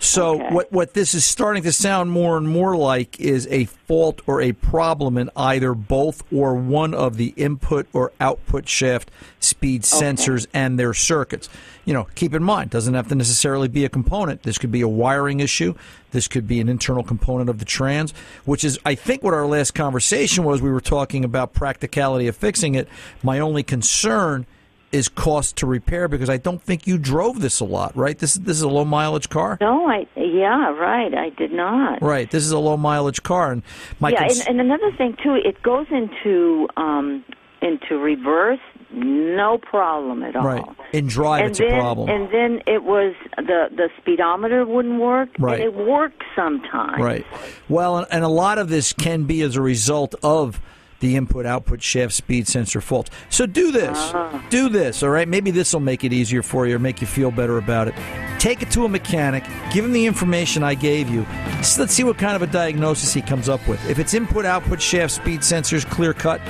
So 0.00 0.36
what 0.52 0.70
what 0.70 0.94
this 0.94 1.12
is 1.12 1.24
starting 1.24 1.64
to 1.64 1.72
sound 1.72 2.12
more 2.12 2.36
and 2.36 2.48
more 2.48 2.76
like 2.76 3.18
is 3.18 3.48
a 3.48 3.64
fault 3.64 4.20
or 4.28 4.40
a 4.40 4.52
problem 4.52 5.18
in 5.18 5.28
either 5.34 5.74
both 5.74 6.22
or 6.32 6.54
one 6.54 6.94
of 6.94 7.16
the 7.16 7.34
input 7.36 7.88
or 7.92 8.12
output 8.20 8.68
shaft 8.68 9.10
speed 9.40 9.82
sensors 9.82 10.46
and 10.54 10.78
their 10.78 10.94
circuits. 10.94 11.48
You 11.84 11.94
know, 11.94 12.06
keep 12.14 12.32
in 12.32 12.44
mind, 12.44 12.70
doesn't 12.70 12.94
have 12.94 13.08
to 13.08 13.16
necessarily 13.16 13.66
be 13.66 13.84
a 13.84 13.88
component. 13.88 14.44
This 14.44 14.56
could 14.56 14.70
be 14.70 14.82
a 14.82 14.88
wiring 14.88 15.40
issue. 15.40 15.74
This 16.12 16.28
could 16.28 16.46
be 16.46 16.60
an 16.60 16.68
internal 16.68 17.02
component 17.02 17.50
of 17.50 17.58
the 17.58 17.64
trans, 17.64 18.14
which 18.44 18.62
is 18.62 18.78
I 18.86 18.94
think 18.94 19.24
what 19.24 19.34
our 19.34 19.46
last 19.46 19.74
conversation 19.74 20.44
was. 20.44 20.62
We 20.62 20.70
were 20.70 20.80
talking 20.80 21.24
about 21.24 21.54
practicality 21.54 22.28
of 22.28 22.36
fixing 22.36 22.76
it. 22.76 22.88
My 23.24 23.40
only 23.40 23.64
concern 23.64 24.46
is 24.90 25.08
cost 25.08 25.56
to 25.56 25.66
repair 25.66 26.08
because 26.08 26.30
I 26.30 26.38
don't 26.38 26.62
think 26.62 26.86
you 26.86 26.98
drove 26.98 27.40
this 27.40 27.60
a 27.60 27.64
lot, 27.64 27.96
right? 27.96 28.18
This 28.18 28.34
this 28.34 28.56
is 28.56 28.62
a 28.62 28.68
low 28.68 28.84
mileage 28.84 29.28
car. 29.28 29.58
No, 29.60 29.88
I 29.88 30.06
yeah, 30.16 30.70
right. 30.70 31.14
I 31.14 31.30
did 31.30 31.52
not. 31.52 32.02
Right. 32.02 32.30
This 32.30 32.44
is 32.44 32.52
a 32.52 32.58
low 32.58 32.76
mileage 32.76 33.22
car, 33.22 33.52
and 33.52 33.62
my 34.00 34.10
yeah, 34.10 34.20
cons- 34.20 34.40
and, 34.40 34.60
and 34.60 34.60
another 34.60 34.96
thing 34.96 35.16
too, 35.22 35.34
it 35.34 35.62
goes 35.62 35.86
into 35.90 36.68
um, 36.76 37.24
into 37.60 37.98
reverse 37.98 38.60
no 38.90 39.58
problem 39.58 40.22
at 40.22 40.34
all. 40.34 40.44
Right. 40.44 40.64
In 40.92 41.06
drive, 41.06 41.42
and 41.42 41.50
it's 41.50 41.58
then, 41.58 41.74
a 41.74 41.80
problem. 41.80 42.08
And 42.08 42.32
then 42.32 42.62
it 42.66 42.84
was 42.84 43.14
the 43.36 43.68
the 43.70 43.90
speedometer 43.98 44.64
wouldn't 44.64 45.00
work. 45.00 45.28
Right. 45.38 45.60
It 45.60 45.74
worked 45.74 46.22
sometimes. 46.34 47.02
Right. 47.02 47.26
Well, 47.68 47.98
and, 47.98 48.06
and 48.10 48.24
a 48.24 48.28
lot 48.28 48.58
of 48.58 48.68
this 48.68 48.92
can 48.92 49.24
be 49.24 49.42
as 49.42 49.56
a 49.56 49.62
result 49.62 50.14
of 50.22 50.60
the 51.00 51.16
input 51.16 51.46
output 51.46 51.82
shaft 51.82 52.12
speed 52.12 52.48
sensor 52.48 52.80
fault. 52.80 53.10
So 53.30 53.46
do 53.46 53.70
this. 53.70 53.96
Ah. 53.96 54.44
Do 54.50 54.68
this, 54.68 55.02
all 55.02 55.10
right? 55.10 55.28
Maybe 55.28 55.50
this 55.50 55.72
will 55.72 55.80
make 55.80 56.04
it 56.04 56.12
easier 56.12 56.42
for 56.42 56.66
you 56.66 56.76
or 56.76 56.78
make 56.78 57.00
you 57.00 57.06
feel 57.06 57.30
better 57.30 57.58
about 57.58 57.88
it. 57.88 57.94
Take 58.38 58.62
it 58.62 58.70
to 58.72 58.84
a 58.84 58.88
mechanic, 58.88 59.44
give 59.72 59.84
him 59.84 59.92
the 59.92 60.06
information 60.06 60.62
I 60.62 60.74
gave 60.74 61.08
you. 61.08 61.22
S- 61.58 61.76
Let's 61.78 61.92
see 61.92 62.04
what 62.04 62.18
kind 62.18 62.36
of 62.36 62.42
a 62.42 62.46
diagnosis 62.46 63.12
he 63.12 63.20
comes 63.20 63.48
up 63.48 63.66
with. 63.66 63.84
If 63.90 63.98
it's 63.98 64.14
input 64.14 64.44
output 64.44 64.80
shaft 64.80 65.12
speed 65.12 65.40
sensors 65.40 65.84
clear 65.88 66.14
cut, 66.14 66.40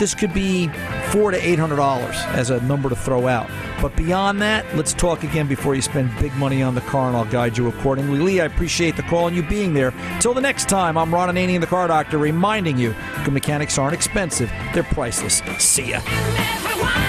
this 0.00 0.12
could 0.14 0.34
be 0.34 0.68
four 1.10 1.30
to 1.30 1.36
eight 1.38 1.58
hundred 1.58 1.76
dollars 1.76 2.16
as 2.34 2.50
a 2.50 2.60
number 2.62 2.88
to 2.88 2.96
throw 2.96 3.28
out. 3.28 3.48
But 3.80 3.94
beyond 3.94 4.40
that, 4.42 4.64
let's 4.76 4.92
talk 4.92 5.22
again 5.22 5.46
before 5.46 5.74
you 5.74 5.82
spend 5.82 6.10
big 6.18 6.34
money 6.34 6.62
on 6.62 6.74
the 6.74 6.80
car, 6.82 7.08
and 7.08 7.16
I'll 7.16 7.24
guide 7.26 7.56
you 7.56 7.68
accordingly. 7.68 8.18
Lee, 8.18 8.40
I 8.40 8.46
appreciate 8.46 8.96
the 8.96 9.02
call 9.02 9.26
and 9.28 9.36
you 9.36 9.42
being 9.42 9.72
there. 9.74 9.92
Till 10.20 10.34
the 10.34 10.40
next 10.40 10.68
time, 10.68 10.98
I'm 10.98 11.14
Ron 11.14 11.28
Ananian, 11.34 11.60
the 11.60 11.66
Car 11.66 11.86
Doctor, 11.86 12.18
reminding 12.18 12.76
you 12.78 12.94
good 13.24 13.34
mechanics 13.34 13.78
aren't 13.78 13.94
expensive; 13.96 14.52
they're 14.72 14.84
priceless. 14.84 15.42
See 15.58 15.90
ya. 15.90 17.05